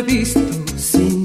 Visto 0.00 0.40
sin. 0.76 1.22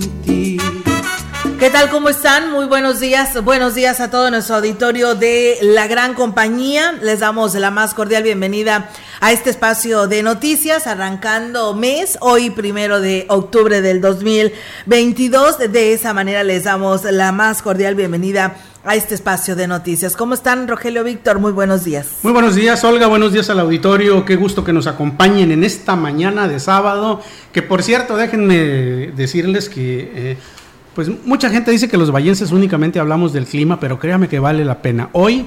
¿Qué 1.60 1.72
tal? 1.72 1.90
¿Cómo 1.90 2.10
están? 2.10 2.52
Muy 2.52 2.66
buenos 2.66 3.00
días. 3.00 3.44
Buenos 3.44 3.74
días 3.74 4.00
a 4.00 4.12
todo 4.12 4.30
nuestro 4.30 4.58
auditorio 4.58 5.16
de 5.16 5.58
la 5.62 5.88
gran 5.88 6.14
compañía. 6.14 6.92
Les 7.02 7.20
damos 7.20 7.56
la 7.56 7.72
más 7.72 7.96
cordial 7.96 8.22
bienvenida 8.22 8.90
a 9.20 9.32
este 9.32 9.50
espacio 9.50 10.08
de 10.08 10.22
noticias, 10.22 10.88
arrancando 10.88 11.74
mes, 11.74 12.18
hoy 12.22 12.50
primero 12.50 13.02
de 13.02 13.26
octubre 13.30 13.82
del 13.82 14.02
2022. 14.02 15.58
De 15.72 15.94
esa 15.94 16.14
manera 16.14 16.44
les 16.44 16.66
damos 16.66 17.04
la 17.04 17.32
más 17.32 17.62
cordial 17.62 17.96
bienvenida 17.96 18.56
a 18.84 18.96
este 18.96 19.16
espacio 19.16 19.56
de 19.56 19.68
noticias. 19.68 20.16
¿Cómo 20.16 20.34
están, 20.34 20.68
Rogelio 20.68 21.04
Víctor? 21.04 21.40
Muy 21.40 21.52
buenos 21.52 21.84
días. 21.84 22.20
Muy 22.24 22.32
buenos 22.32 22.56
días, 22.56 22.84
Olga. 22.84 23.08
Buenos 23.08 23.34
días 23.34 23.50
al 23.50 23.60
auditorio. 23.60 24.24
Qué 24.24 24.36
gusto 24.36 24.64
que 24.64 24.72
nos 24.72 24.88
acompañen 24.88 25.52
en 25.52 25.64
esta 25.64 25.96
mañana 25.96 26.48
de 26.48 26.60
sábado. 26.60 27.22
Que 27.52 27.62
por 27.62 27.84
cierto, 27.84 28.18
déjenme 28.18 29.12
decirles 29.16 29.68
que, 29.68 30.12
eh, 30.14 30.38
pues 30.96 31.10
mucha 31.26 31.50
gente 31.50 31.72
dice 31.72 31.90
que 31.90 31.98
los 31.98 32.12
vallenses 32.12 32.52
únicamente 32.52 33.00
hablamos 33.00 33.34
del 33.34 33.46
clima, 33.46 33.80
pero 33.80 34.00
créame 34.00 34.30
que 34.30 34.40
vale 34.40 34.64
la 34.64 34.82
pena. 34.82 35.10
Hoy 35.14 35.46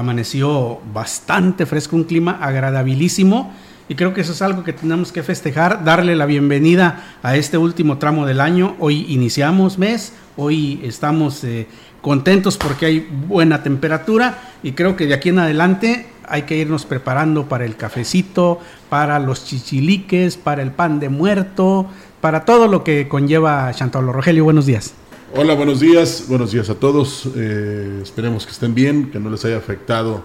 amaneció 0.00 0.80
bastante 0.94 1.66
fresco, 1.66 1.94
un 1.94 2.04
clima 2.04 2.38
agradabilísimo. 2.40 3.52
Y 3.88 3.96
creo 3.96 4.14
que 4.14 4.22
eso 4.22 4.32
es 4.32 4.40
algo 4.40 4.64
que 4.64 4.72
tenemos 4.72 5.12
que 5.12 5.22
festejar, 5.22 5.84
darle 5.84 6.16
la 6.16 6.24
bienvenida 6.24 7.16
a 7.22 7.36
este 7.36 7.58
último 7.58 7.98
tramo 7.98 8.24
del 8.24 8.40
año. 8.40 8.76
Hoy 8.78 9.04
iniciamos 9.08 9.78
mes, 9.78 10.12
hoy 10.36 10.80
estamos 10.84 11.44
eh, 11.44 11.66
contentos 12.00 12.56
porque 12.56 12.86
hay 12.86 13.08
buena 13.26 13.62
temperatura 13.62 14.38
y 14.62 14.72
creo 14.72 14.96
que 14.96 15.06
de 15.06 15.14
aquí 15.14 15.30
en 15.30 15.40
adelante 15.40 16.06
hay 16.26 16.42
que 16.42 16.56
irnos 16.56 16.86
preparando 16.86 17.48
para 17.48 17.64
el 17.64 17.76
cafecito, 17.76 18.60
para 18.88 19.18
los 19.18 19.44
chichiliques, 19.44 20.36
para 20.36 20.62
el 20.62 20.70
pan 20.70 21.00
de 21.00 21.08
muerto, 21.08 21.86
para 22.20 22.44
todo 22.44 22.68
lo 22.68 22.84
que 22.84 23.08
conlleva 23.08 23.70
Chantal 23.74 24.06
Rogelio. 24.06 24.44
Buenos 24.44 24.66
días. 24.66 24.94
Hola, 25.32 25.54
buenos 25.54 25.78
días, 25.78 26.24
buenos 26.26 26.50
días 26.50 26.70
a 26.70 26.74
todos. 26.74 27.28
Eh, 27.36 28.00
esperemos 28.02 28.46
que 28.46 28.50
estén 28.50 28.74
bien, 28.74 29.12
que 29.12 29.20
no 29.20 29.30
les 29.30 29.44
haya 29.44 29.58
afectado 29.58 30.24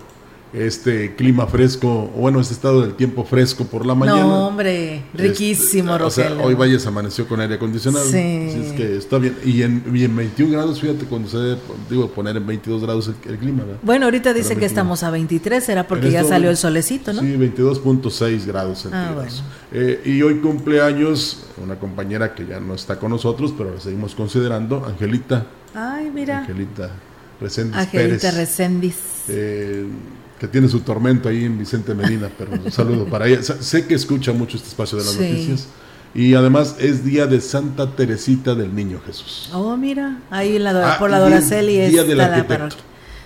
este 0.56 1.16
clima 1.16 1.48
fresco, 1.48 2.08
bueno, 2.16 2.40
este 2.40 2.54
estado 2.54 2.82
del 2.82 2.94
tiempo 2.96 3.26
fresco 3.26 3.66
por 3.66 3.86
la 3.86 3.94
mañana. 3.96 4.22
No, 4.22 4.48
hombre, 4.48 5.04
riquísimo, 5.14 5.94
Este, 5.94 6.04
o 6.06 6.10
sea, 6.10 6.34
hoy 6.42 6.54
Valles 6.54 6.86
amaneció 6.88 7.28
con 7.28 7.40
aire 7.42 7.56
acondicionado. 7.56 8.06
Sí. 8.06 8.48
Así 8.50 8.62
es 8.68 8.74
que 8.74 8.96
está 8.98 9.18
bien. 9.18 9.38
Y 9.44 9.64
en, 9.64 9.84
y 9.94 10.04
en 10.04 10.16
21 10.16 10.52
grados, 10.54 10.80
fíjate, 10.80 11.06
cuando 11.06 11.30
se 11.30 11.38
debe, 11.38 11.58
digo, 11.90 12.10
poner 12.10 12.38
en 12.38 12.48
22 12.48 12.82
grados 12.82 13.08
el, 13.10 13.32
el 13.32 13.38
clima, 13.38 13.64
¿verdad? 13.64 13.80
Bueno, 13.84 14.06
ahorita 14.06 14.34
dice 14.34 14.50
que 14.50 14.62
21. 14.62 14.68
estamos 14.68 15.04
a 15.04 15.12
23, 15.12 15.64
será 15.64 15.88
porque 15.88 16.10
ya 16.10 16.20
este 16.22 16.30
salió 16.32 16.50
el 16.50 16.58
solecito, 16.58 17.12
¿no? 17.14 17.22
Sí, 17.22 17.36
22.6 17.36 18.46
grados 18.46 18.80
centígrados. 18.80 19.44
Eh, 19.74 20.02
y 20.06 20.22
hoy 20.22 20.36
cumpleaños 20.36 21.42
una 21.62 21.76
compañera 21.80 22.34
que 22.34 22.46
ya 22.46 22.60
no 22.60 22.76
está 22.76 22.98
con 22.98 23.12
nosotros, 23.12 23.54
pero 23.58 23.74
la 23.74 23.80
seguimos 23.82 24.16
considerando, 24.16 24.86
Angelita. 24.86 25.46
Ay, 25.74 26.10
mira. 26.14 26.40
Angelita 26.40 26.92
Reséndiz 27.42 27.76
Angelita 27.76 28.30
Pérez. 28.32 28.36
Reséndiz. 28.36 28.96
eh, 29.28 29.86
que 30.40 30.48
tiene 30.48 30.68
su 30.68 30.82
tormento 30.82 31.30
ahí 31.30 31.46
en 31.46 31.58
Vicente 31.58 31.94
Medina, 31.94 32.30
pero 32.38 32.52
un 32.52 32.72
saludo 32.72 33.06
para 33.06 33.28
ella. 33.28 33.42
Sé 33.42 33.88
que 33.88 33.96
escucha 33.96 34.34
mucho 34.34 34.58
este 34.58 34.70
espacio 34.70 34.98
de 34.98 35.06
las 35.06 35.14
Sí. 35.14 35.20
noticias. 35.22 35.68
Y 36.14 36.34
además 36.34 36.76
es 36.80 37.04
día 37.04 37.26
de 37.28 37.42
Santa 37.42 37.92
Teresita 37.96 38.56
del 38.56 38.74
Niño 38.74 39.02
Jesús. 39.06 39.50
Oh, 39.54 39.76
mira, 39.76 40.20
ahí 40.30 40.58
la, 40.60 40.94
Ah, 40.94 41.00
por 41.00 41.10
la 41.10 41.18
día- 41.18 41.26
Doraceli 41.26 41.74
día 41.74 41.88
está 41.88 42.04
del 42.04 42.18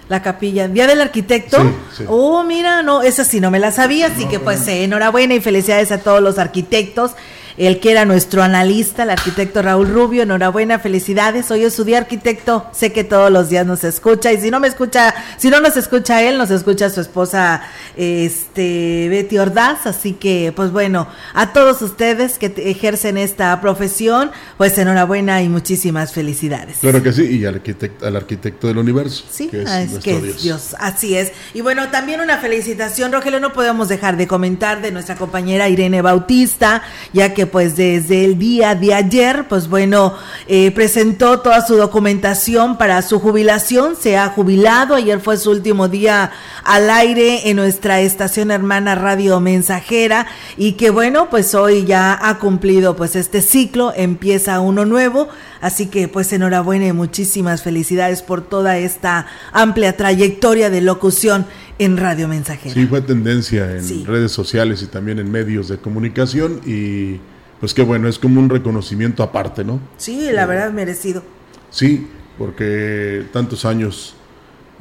la 0.09 0.23
capilla. 0.23 0.67
¿Día 0.67 0.87
del 0.87 1.01
arquitecto? 1.01 1.57
Sí, 1.61 1.69
sí. 1.99 2.03
Oh, 2.07 2.43
mira, 2.43 2.81
no, 2.81 3.03
esa 3.03 3.23
sí 3.23 3.39
no 3.39 3.51
me 3.51 3.59
la 3.59 3.71
sabía, 3.71 4.07
así 4.07 4.25
que 4.25 4.39
pues 4.39 4.67
eh, 4.67 4.83
enhorabuena 4.83 5.35
y 5.35 5.39
felicidades 5.39 5.91
a 5.91 5.99
todos 5.99 6.19
los 6.21 6.39
arquitectos. 6.39 7.11
El 7.57 7.79
que 7.79 7.91
era 7.91 8.05
nuestro 8.05 8.43
analista, 8.43 9.03
el 9.03 9.09
arquitecto 9.09 9.61
Raúl 9.61 9.89
Rubio, 9.89 10.23
enhorabuena, 10.23 10.79
felicidades. 10.79 11.51
Hoy 11.51 11.63
es 11.63 11.73
su 11.73 11.83
día 11.83 11.97
arquitecto, 11.97 12.67
sé 12.71 12.91
que 12.91 13.03
todos 13.03 13.31
los 13.31 13.49
días 13.49 13.65
nos 13.65 13.83
escucha 13.83 14.31
y 14.31 14.39
si 14.39 14.51
no 14.51 14.59
me 14.59 14.67
escucha, 14.67 15.13
si 15.37 15.49
no 15.49 15.59
nos 15.59 15.77
escucha 15.77 16.21
él, 16.23 16.37
nos 16.37 16.51
escucha 16.51 16.89
su 16.89 17.01
esposa 17.01 17.61
este 17.97 19.07
Betty 19.09 19.37
Ordaz, 19.37 19.85
así 19.85 20.13
que 20.13 20.53
pues 20.55 20.71
bueno, 20.71 21.07
a 21.33 21.53
todos 21.53 21.81
ustedes 21.81 22.37
que 22.37 22.53
ejercen 22.57 23.17
esta 23.17 23.59
profesión, 23.61 24.31
pues 24.57 24.77
enhorabuena 24.77 25.41
y 25.41 25.49
muchísimas 25.49 26.13
felicidades. 26.13 26.77
Claro 26.79 27.03
que 27.03 27.13
sí, 27.13 27.23
y 27.23 27.45
al 27.45 27.55
arquitecto, 27.55 28.05
al 28.05 28.15
arquitecto 28.15 28.67
del 28.67 28.77
universo, 28.77 29.25
Sí, 29.29 29.47
que 29.47 29.63
es, 29.63 29.99
que 30.03 30.15
es 30.15 30.23
Dios. 30.23 30.41
Dios. 30.41 30.75
así 30.79 31.15
es. 31.15 31.31
Y 31.53 31.61
bueno, 31.61 31.89
también 31.89 32.21
una 32.21 32.37
felicitación, 32.37 33.11
Rogelio, 33.11 33.39
no 33.39 33.53
podemos 33.53 33.89
dejar 33.89 34.17
de 34.17 34.27
comentar 34.27 34.81
de 34.81 34.91
nuestra 34.91 35.15
compañera 35.15 35.69
Irene 35.69 36.01
Bautista, 36.01 36.83
ya 37.13 37.33
que 37.33 37.47
pues 37.51 37.75
desde 37.75 38.23
el 38.25 38.37
día 38.39 38.75
de 38.75 38.93
ayer, 38.93 39.47
pues 39.49 39.67
bueno, 39.67 40.13
eh, 40.47 40.71
presentó 40.71 41.39
toda 41.39 41.65
su 41.65 41.75
documentación 41.75 42.77
para 42.77 43.01
su 43.01 43.19
jubilación, 43.19 43.95
se 43.95 44.17
ha 44.17 44.29
jubilado, 44.29 44.95
ayer 44.95 45.19
fue 45.19 45.37
su 45.37 45.51
último 45.51 45.87
día 45.87 46.31
al 46.63 46.89
aire 46.89 47.49
en 47.49 47.57
nuestra 47.57 48.01
estación 48.01 48.51
hermana 48.51 48.95
Radio 48.95 49.39
Mensajera. 49.39 50.27
Y 50.57 50.73
que 50.73 50.89
bueno, 50.89 51.29
pues 51.29 51.55
hoy 51.55 51.85
ya 51.85 52.17
ha 52.21 52.39
cumplido 52.39 52.95
pues 52.95 53.15
este 53.15 53.41
ciclo, 53.41 53.93
empieza 53.95 54.59
uno 54.59 54.85
nuevo, 54.85 55.29
así 55.61 55.87
que 55.87 56.07
pues 56.07 56.31
enhorabuena 56.33 56.87
y 56.87 56.93
muchísimas 56.93 57.63
felicidades 57.63 58.21
por 58.21 58.41
toda 58.41 58.77
esta 58.77 59.25
amplia 59.51 59.95
trayectoria 59.97 60.69
de 60.69 60.81
locución 60.81 61.45
en 61.79 61.95
Radio 61.95 62.27
Mensajera. 62.27 62.73
Sí, 62.73 62.85
fue 62.87 63.01
tendencia 63.01 63.71
en 63.71 63.83
Sí. 63.83 64.03
redes 64.05 64.31
sociales 64.33 64.81
y 64.81 64.87
también 64.87 65.17
en 65.19 65.31
medios 65.31 65.69
de 65.69 65.77
comunicación 65.77 66.59
y 66.65 67.19
pues 67.59 67.73
qué 67.73 67.81
bueno, 67.81 68.07
es 68.07 68.17
como 68.19 68.39
un 68.39 68.49
reconocimiento 68.49 69.23
aparte, 69.23 69.63
¿no? 69.63 69.79
Sí, 69.97 70.29
la 70.31 70.45
verdad 70.45 70.71
merecido. 70.71 71.23
Sí, 71.69 72.07
porque 72.37 73.25
tantos 73.33 73.65
años 73.65 74.15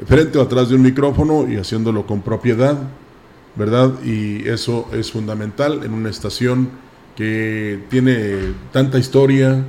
frente 0.06 0.38
o 0.38 0.42
atrás 0.42 0.68
de 0.68 0.76
un 0.76 0.82
micrófono 0.82 1.48
y 1.50 1.56
haciéndolo 1.56 2.06
con 2.06 2.22
propiedad, 2.22 2.76
¿verdad? 3.56 3.92
Y 4.04 4.48
eso 4.48 4.88
es 4.92 5.10
fundamental 5.10 5.80
en 5.84 5.92
una 5.92 6.08
estación 6.10 6.68
que 7.16 7.80
tiene 7.90 8.54
tanta 8.72 8.98
historia, 8.98 9.64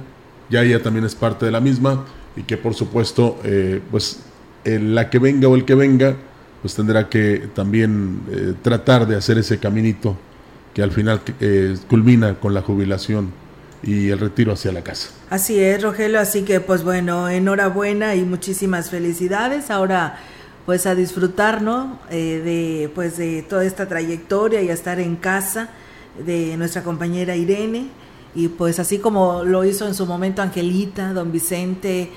ya 0.52 0.62
ella 0.62 0.84
también 0.84 1.06
es 1.06 1.16
parte 1.16 1.46
de 1.48 1.52
la 1.52 1.60
misma 1.60 2.06
y 2.36 2.44
que 2.44 2.58
por 2.58 2.76
supuesto, 2.76 3.40
eh, 3.44 3.82
pues 3.90 4.20
el- 4.64 4.94
la 4.94 5.10
que 5.10 5.18
venga 5.18 5.48
o 5.48 5.56
el 5.56 5.66
que 5.66 5.74
venga, 5.74 6.16
pues 6.62 6.76
tendrá 6.76 7.10
que 7.10 7.50
también 7.56 8.20
eh, 8.32 8.54
tratar 8.62 9.08
de 9.08 9.16
hacer 9.16 9.40
ese 9.40 9.58
caminito 9.58 10.16
que 10.80 10.84
al 10.84 10.92
final 10.94 11.20
eh, 11.42 11.76
culmina 11.90 12.36
con 12.36 12.54
la 12.54 12.62
jubilación 12.62 13.34
y 13.84 14.08
el 14.12 14.18
retiro 14.18 14.54
hacia 14.54 14.72
la 14.72 14.82
casa. 14.82 15.10
Así 15.30 15.60
es, 15.60 15.84
Rogelio, 15.84 16.22
así 16.22 16.44
que 16.44 16.62
pues 16.62 16.86
bueno, 16.86 17.28
enhorabuena 17.28 18.16
y 18.16 18.24
muchísimas 18.24 18.90
felicidades. 18.90 19.72
Ahora 19.72 20.20
pues 20.66 20.86
a 20.86 20.96
disfrutar, 20.96 21.62
¿no? 21.62 22.00
Eh, 22.10 22.42
de 22.46 22.92
pues 22.96 23.18
de 23.18 23.42
toda 23.42 23.66
esta 23.66 23.90
trayectoria 23.90 24.62
y 24.62 24.70
a 24.70 24.74
estar 24.74 25.02
en 25.02 25.18
casa 25.18 25.68
de 26.26 26.56
nuestra 26.56 26.82
compañera 26.82 27.36
Irene 27.36 27.88
y 28.34 28.48
pues 28.48 28.80
así 28.80 29.00
como 29.00 29.44
lo 29.44 29.66
hizo 29.66 29.86
en 29.86 29.96
su 29.96 30.06
momento 30.06 30.42
Angelita, 30.42 31.12
don 31.12 31.34
Vicente, 31.34 32.10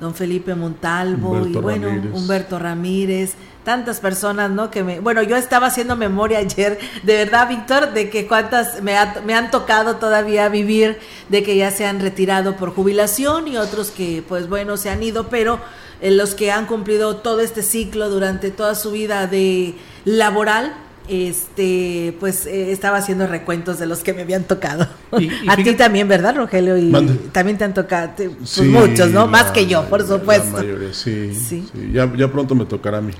don 0.00 0.14
Felipe 0.14 0.54
Montalvo 0.54 1.46
y 1.46 1.52
bueno, 1.54 1.88
Humberto 2.12 2.58
Ramírez, 2.58 3.34
tantas 3.64 4.00
personas, 4.00 4.50
¿no? 4.50 4.70
Que 4.70 4.84
me, 4.84 5.00
bueno, 5.00 5.22
yo 5.22 5.36
estaba 5.36 5.66
haciendo 5.66 5.96
memoria 5.96 6.38
ayer, 6.38 6.78
de 7.02 7.16
verdad, 7.16 7.48
Víctor, 7.48 7.92
de 7.92 8.08
que 8.08 8.26
cuántas 8.26 8.82
me, 8.82 8.94
me 9.26 9.34
han 9.34 9.50
tocado 9.50 9.96
todavía 9.96 10.48
vivir, 10.48 10.98
de 11.28 11.42
que 11.42 11.56
ya 11.56 11.70
se 11.70 11.84
han 11.84 12.00
retirado 12.00 12.56
por 12.56 12.74
jubilación 12.74 13.48
y 13.48 13.56
otros 13.56 13.90
que, 13.90 14.22
pues 14.26 14.48
bueno, 14.48 14.76
se 14.76 14.90
han 14.90 15.02
ido, 15.02 15.28
pero 15.28 15.60
eh, 16.00 16.10
los 16.10 16.34
que 16.34 16.52
han 16.52 16.66
cumplido 16.66 17.16
todo 17.16 17.40
este 17.40 17.62
ciclo 17.62 18.08
durante 18.08 18.50
toda 18.50 18.74
su 18.74 18.92
vida 18.92 19.26
de 19.26 19.74
laboral, 20.04 20.74
este, 21.08 22.16
pues 22.20 22.46
eh, 22.46 22.70
estaba 22.70 22.98
haciendo 22.98 23.26
recuentos 23.26 23.78
de 23.78 23.86
los 23.86 24.00
que 24.00 24.12
me 24.12 24.22
habían 24.22 24.44
tocado. 24.44 24.86
a 25.48 25.56
ti 25.56 25.74
también, 25.74 26.08
¿verdad, 26.08 26.36
Rogelio? 26.36 26.76
Y 26.76 26.92
también 27.32 27.58
te 27.58 27.64
han 27.64 27.74
tocado 27.74 28.10
pues, 28.16 28.60
muchos, 28.62 29.10
¿no? 29.10 29.26
Más 29.26 29.50
que 29.50 29.66
yo, 29.66 29.84
por 29.88 30.06
supuesto. 30.06 30.58
sí, 30.92 31.34
sí. 31.34 31.66
Ya, 31.92 32.12
ya, 32.14 32.30
pronto 32.30 32.54
me 32.54 32.66
tocará 32.66 32.98
a 32.98 33.00
mí. 33.00 33.12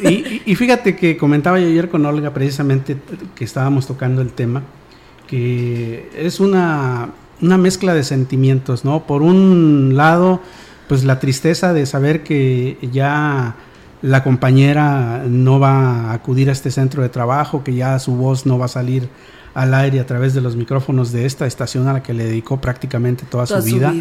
y, 0.00 0.54
fíjate 0.54 0.96
que 0.96 1.16
comentaba 1.16 1.58
yo 1.60 1.66
ayer 1.66 1.88
con 1.88 2.04
Olga 2.04 2.34
precisamente 2.34 2.96
que 3.34 3.44
estábamos 3.44 3.86
tocando 3.86 4.22
el 4.22 4.32
tema, 4.32 4.62
que 5.26 6.10
es 6.16 6.40
una, 6.40 7.10
una 7.40 7.58
mezcla 7.58 7.94
de 7.94 8.02
sentimientos, 8.02 8.84
¿no? 8.84 9.06
Por 9.06 9.22
un 9.22 9.96
lado, 9.96 10.40
pues 10.88 11.04
la 11.04 11.20
tristeza 11.20 11.72
de 11.72 11.86
saber 11.86 12.22
que 12.22 12.78
ya 12.92 13.56
la 14.02 14.22
compañera 14.22 15.24
no 15.28 15.58
va 15.58 16.10
a 16.10 16.12
acudir 16.12 16.48
a 16.48 16.52
este 16.52 16.70
centro 16.70 17.02
de 17.02 17.08
trabajo, 17.08 17.64
que 17.64 17.74
ya 17.74 17.98
su 17.98 18.14
voz 18.16 18.46
no 18.46 18.58
va 18.58 18.66
a 18.66 18.68
salir 18.68 19.08
al 19.56 19.72
aire 19.72 20.00
a 20.00 20.06
través 20.06 20.34
de 20.34 20.42
los 20.42 20.54
micrófonos 20.54 21.12
de 21.12 21.24
esta 21.24 21.46
estación 21.46 21.88
a 21.88 21.94
la 21.94 22.02
que 22.02 22.12
le 22.12 22.24
dedicó 22.24 22.60
prácticamente 22.60 23.24
toda, 23.24 23.46
su 23.46 23.62
vida. 23.62 23.94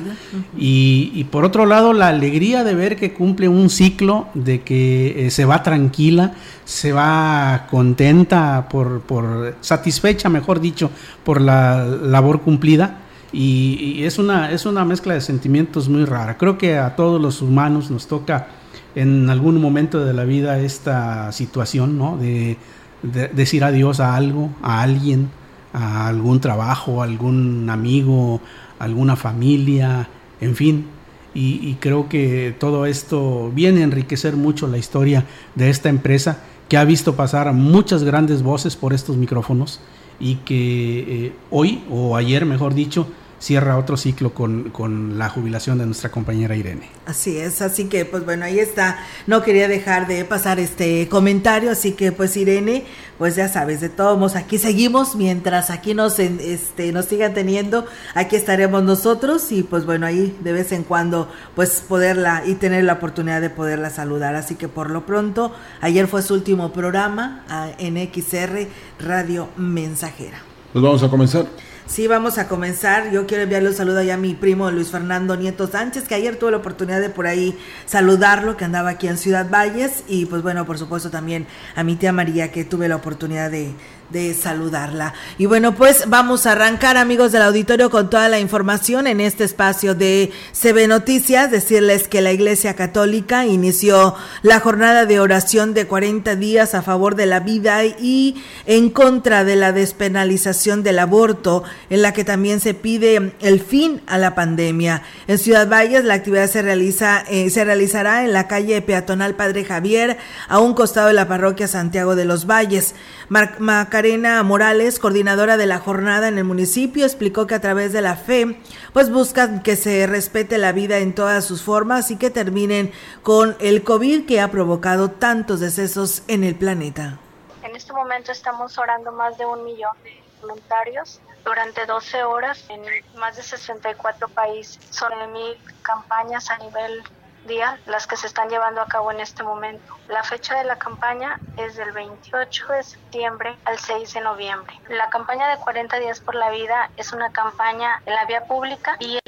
y, 0.58 1.24
por 1.32 1.46
otro 1.46 1.66
lado, 1.66 1.94
la 1.94 2.10
alegría 2.10 2.66
de 2.66 2.76
ver 2.76 2.98
que 2.98 3.14
cumple 3.14 3.48
un 3.48 3.70
ciclo, 3.70 4.28
de 4.34 4.64
que 4.64 5.28
eh, 5.28 5.32
se 5.32 5.46
va 5.46 5.64
tranquila, 5.64 6.34
se 6.66 6.92
va 6.92 7.68
contenta, 7.72 8.68
por, 8.70 9.00
por 9.04 9.56
satisfecha, 9.62 10.28
mejor 10.28 10.60
dicho, 10.60 10.92
por 11.24 11.40
la 11.40 11.86
labor 11.86 12.42
cumplida. 12.42 12.98
Y, 13.32 13.96
y, 14.00 14.04
es, 14.04 14.20
una, 14.20 14.52
es 14.52 14.66
una 14.66 14.84
mezcla 14.84 15.14
de 15.14 15.22
sentimientos 15.22 15.88
muy 15.88 16.04
rara. 16.04 16.38
Creo 16.38 16.58
que 16.58 16.78
a 16.78 16.98
todos 16.98 17.22
los 17.22 17.42
humanos 17.42 17.90
nos 17.90 18.08
toca 18.08 18.48
en 18.96 19.30
algún 19.30 19.62
momento 19.62 20.04
de 20.04 20.14
la 20.14 20.24
vida 20.24 20.60
esta 20.60 21.32
situación, 21.32 21.98
¿no? 21.98 22.18
De, 22.18 22.58
decir 23.04 23.64
adiós 23.64 24.00
a 24.00 24.16
algo, 24.16 24.50
a 24.64 24.82
alguien, 24.82 25.30
a 25.74 26.08
algún 26.08 26.40
trabajo, 26.40 27.02
a 27.02 27.06
algún 27.06 27.70
amigo, 27.70 28.42
alguna 28.80 29.16
familia, 29.16 30.10
en 30.42 30.56
fin. 30.56 30.88
Y, 31.36 31.76
creo 31.82 32.08
que 32.08 32.56
todo 32.58 32.86
esto 32.86 33.52
viene 33.54 33.82
a 33.82 33.84
enriquecer 33.84 34.38
mucho 34.38 34.68
la 34.68 34.78
historia 34.78 35.26
de 35.54 35.70
esta 35.70 35.90
empresa 35.90 36.40
que 36.70 36.78
ha 36.78 36.86
visto 36.86 37.16
pasar 37.16 37.50
a 37.50 37.52
muchas 37.52 38.04
grandes 38.04 38.42
voces 38.42 38.78
por 38.78 38.94
estos 38.94 39.18
micrófonos 39.18 39.82
y 40.20 40.36
que 40.36 41.26
eh, 41.28 41.34
hoy, 41.52 41.84
o 41.92 42.16
ayer 42.16 42.46
mejor 42.46 42.74
dicho, 42.74 43.08
cierra 43.40 43.78
otro 43.78 43.98
ciclo 43.98 44.34
con, 44.34 44.70
con, 44.70 45.18
la 45.18 45.30
jubilación 45.30 45.78
de 45.78 45.86
nuestra 45.86 46.10
compañera 46.10 46.56
Irene. 46.56 46.90
Así 47.06 47.38
es, 47.38 47.62
así 47.62 47.86
que 47.86 48.06
pues 48.06 48.26
bueno, 48.26 48.46
ahí 48.46 48.60
está. 48.60 48.98
No 49.28 49.44
quería 49.44 49.68
dejar 49.68 50.08
de 50.08 50.26
pasar 50.26 50.60
este 50.60 51.08
comentario, 51.10 51.72
así 51.72 51.92
que 51.92 52.12
pues 52.12 52.36
Irene, 52.38 52.86
pues 53.18 53.36
ya 53.36 53.48
sabes, 53.48 53.82
de 53.82 53.90
todos 53.90 54.18
modos 54.18 54.36
aquí 54.36 54.58
seguimos, 54.58 55.16
mientras 55.16 55.70
aquí 55.70 55.94
nos, 55.94 56.20
este, 56.20 56.92
nos 56.92 57.06
sigan 57.06 57.34
teniendo, 57.34 57.86
aquí 58.14 58.36
estaremos 58.36 58.84
nosotros 58.84 59.52
y 59.52 59.64
pues 59.64 59.86
bueno, 59.86 60.06
ahí 60.06 60.36
de 60.42 60.54
vez 60.54 60.72
en 60.72 60.84
cuando 60.84 61.30
pues 61.56 61.84
poderla 61.88 62.44
y 62.46 62.56
tener 62.56 62.84
la 62.84 62.94
oportunidad 62.94 63.42
de 63.42 63.50
poderla 63.50 63.90
saludar. 63.90 64.36
Así 64.36 64.56
que 64.56 64.68
por 64.68 64.90
lo 64.90 65.06
pronto, 65.06 65.54
ayer 65.82 66.08
fue 66.08 66.22
su 66.22 66.34
último 66.34 66.72
programa 66.72 67.44
en 67.78 67.96
XR 68.12 68.68
Radio 69.00 69.50
Mensajera. 69.58 70.40
Pues 70.74 70.84
vamos 70.84 71.04
a 71.04 71.10
comenzar. 71.10 71.46
Sí, 71.88 72.08
vamos 72.08 72.40
a 72.40 72.48
comenzar. 72.48 73.12
Yo 73.12 73.28
quiero 73.28 73.44
enviarle 73.44 73.70
un 73.70 73.76
saludo 73.76 74.00
a 74.12 74.18
mi 74.18 74.34
primo 74.34 74.72
Luis 74.72 74.90
Fernando 74.90 75.36
Nieto 75.36 75.68
Sánchez, 75.68 76.06
que 76.06 76.16
ayer 76.16 76.36
tuve 76.36 76.50
la 76.50 76.58
oportunidad 76.58 77.00
de 77.00 77.12
por 77.12 77.28
ahí 77.28 77.56
saludarlo, 77.86 78.58
que 78.58 78.66
andaba 78.66 78.90
aquí 78.90 79.08
en 79.08 79.20
Ciudad 79.20 79.48
Valles. 79.52 80.04
Y 80.08 80.26
pues 80.26 80.42
bueno, 80.42 80.66
por 80.66 80.80
supuesto 80.80 81.12
también 81.12 81.46
a 81.76 81.84
mi 81.84 81.96
tía 81.96 82.12
María, 82.12 82.52
que 82.52 82.66
tuve 82.66 82.88
la 82.88 82.96
oportunidad 82.96 83.52
de, 83.52 83.76
de 84.10 84.34
saludarla. 84.34 85.14
Y 85.38 85.46
bueno, 85.46 85.76
pues 85.76 86.06
vamos 86.08 86.46
a 86.46 86.54
arrancar, 86.54 86.98
amigos 86.98 87.32
del 87.32 87.42
auditorio, 87.42 87.90
con 87.90 88.10
toda 88.10 88.30
la 88.30 88.40
información 88.40 89.08
en 89.08 89.20
este 89.20 89.44
espacio 89.44 89.96
de 89.96 90.32
CB 90.54 90.88
Noticias. 90.88 91.52
Decirles 91.52 92.08
que 92.08 92.22
la 92.22 92.32
Iglesia 92.32 92.76
Católica 92.76 93.46
inició 93.46 94.16
la 94.42 94.60
jornada 94.60 95.06
de 95.06 95.20
oración 95.20 95.74
de 95.74 95.88
40 95.88 96.36
días 96.36 96.76
a 96.76 96.82
favor 96.82 97.16
de 97.16 97.26
la 97.26 97.40
vida 97.40 97.84
y 97.86 98.44
en 98.66 98.90
contra 98.90 99.44
de 99.44 99.56
la 99.56 99.72
despenalización 99.72 100.84
del 100.84 101.00
aborto, 101.00 101.64
en 101.90 102.02
la 102.02 102.14
que 102.14 102.24
también 102.24 102.60
se 102.60 102.74
pide 102.74 103.34
el 103.40 103.60
fin 103.62 104.02
a 104.08 104.18
la 104.18 104.36
pandemia. 104.36 105.04
En 105.28 105.38
Ciudad 105.38 105.70
Valles, 105.70 106.04
la 106.04 106.16
actividad 106.16 106.48
se 106.48 106.62
realiza, 106.62 107.24
eh, 107.30 107.50
se 107.50 107.64
realizará 107.64 108.24
en 108.24 108.34
la 108.34 108.48
calle 108.48 108.82
peatonal 108.82 109.36
Padre 109.36 109.66
Javier, 109.66 110.18
a 110.48 110.60
un 110.60 110.74
costado 110.74 111.08
de 111.08 111.14
la 111.14 111.28
parroquia 111.28 111.68
Santiago 111.68 112.16
de 112.16 112.26
los 112.26 112.46
Valles. 112.46 112.96
Mar 113.30 113.60
Macarena 113.60 114.42
Morales, 114.44 115.00
coordinadora 115.00 115.58
de 115.58 115.66
la 115.66 115.80
jornada 115.80 116.28
en 116.28 116.38
el 116.38 116.44
municipio, 116.44 117.06
explicó 117.06 117.48
que 117.48 117.56
a 117.56 117.62
través 117.62 117.94
de 117.94 118.02
la 118.02 118.16
fe, 118.16 118.60
pues 118.94 119.12
buscan 119.12 119.64
que 119.64 119.76
se 119.76 120.06
respete 120.08 120.58
la 120.58 120.72
vida 120.72 121.00
en 121.00 121.14
todas 121.14 121.46
sus 121.46 121.64
formas 121.64 122.12
y 122.12 122.18
que 122.18 122.30
terminen 122.30 122.92
con 123.24 123.56
el 123.60 123.84
COVID 123.84 124.26
que 124.26 124.42
ha 124.42 124.52
provocado 124.52 125.12
tantos 125.12 125.60
decesos 125.60 126.24
en 126.28 126.44
el 126.44 126.56
planeta. 126.56 127.20
En 127.64 127.76
este 127.76 127.94
momento 127.94 128.32
estamos 128.32 128.78
orando 128.78 129.12
más 129.12 129.38
de 129.38 129.46
un 129.46 129.64
millón 129.64 129.96
de 130.04 130.22
voluntarios 130.42 131.20
durante 131.46 131.86
12 131.86 132.24
horas 132.24 132.66
en 132.70 132.84
más 133.16 133.38
de 133.38 133.44
64 133.44 134.28
países. 134.30 134.80
Son 134.90 135.12
mil 135.32 135.58
campañas 135.84 136.50
a 136.50 136.58
nivel 136.58 137.04
día 137.48 137.80
las 137.86 138.08
que 138.08 138.18
se 138.18 138.28
están 138.28 138.50
llevando 138.50 138.82
a 138.82 138.88
cabo 138.88 139.12
en 139.12 139.20
este 139.20 139.44
momento. 139.44 139.96
La 140.08 140.24
fecha 140.24 140.58
de 140.58 140.64
la 140.64 140.78
campaña 140.78 141.40
es 141.58 141.76
del 141.76 141.92
28 141.92 142.68
de 142.68 142.84
septiembre 142.84 143.56
al 143.66 143.78
6 143.78 144.14
de 144.14 144.22
noviembre. 144.22 144.76
La 144.90 145.10
campaña 145.10 145.48
de 145.50 145.58
40 145.58 146.00
días 146.00 146.20
por 146.20 146.36
la 146.36 146.50
vida 146.50 146.90
es 146.98 147.14
una 147.14 147.32
campaña 147.32 148.02
en 148.06 148.16
la 148.16 148.26
vía 148.26 148.46
pública 148.46 148.98
y 149.00 149.20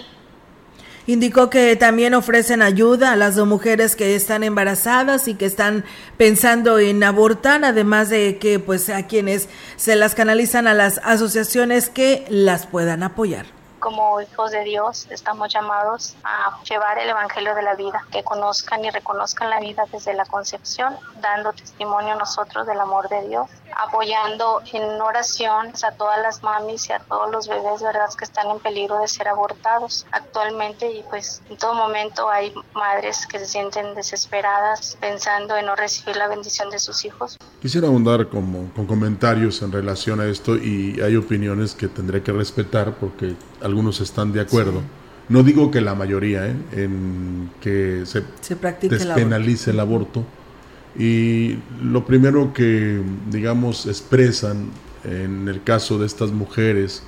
Indicó 1.07 1.49
que 1.49 1.77
también 1.77 2.13
ofrecen 2.13 2.61
ayuda 2.61 3.13
a 3.13 3.15
las 3.15 3.37
mujeres 3.37 3.95
que 3.95 4.13
están 4.17 4.43
embarazadas 4.43 5.29
y 5.29 5.35
que 5.35 5.45
están 5.45 5.85
pensando 6.17 6.79
en 6.79 7.01
abortar, 7.01 7.63
además 7.63 8.09
de 8.09 8.37
que 8.39 8.59
pues 8.59 8.89
a 8.89 9.07
quienes 9.07 9.47
se 9.77 9.95
las 9.95 10.15
canalizan 10.15 10.67
a 10.67 10.73
las 10.73 10.99
asociaciones 11.05 11.89
que 11.89 12.25
las 12.27 12.67
puedan 12.67 13.03
apoyar. 13.03 13.45
Como 13.79 14.19
hijos 14.19 14.51
de 14.51 14.65
Dios 14.65 15.07
estamos 15.09 15.53
llamados 15.53 16.17
a 16.25 16.61
llevar 16.69 16.99
el 16.99 17.09
Evangelio 17.09 17.55
de 17.55 17.61
la 17.61 17.75
vida, 17.75 18.03
que 18.11 18.25
conozcan 18.25 18.83
y 18.83 18.89
reconozcan 18.89 19.49
la 19.49 19.61
vida 19.61 19.85
desde 19.89 20.13
la 20.13 20.25
concepción, 20.25 20.93
dando 21.21 21.53
testimonio 21.53 22.15
nosotros 22.15 22.67
del 22.67 22.81
amor 22.81 23.07
de 23.07 23.29
Dios, 23.29 23.47
apoyando 23.77 24.61
en 24.73 25.01
oración 25.01 25.71
a 25.83 25.91
todas 25.91 26.21
las 26.21 26.43
mamis 26.43 26.89
y 26.89 26.93
a 26.93 26.99
todos 26.99 27.31
los 27.31 27.47
bebés, 27.47 27.81
¿verdad?, 27.81 28.09
que 28.17 28.25
están 28.25 28.49
en 28.49 28.59
peligro 28.59 28.99
de 28.99 29.07
ser 29.07 29.27
abortados 29.27 30.05
actualmente 30.11 30.91
y 30.91 31.03
pues 31.09 31.41
en 31.49 31.57
todo 31.57 31.75
momento 31.75 32.29
hay 32.29 32.53
madres 32.73 33.27
que 33.27 33.39
se 33.39 33.45
sienten 33.45 33.93
desesperadas 33.95 34.97
pensando 34.99 35.55
en 35.55 35.67
no 35.67 35.75
recibir 35.75 36.15
la 36.15 36.27
bendición 36.27 36.69
de 36.69 36.79
sus 36.79 37.05
hijos. 37.05 37.37
Quisiera 37.61 37.87
abundar 37.87 38.27
como, 38.29 38.71
con 38.73 38.87
comentarios 38.87 39.61
en 39.61 39.71
relación 39.71 40.21
a 40.21 40.25
esto 40.25 40.55
y 40.55 40.99
hay 41.01 41.15
opiniones 41.15 41.75
que 41.75 41.87
tendré 41.87 42.23
que 42.23 42.31
respetar 42.31 42.95
porque 42.95 43.35
algunos 43.61 44.01
están 44.01 44.33
de 44.33 44.41
acuerdo. 44.41 44.81
No 45.29 45.43
digo 45.43 45.71
que 45.71 45.81
la 45.81 45.93
mayoría, 45.93 46.47
¿eh? 46.47 46.55
en 46.71 47.51
que 47.59 48.03
se, 48.05 48.23
despenalice 48.87 49.71
el 49.71 49.79
aborto. 49.79 50.23
Y 50.97 51.59
lo 51.81 52.05
primero 52.05 52.53
que, 52.53 53.01
digamos, 53.29 53.85
expresan 53.85 54.69
en 55.03 55.47
el 55.47 55.63
caso 55.63 55.99
de 55.99 56.05
estas 56.05 56.31
mujeres 56.31 57.03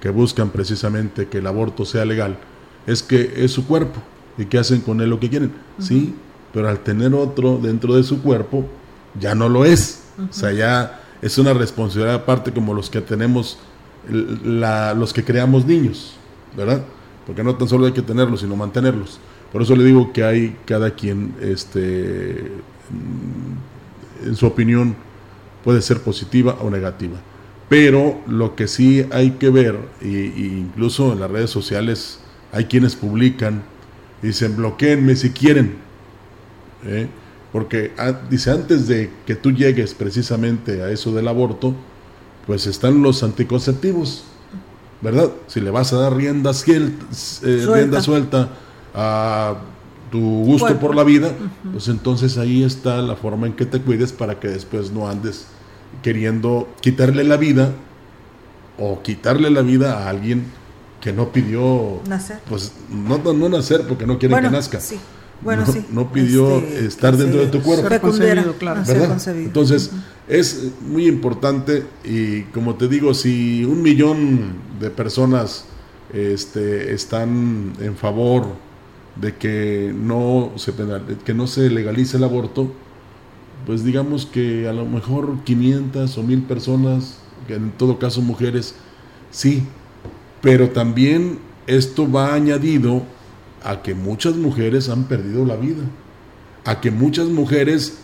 que 0.00 0.10
buscan 0.10 0.50
precisamente 0.50 1.28
que 1.28 1.38
el 1.38 1.46
aborto 1.46 1.84
sea 1.84 2.04
legal, 2.04 2.38
es 2.86 3.02
que 3.02 3.32
es 3.36 3.52
su 3.52 3.66
cuerpo 3.66 4.00
y 4.36 4.46
que 4.46 4.58
hacen 4.58 4.80
con 4.80 5.00
él 5.00 5.10
lo 5.10 5.20
que 5.20 5.28
quieren. 5.28 5.52
Sí, 5.78 6.14
pero 6.52 6.68
al 6.68 6.80
tener 6.80 7.14
otro 7.14 7.58
dentro 7.58 7.94
de 7.94 8.02
su 8.02 8.22
cuerpo, 8.22 8.66
ya 9.18 9.34
no 9.34 9.48
lo 9.48 9.64
es. 9.64 10.04
O 10.18 10.32
sea, 10.32 10.52
ya 10.52 11.00
es 11.20 11.38
una 11.38 11.52
responsabilidad 11.52 12.14
aparte 12.14 12.52
como 12.52 12.74
los 12.74 12.90
que 12.90 13.00
tenemos 13.00 13.58
los 14.08 15.12
que 15.12 15.24
creamos 15.24 15.64
niños, 15.64 16.14
¿verdad? 16.56 16.82
Porque 17.26 17.42
no 17.42 17.54
tan 17.56 17.68
solo 17.68 17.86
hay 17.86 17.92
que 17.92 18.02
tenerlos, 18.02 18.40
sino 18.40 18.56
mantenerlos. 18.56 19.18
Por 19.52 19.62
eso 19.62 19.74
le 19.76 19.84
digo 19.84 20.12
que 20.12 20.24
hay 20.24 20.56
cada 20.66 20.90
quien, 20.90 21.34
este, 21.40 22.52
en 24.24 24.36
su 24.36 24.46
opinión, 24.46 24.96
puede 25.62 25.82
ser 25.82 26.00
positiva 26.00 26.56
o 26.60 26.70
negativa. 26.70 27.18
Pero 27.68 28.20
lo 28.26 28.54
que 28.54 28.68
sí 28.68 29.06
hay 29.10 29.32
que 29.32 29.50
ver, 29.50 29.78
y, 30.02 30.26
incluso 30.58 31.12
en 31.12 31.20
las 31.20 31.30
redes 31.30 31.50
sociales 31.50 32.20
hay 32.52 32.66
quienes 32.66 32.94
publican 32.94 33.62
dicen, 34.22 34.56
bloqueenme 34.56 35.16
si 35.16 35.30
quieren. 35.30 35.76
¿eh? 36.86 37.08
Porque 37.52 37.92
ah, 37.98 38.12
dice, 38.28 38.50
antes 38.50 38.88
de 38.88 39.10
que 39.26 39.34
tú 39.34 39.52
llegues 39.52 39.94
precisamente 39.94 40.82
a 40.82 40.90
eso 40.90 41.12
del 41.12 41.28
aborto, 41.28 41.74
pues 42.46 42.66
están 42.66 43.02
los 43.02 43.22
anticonceptivos, 43.22 44.24
¿verdad? 45.00 45.30
Si 45.46 45.60
le 45.60 45.70
vas 45.70 45.92
a 45.92 45.98
dar 45.98 46.16
rienda, 46.16 46.50
eh, 46.50 47.66
rienda 47.66 48.02
suelta 48.02 48.50
a 48.94 49.56
tu 50.10 50.20
gusto 50.20 50.78
por 50.78 50.94
la 50.94 51.04
vida, 51.04 51.32
pues 51.72 51.88
entonces 51.88 52.38
ahí 52.38 52.62
está 52.62 53.02
la 53.02 53.16
forma 53.16 53.46
en 53.46 53.54
que 53.54 53.66
te 53.66 53.80
cuides 53.80 54.12
para 54.12 54.38
que 54.38 54.48
después 54.48 54.92
no 54.92 55.08
andes 55.08 55.46
queriendo 56.02 56.68
quitarle 56.80 57.24
la 57.24 57.36
vida 57.36 57.72
o 58.78 59.02
quitarle 59.02 59.50
la 59.50 59.62
vida 59.62 59.98
a 59.98 60.08
alguien 60.08 60.44
que 61.00 61.12
no 61.12 61.32
pidió 61.32 62.00
nacer. 62.08 62.38
Pues 62.48 62.72
no, 62.90 63.18
no 63.18 63.48
nacer 63.48 63.82
porque 63.86 64.06
no 64.06 64.18
quiere 64.18 64.34
que 64.36 64.50
nazca. 64.50 64.80
Sí. 64.80 64.98
Bueno, 65.42 65.64
no, 65.66 65.72
sí. 65.72 65.84
no 65.90 66.10
pidió 66.12 66.58
Este, 66.58 66.86
estar 66.86 67.16
dentro 67.16 67.40
de 67.40 67.48
tu 67.48 67.60
cuerpo. 67.60 67.88
Ser 67.88 68.00
concebido, 68.00 68.54
claro. 68.54 68.84
Ser 68.84 68.94
¿verdad? 68.94 69.08
concebido. 69.10 69.46
Entonces, 69.46 69.90
es 70.26 70.70
muy 70.80 71.06
importante 71.06 71.84
y 72.04 72.42
como 72.44 72.76
te 72.76 72.88
digo, 72.88 73.12
si 73.12 73.64
un 73.64 73.82
millón 73.82 74.54
de 74.80 74.90
personas 74.90 75.66
este, 76.12 76.94
están 76.94 77.74
en 77.80 77.96
favor 77.96 78.46
de 79.16 79.34
que 79.34 79.92
no 79.94 80.52
se 80.56 80.72
penal, 80.72 81.02
que 81.24 81.34
no 81.34 81.46
se 81.46 81.70
legalice 81.70 82.16
el 82.16 82.24
aborto, 82.24 82.72
pues 83.66 83.84
digamos 83.84 84.26
que 84.26 84.68
a 84.68 84.72
lo 84.72 84.84
mejor 84.86 85.38
500 85.44 86.18
o 86.18 86.22
1000 86.22 86.42
personas, 86.42 87.18
en 87.48 87.70
todo 87.72 87.98
caso 87.98 88.20
mujeres, 88.20 88.74
sí, 89.30 89.62
pero 90.42 90.70
también 90.70 91.38
esto 91.66 92.10
va 92.10 92.34
añadido 92.34 93.02
a 93.62 93.80
que 93.82 93.94
muchas 93.94 94.36
mujeres 94.36 94.88
han 94.90 95.04
perdido 95.04 95.44
la 95.46 95.56
vida, 95.56 95.82
a 96.64 96.80
que 96.80 96.90
muchas 96.90 97.28
mujeres 97.28 97.98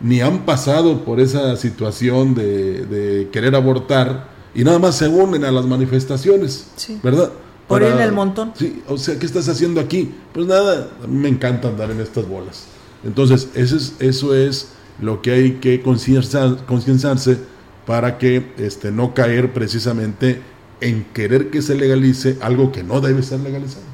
ni 0.00 0.20
han 0.20 0.44
pasado 0.44 1.04
por 1.04 1.20
esa 1.20 1.56
situación 1.56 2.34
de, 2.34 2.84
de 2.86 3.28
querer 3.30 3.54
abortar 3.54 4.28
y 4.54 4.64
nada 4.64 4.78
más 4.78 4.96
se 4.96 5.08
unen 5.08 5.44
a 5.44 5.50
las 5.50 5.66
manifestaciones, 5.66 6.68
Sí. 6.76 6.98
¿verdad? 7.02 7.32
Por 7.68 7.82
ir 7.82 7.88
en 7.88 8.00
el 8.00 8.12
montón. 8.12 8.52
Sí, 8.56 8.82
o 8.88 8.96
sea, 8.96 9.18
¿qué 9.18 9.26
estás 9.26 9.48
haciendo 9.48 9.80
aquí? 9.80 10.10
Pues 10.32 10.46
nada, 10.46 10.88
a 11.04 11.06
mí 11.06 11.18
me 11.18 11.28
encanta 11.28 11.68
andar 11.68 11.90
en 11.90 12.00
estas 12.00 12.26
bolas. 12.26 12.66
Entonces, 13.04 13.50
eso 13.54 13.76
es, 13.76 13.94
eso 14.00 14.34
es 14.34 14.72
lo 15.00 15.20
que 15.22 15.32
hay 15.32 15.52
que 15.60 15.82
concienciar- 15.82 16.64
concienciarse 16.64 17.38
para 17.86 18.18
que 18.18 18.52
este, 18.58 18.90
no 18.90 19.14
caer 19.14 19.52
precisamente 19.52 20.40
en 20.80 21.04
querer 21.12 21.50
que 21.50 21.60
se 21.62 21.74
legalice 21.74 22.38
algo 22.40 22.72
que 22.72 22.82
no 22.82 23.00
debe 23.00 23.22
ser 23.22 23.40
legalizado. 23.40 23.84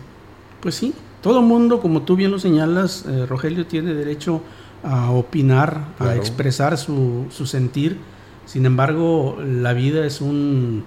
Pues 0.60 0.74
sí, 0.76 0.94
todo 1.22 1.42
mundo, 1.42 1.80
como 1.80 2.02
tú 2.02 2.16
bien 2.16 2.30
lo 2.30 2.38
señalas, 2.38 3.04
eh, 3.08 3.26
Rogelio, 3.26 3.66
tiene 3.66 3.92
derecho 3.94 4.40
a 4.82 5.10
opinar, 5.10 5.88
a 5.98 6.04
Claro. 6.04 6.20
expresar 6.20 6.76
su, 6.78 7.26
su 7.30 7.46
sentir. 7.46 7.98
Sin 8.46 8.66
embargo, 8.66 9.38
la 9.42 9.72
vida 9.72 10.06
es 10.06 10.20
un, 10.20 10.84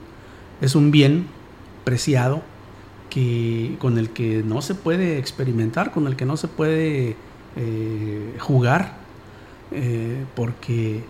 es 0.61 0.75
un 0.75 0.91
bien 0.91 1.25
preciado 1.83 2.41
que, 3.09 3.75
con 3.79 3.97
el 3.97 4.09
que 4.11 4.43
no 4.43 4.61
se 4.61 4.75
puede 4.75 5.17
experimentar, 5.17 5.91
con 5.91 6.07
el 6.07 6.15
que 6.15 6.25
no 6.25 6.37
se 6.37 6.47
puede 6.47 7.15
eh, 7.55 8.35
jugar, 8.39 8.95
eh, 9.71 10.23
porque 10.35 11.03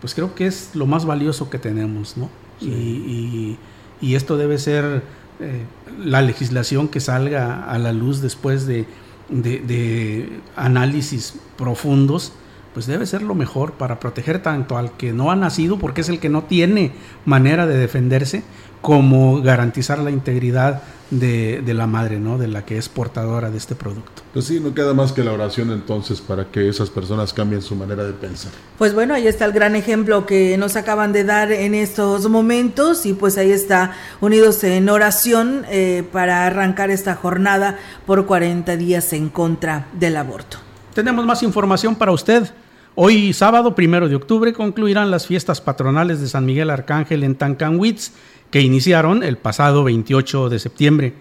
pues 0.00 0.14
creo 0.14 0.34
que 0.34 0.46
es 0.46 0.70
lo 0.74 0.86
más 0.86 1.04
valioso 1.06 1.48
que 1.50 1.58
tenemos, 1.58 2.16
¿no? 2.16 2.28
Y, 2.60 2.66
y- 2.68 3.58
y 4.00 4.14
esto 4.16 4.36
debe 4.36 4.58
ser 4.58 5.02
eh, 5.40 5.62
la 6.04 6.20
legislación 6.20 6.88
que 6.88 7.00
salga 7.00 7.64
a 7.70 7.78
la 7.78 7.92
luz 7.92 8.20
después 8.20 8.66
de, 8.66 8.84
de- 9.30 9.60
de 9.60 10.28
análisis 10.56 11.34
profundos, 11.56 12.32
pues 12.74 12.86
debe 12.86 13.06
ser 13.06 13.22
lo 13.22 13.34
mejor 13.34 13.72
para 13.72 14.00
proteger 14.00 14.42
tanto 14.42 14.76
al 14.76 14.92
que 14.96 15.12
no 15.12 15.30
ha 15.30 15.36
nacido, 15.36 15.78
porque 15.78 16.00
es 16.02 16.08
el 16.08 16.18
que 16.18 16.28
no 16.28 16.42
tiene 16.42 16.92
manera 17.24 17.66
de 17.66 17.76
defenderse, 17.78 18.42
como 18.82 19.40
garantizar 19.40 19.98
la 20.00 20.10
integridad 20.10 20.82
de, 21.10 21.62
de 21.64 21.74
la 21.74 21.86
madre, 21.86 22.18
¿no? 22.18 22.38
De 22.38 22.48
la 22.48 22.64
que 22.64 22.78
es 22.78 22.88
portadora 22.88 23.50
de 23.50 23.58
este 23.58 23.74
producto. 23.74 24.22
Pues 24.32 24.46
sí, 24.46 24.60
no 24.60 24.74
queda 24.74 24.94
más 24.94 25.12
que 25.12 25.22
la 25.22 25.32
oración 25.32 25.70
entonces 25.70 26.20
para 26.20 26.46
que 26.46 26.68
esas 26.68 26.90
personas 26.90 27.32
cambien 27.32 27.62
su 27.62 27.76
manera 27.76 28.04
de 28.04 28.12
pensar. 28.12 28.52
Pues 28.78 28.94
bueno, 28.94 29.14
ahí 29.14 29.26
está 29.26 29.44
el 29.44 29.52
gran 29.52 29.76
ejemplo 29.76 30.26
que 30.26 30.56
nos 30.56 30.76
acaban 30.76 31.12
de 31.12 31.24
dar 31.24 31.52
en 31.52 31.74
estos 31.74 32.28
momentos 32.28 33.06
y 33.06 33.12
pues 33.12 33.38
ahí 33.38 33.52
está 33.52 33.92
unidos 34.20 34.64
en 34.64 34.88
oración 34.88 35.64
eh, 35.70 36.04
para 36.10 36.46
arrancar 36.46 36.90
esta 36.90 37.14
jornada 37.14 37.78
por 38.06 38.26
40 38.26 38.76
días 38.76 39.12
en 39.12 39.28
contra 39.28 39.86
del 39.92 40.16
aborto. 40.16 40.58
Tenemos 40.94 41.24
más 41.24 41.42
información 41.42 41.96
para 41.96 42.12
usted. 42.12 42.50
Hoy, 42.96 43.32
sábado 43.32 43.74
primero 43.74 44.08
de 44.08 44.14
octubre, 44.14 44.52
concluirán 44.52 45.10
las 45.10 45.26
fiestas 45.26 45.60
patronales 45.60 46.20
de 46.20 46.28
San 46.28 46.46
Miguel 46.46 46.70
Arcángel 46.70 47.24
en 47.24 47.34
Tancanwitz, 47.34 48.12
que 48.54 48.60
iniciaron 48.60 49.24
el 49.24 49.36
pasado 49.36 49.82
28 49.82 50.48
de 50.48 50.60
septiembre. 50.60 51.14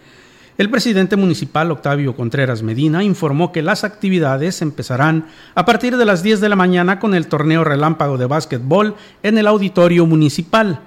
El 0.59 0.69
presidente 0.69 1.15
municipal 1.15 1.71
Octavio 1.71 2.15
Contreras 2.15 2.61
Medina 2.61 3.03
informó 3.03 3.51
que 3.51 3.63
las 3.63 3.83
actividades 3.83 4.61
empezarán 4.61 5.25
a 5.55 5.65
partir 5.65 5.97
de 5.97 6.05
las 6.05 6.21
10 6.21 6.41
de 6.41 6.49
la 6.49 6.55
mañana 6.55 6.99
con 6.99 7.15
el 7.15 7.25
torneo 7.25 7.63
relámpago 7.63 8.19
de 8.19 8.27
básquetbol 8.27 8.93
en 9.23 9.39
el 9.39 9.47
auditorio 9.47 10.05
municipal. 10.05 10.81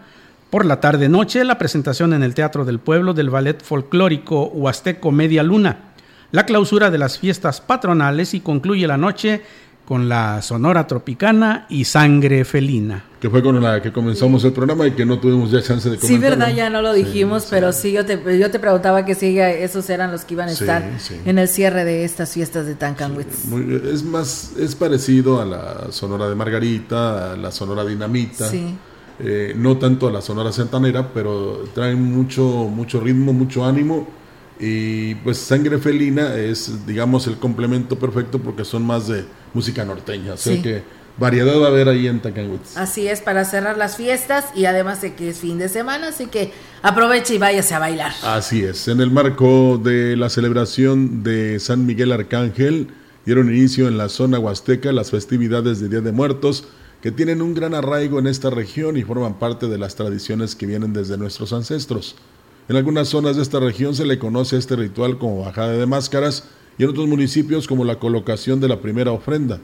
Por 0.48 0.64
la 0.64 0.78
tarde-noche, 0.78 1.42
la 1.42 1.58
presentación 1.58 2.12
en 2.12 2.22
el 2.22 2.34
Teatro 2.34 2.64
del 2.64 2.78
Pueblo 2.78 3.12
del 3.12 3.28
ballet 3.28 3.60
folclórico 3.60 4.44
Huasteco 4.44 5.10
Media 5.10 5.42
Luna 5.42 5.86
la 6.32 6.44
clausura 6.44 6.90
de 6.90 6.98
las 6.98 7.18
fiestas 7.18 7.60
patronales 7.60 8.34
y 8.34 8.40
concluye 8.40 8.86
la 8.86 8.96
noche 8.96 9.42
con 9.86 10.08
la 10.08 10.42
Sonora 10.42 10.86
Tropicana 10.86 11.66
y 11.68 11.84
Sangre 11.84 12.44
Felina. 12.44 13.04
Que 13.20 13.30
fue 13.30 13.42
con 13.42 13.62
la 13.62 13.80
que 13.80 13.92
comenzamos 13.92 14.44
el 14.44 14.52
programa 14.52 14.86
y 14.86 14.90
que 14.92 15.06
no 15.06 15.18
tuvimos 15.20 15.50
ya 15.50 15.62
chance 15.62 15.88
de 15.88 15.96
Sí, 15.96 16.06
comentarlo. 16.08 16.36
verdad, 16.38 16.54
ya 16.54 16.68
no 16.70 16.82
lo 16.82 16.92
Sí, 16.94 17.04
dijimos, 17.04 17.44
sí. 17.44 17.48
pero 17.50 17.72
sí, 17.72 17.92
yo 17.92 18.04
te, 18.04 18.20
yo 18.38 18.50
te 18.50 18.58
preguntaba 18.58 19.04
que 19.04 19.14
si 19.14 19.38
esos 19.38 19.88
eran 19.88 20.10
los 20.10 20.24
que 20.24 20.34
iban 20.34 20.48
a 20.48 20.52
Sí, 20.52 20.64
estar 20.64 20.84
sí. 20.98 21.20
en 21.24 21.38
el 21.38 21.48
cierre 21.48 21.84
de 21.84 22.04
estas 22.04 22.32
fiestas 22.32 22.66
de 22.66 22.74
Tancanwitz. 22.74 23.44
Muy- 23.46 23.80
es 23.92 24.02
más, 24.02 24.52
es 24.58 24.74
parecido 24.74 25.40
a 25.40 25.44
la 25.44 25.86
Sonora 25.92 26.28
de 26.28 26.34
Margarita, 26.34 27.32
a 27.32 27.36
la 27.36 27.50
Sonora 27.52 27.84
Dinamita. 27.84 28.48
Sí. 28.48 28.74
Eh, 29.18 29.54
no 29.56 29.78
tanto 29.78 30.08
a 30.08 30.12
la 30.12 30.20
Sonora 30.20 30.52
Santanera, 30.52 31.08
pero 31.14 31.64
traen 31.74 32.02
mucho, 32.02 32.42
mucho 32.44 33.00
ritmo, 33.00 33.32
mucho 33.32 33.64
ánimo. 33.64 34.06
Y 34.58 35.14
pues 35.16 35.38
Sangre 35.38 35.78
Felina 35.78 36.34
es, 36.34 36.86
digamos, 36.86 37.26
el 37.26 37.36
complemento 37.36 37.98
perfecto 37.98 38.38
porque 38.38 38.64
son 38.64 38.84
más 38.86 39.06
de 39.08 39.24
música 39.56 39.84
norteña. 39.84 40.34
O 40.34 40.36
sea 40.36 40.54
Sí. 40.54 40.62
que 40.62 40.82
variedad 41.18 41.58
va 41.60 41.64
a 41.66 41.68
haber 41.68 41.88
ahí 41.88 42.06
en 42.06 42.20
Tacanwitz. 42.20 42.76
Así 42.76 43.08
es, 43.08 43.20
para 43.22 43.44
cerrar 43.44 43.76
las 43.78 43.96
fiestas 43.96 44.44
y 44.54 44.66
además 44.66 45.00
de 45.02 45.14
que 45.14 45.30
es 45.30 45.38
fin 45.38 45.58
de 45.58 45.68
semana, 45.68 46.08
así 46.08 46.26
que 46.26 46.52
aproveche 46.82 47.34
y 47.34 47.38
váyase 47.38 47.74
a 47.74 47.78
bailar. 47.78 48.12
Así 48.22 48.62
es, 48.62 48.86
en 48.88 49.00
el 49.00 49.10
marco 49.10 49.80
de 49.82 50.14
la 50.16 50.28
celebración 50.28 51.22
de 51.22 51.58
San 51.58 51.86
Miguel 51.86 52.12
Arcángel, 52.12 52.88
dieron 53.24 53.48
inicio 53.52 53.88
en 53.88 53.96
la 53.98 54.08
zona 54.08 54.38
huasteca 54.38 54.92
las 54.92 55.10
festividades 55.10 55.80
de 55.80 55.88
Día 55.88 56.00
de 56.02 56.12
Muertos, 56.12 56.64
que 57.02 57.10
tienen 57.12 57.40
un 57.42 57.54
gran 57.54 57.74
arraigo 57.74 58.18
en 58.18 58.26
esta 58.26 58.50
región 58.50 58.96
y 58.96 59.02
forman 59.02 59.38
parte 59.38 59.68
de 59.68 59.78
las 59.78 59.94
tradiciones 59.96 60.54
que 60.54 60.66
vienen 60.66 60.92
desde 60.92 61.16
nuestros 61.16 61.52
ancestros. 61.52 62.16
En 62.68 62.76
algunas 62.76 63.08
zonas 63.08 63.36
de 63.36 63.42
esta 63.42 63.60
región 63.60 63.94
se 63.94 64.04
le 64.06 64.18
conoce 64.18 64.56
a 64.56 64.58
este 64.58 64.76
ritual 64.76 65.18
como 65.18 65.44
bajada 65.44 65.72
de 65.72 65.86
máscaras 65.86 66.44
y 66.78 66.84
en 66.84 66.90
otros 66.90 67.06
municipios 67.06 67.66
como 67.66 67.84
la 67.84 67.98
colocación 67.98 68.60
de 68.60 68.68
la 68.68 68.80
primera 68.80 69.12
ofrenda. 69.12 69.60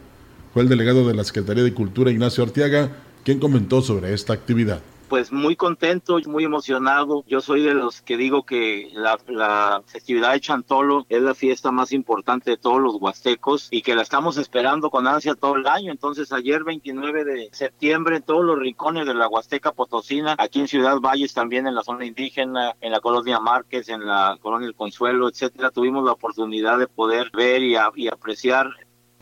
Fue 0.53 0.63
el 0.63 0.69
delegado 0.69 1.07
de 1.07 1.15
la 1.15 1.25
Secretaría 1.25 1.63
de 1.63 1.75
Cultura, 1.75 2.11
Ignacio 2.11 2.45
Arteaga, 2.45 2.91
quien 3.25 3.39
comentó 3.39 3.83
sobre 3.83 4.13
esta 4.13 4.33
actividad. 4.33 4.81
Pues 5.13 5.31
muy 5.31 5.57
contento, 5.57 6.19
muy 6.27 6.45
emocionado. 6.45 7.23
Yo 7.27 7.43
soy 7.43 7.63
de 7.63 7.75
los 7.75 8.01
que 8.01 8.17
digo 8.17 8.47
que 8.47 8.89
la, 8.95 9.19
la 9.27 9.83
festividad 9.85 10.33
de 10.33 10.41
Chantolo 10.41 11.05
es 11.11 11.21
la 11.21 11.35
fiesta 11.35 11.71
más 11.71 11.93
importante 11.93 12.53
de 12.53 12.57
todos 12.57 12.81
los 12.81 12.95
huastecos 12.95 13.69
y 13.71 13.83
que 13.83 13.95
la 13.95 14.01
estamos 14.01 14.39
esperando 14.39 14.89
con 14.89 15.07
ansia 15.07 15.35
todo 15.35 15.57
el 15.57 15.67
año. 15.67 15.93
Entonces 15.93 16.33
ayer 16.33 16.65
29 16.65 17.25
de 17.27 17.51
septiembre 17.53 18.17
en 18.17 18.23
todos 18.23 18.43
los 18.43 18.59
rincones 18.59 19.05
de 19.05 19.13
la 19.13 19.29
Huasteca 19.29 19.73
Potosina, 19.73 20.35
aquí 20.39 20.61
en 20.61 20.69
Ciudad 20.69 20.99
Valles 20.99 21.35
también 21.35 21.67
en 21.67 21.75
la 21.75 21.83
zona 21.83 22.07
indígena, 22.07 22.75
en 22.81 22.91
la 22.91 23.01
colonia 23.01 23.39
Márquez, 23.39 23.91
en 23.91 24.07
la 24.07 24.39
colonia 24.41 24.67
El 24.67 24.75
Consuelo, 24.75 25.29
etcétera, 25.29 25.71
tuvimos 25.71 26.07
la 26.07 26.13
oportunidad 26.13 26.79
de 26.79 26.87
poder 26.87 27.31
ver 27.35 27.63
y, 27.63 27.77
apreciar 27.77 28.71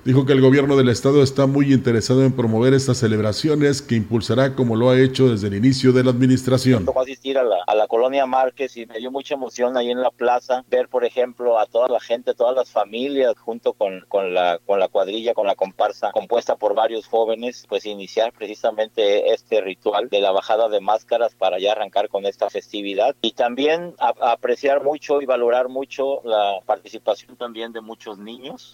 Dijo 0.03 0.25
que 0.25 0.33
el 0.33 0.41
gobierno 0.41 0.77
del 0.77 0.89
estado 0.89 1.23
está 1.23 1.47
muy 1.47 1.75
interesado 1.75 2.25
en 2.25 2.33
promover 2.33 2.73
estas 2.73 2.97
celebraciones 2.97 3.83
que 3.83 3.97
impulsará 3.97 4.55
como 4.55 4.75
lo 4.75 4.89
ha 4.89 4.99
hecho 4.99 5.29
desde 5.29 5.49
el 5.49 5.55
inicio 5.55 5.93
de 5.93 6.03
la 6.03 6.11
administración. 6.11 6.87
Tocó 6.87 7.03
asistir 7.03 7.37
a 7.37 7.43
la, 7.43 7.57
a 7.67 7.75
la 7.75 7.87
colonia 7.87 8.25
Márquez 8.25 8.79
y 8.79 8.87
me 8.87 8.97
dio 8.97 9.11
mucha 9.11 9.35
emoción 9.35 9.77
ahí 9.77 9.91
en 9.91 10.01
la 10.01 10.11
plaza 10.11 10.65
ver, 10.71 10.89
por 10.89 11.05
ejemplo, 11.05 11.59
a 11.59 11.67
toda 11.67 11.89
la 11.89 12.01
gente, 12.01 12.33
todas 12.33 12.57
las 12.57 12.71
familias 12.71 13.39
junto 13.39 13.75
con, 13.75 14.01
con, 14.09 14.33
la, 14.33 14.59
con 14.65 14.81
la 14.81 14.89
cuadrilla, 14.89 15.35
con 15.35 15.47
la 15.47 15.55
comparsa 15.55 16.13
compuesta 16.13 16.57
por 16.57 16.75
varios 16.75 17.07
jóvenes, 17.07 17.67
pues 17.69 17.85
iniciar 17.85 18.33
precisamente 18.33 19.35
este 19.35 19.61
ritual 19.61 20.09
de 20.09 20.23
la 20.23 20.31
bajada 20.31 20.71
de 20.71 20.81
máscaras 20.81 21.35
para 21.35 21.59
ya 21.59 21.73
arrancar 21.73 22.09
con 22.09 22.25
esta 22.25 22.49
festividad 22.49 23.15
y 23.21 23.33
también 23.33 23.95
a, 23.99 24.15
a 24.19 24.33
apreciar 24.33 24.83
mucho 24.83 25.21
y 25.21 25.27
valorar 25.27 25.69
mucho 25.69 26.23
la 26.25 26.61
participación 26.65 27.37
también 27.37 27.75
de 27.75 27.83
muchos 27.83 28.19
niños. 28.19 28.71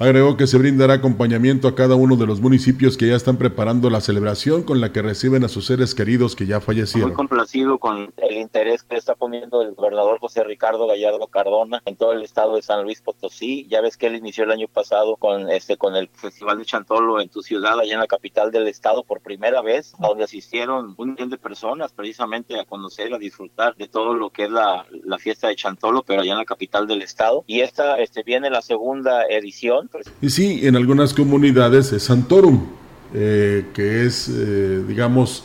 Agregó 0.00 0.36
que 0.36 0.46
se 0.46 0.58
brindará 0.58 0.94
acompañamiento 0.94 1.66
a 1.66 1.74
cada 1.74 1.96
uno 1.96 2.14
de 2.14 2.24
los 2.24 2.40
municipios 2.40 2.96
que 2.96 3.08
ya 3.08 3.16
están 3.16 3.36
preparando 3.36 3.90
la 3.90 4.00
celebración 4.00 4.62
con 4.62 4.80
la 4.80 4.92
que 4.92 5.02
reciben 5.02 5.42
a 5.42 5.48
sus 5.48 5.66
seres 5.66 5.92
queridos 5.92 6.36
que 6.36 6.46
ya 6.46 6.60
fallecieron. 6.60 7.08
Muy 7.08 7.16
complacido 7.16 7.78
con 7.78 8.14
el 8.16 8.36
interés 8.36 8.84
que 8.84 8.94
está 8.94 9.16
poniendo 9.16 9.60
el 9.60 9.74
gobernador 9.74 10.20
José 10.20 10.44
Ricardo 10.44 10.86
Gallardo 10.86 11.26
Cardona 11.26 11.82
en 11.84 11.96
todo 11.96 12.12
el 12.12 12.22
estado 12.22 12.54
de 12.54 12.62
San 12.62 12.84
Luis 12.84 13.00
Potosí. 13.00 13.66
Ya 13.68 13.80
ves 13.80 13.96
que 13.96 14.06
él 14.06 14.14
inició 14.14 14.44
el 14.44 14.52
año 14.52 14.68
pasado 14.68 15.16
con 15.16 15.50
este 15.50 15.76
con 15.76 15.96
el 15.96 16.08
Festival 16.08 16.58
de 16.58 16.64
Chantolo 16.64 17.20
en 17.20 17.28
tu 17.28 17.42
ciudad, 17.42 17.80
allá 17.80 17.94
en 17.94 18.00
la 18.00 18.06
capital 18.06 18.52
del 18.52 18.68
estado 18.68 19.02
por 19.02 19.20
primera 19.20 19.62
vez, 19.62 19.94
donde 19.98 20.22
asistieron 20.22 20.94
un 20.96 21.10
millón 21.10 21.30
de 21.30 21.38
personas 21.38 21.92
precisamente 21.92 22.60
a 22.60 22.64
conocer, 22.64 23.12
a 23.12 23.18
disfrutar 23.18 23.74
de 23.74 23.88
todo 23.88 24.14
lo 24.14 24.30
que 24.30 24.44
es 24.44 24.50
la, 24.50 24.86
la 25.02 25.18
fiesta 25.18 25.48
de 25.48 25.56
Chantolo, 25.56 26.04
pero 26.04 26.22
allá 26.22 26.34
en 26.34 26.38
la 26.38 26.44
capital 26.44 26.86
del 26.86 27.02
estado. 27.02 27.42
Y 27.48 27.62
esta 27.62 27.98
este 27.98 28.22
viene 28.22 28.48
la 28.48 28.62
segunda 28.62 29.24
edición 29.26 29.87
y 30.20 30.30
sí, 30.30 30.60
en 30.66 30.76
algunas 30.76 31.14
comunidades 31.14 31.92
es 31.92 32.04
Santorum, 32.04 32.66
eh, 33.14 33.66
que 33.74 34.04
es, 34.04 34.28
eh, 34.28 34.84
digamos, 34.86 35.44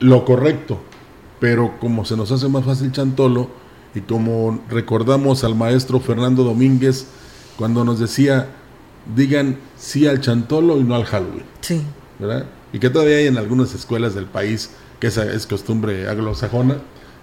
lo 0.00 0.24
correcto. 0.24 0.80
Pero 1.38 1.78
como 1.80 2.04
se 2.04 2.16
nos 2.16 2.30
hace 2.32 2.48
más 2.48 2.64
fácil 2.64 2.92
Chantolo, 2.92 3.48
y 3.94 4.00
como 4.00 4.62
recordamos 4.68 5.42
al 5.42 5.54
maestro 5.54 6.00
Fernando 6.00 6.44
Domínguez, 6.44 7.06
cuando 7.56 7.84
nos 7.84 7.98
decía, 7.98 8.48
digan 9.14 9.56
sí 9.76 10.06
al 10.06 10.20
Chantolo 10.20 10.78
y 10.78 10.84
no 10.84 10.94
al 10.94 11.04
Halloween. 11.04 11.44
Sí. 11.60 11.82
¿Verdad? 12.18 12.46
Y 12.72 12.78
que 12.78 12.90
todavía 12.90 13.16
hay 13.16 13.26
en 13.26 13.38
algunas 13.38 13.74
escuelas 13.74 14.14
del 14.14 14.26
país, 14.26 14.70
que 15.00 15.06
esa 15.06 15.24
es 15.24 15.46
costumbre 15.46 16.08
anglosajona, 16.08 16.76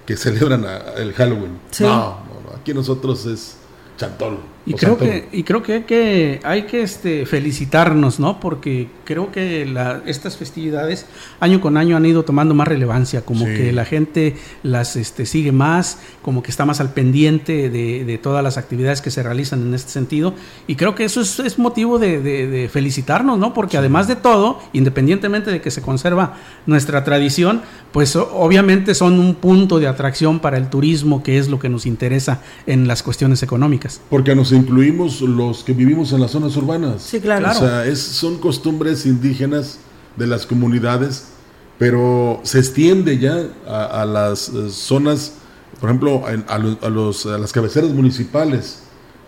que 0.06 0.18
celebran 0.18 0.66
el 0.98 1.14
Halloween. 1.14 1.60
Sí. 1.72 1.84
No, 1.84 1.90
no, 1.90 2.50
no, 2.50 2.56
aquí 2.60 2.74
nosotros 2.74 3.26
es 3.26 3.58
Chantolo. 3.98 4.58
Y 4.68 4.74
creo, 4.74 4.98
que, 4.98 5.30
y 5.32 5.44
creo 5.44 5.64
que 5.64 5.74
hay 5.76 5.84
que, 5.84 6.40
hay 6.44 6.64
que 6.64 6.82
este, 6.82 7.26
felicitarnos, 7.26 8.20
¿no? 8.20 8.38
Porque 8.42 8.90
creo 9.06 9.32
que 9.32 9.66
la, 9.66 10.02
estas 10.06 10.36
festividades 10.36 11.06
año 11.40 11.62
con 11.62 11.78
año 11.78 11.96
han 11.96 12.06
ido 12.06 12.24
tomando 12.26 12.54
más 12.54 12.68
relevancia, 12.68 13.22
como 13.22 13.46
Sí. 13.46 13.54
que 13.56 13.72
la 13.72 13.86
gente 13.86 14.36
las 14.64 14.98
este, 14.98 15.26
sigue 15.26 15.54
más, 15.54 16.00
como 16.22 16.44
que 16.44 16.52
está 16.52 16.66
más 16.66 16.82
al 16.82 16.92
pendiente 16.92 17.70
de, 17.70 18.04
de 18.04 18.18
todas 18.18 18.44
las 18.44 18.58
actividades 18.58 19.00
que 19.02 19.10
se 19.10 19.24
realizan 19.24 19.62
en 19.62 19.74
este 19.74 19.90
sentido. 19.90 20.34
Y 20.68 20.76
creo 20.76 20.96
que 20.96 21.06
eso 21.06 21.22
es, 21.22 21.40
es 21.40 21.58
motivo 21.58 21.98
de, 21.98 22.20
de- 22.20 22.48
de 22.48 22.68
felicitarnos, 22.68 23.40
¿no? 23.40 23.54
Porque 23.54 23.78
además 23.78 24.10
de 24.10 24.18
todo, 24.18 24.60
independientemente 24.74 25.50
de 25.50 25.62
que 25.62 25.72
se 25.72 25.82
conserva 25.82 26.36
nuestra 26.66 27.06
tradición, 27.06 27.62
pues 27.94 28.18
obviamente 28.18 28.94
son 28.96 29.18
un 29.18 29.36
punto 29.36 29.80
de 29.80 29.88
atracción 29.88 30.40
para 30.42 30.58
el 30.58 30.70
turismo, 30.70 31.24
que 31.24 31.38
es 31.38 31.48
lo 31.48 31.58
que 31.58 31.70
nos 31.70 31.86
interesa 31.86 32.42
en 32.66 32.86
las 32.86 33.02
cuestiones 33.02 33.42
económicas. 33.44 33.87
Porque 34.10 34.36
nos 34.36 34.52
incluimos 34.52 35.22
los 35.22 35.64
que 35.64 35.74
vivimos 35.74 36.12
en 36.14 36.22
las 36.22 36.32
zonas 36.32 36.56
urbanas. 36.58 37.02
Sí, 37.04 37.20
claro. 37.20 37.50
O 37.50 37.54
sea, 37.54 37.86
es, 37.86 38.00
son 38.00 38.38
costumbres 38.38 39.06
indígenas 39.06 39.80
de 40.16 40.28
las 40.28 40.46
comunidades, 40.46 41.26
pero 41.78 42.40
se 42.44 42.60
extiende 42.60 43.18
ya 43.20 43.44
a, 43.68 44.02
a 44.02 44.06
las 44.06 44.50
eh, 44.50 44.70
zonas, 44.72 45.34
por 45.80 45.90
ejemplo, 45.90 46.24
en- 46.30 46.44
a, 46.48 46.58
lo- 46.58 46.78
a 46.82 46.90
los, 46.90 47.26
a 47.26 47.38
las 47.38 47.52
cabeceras 47.52 47.92
municipales. 47.92 48.80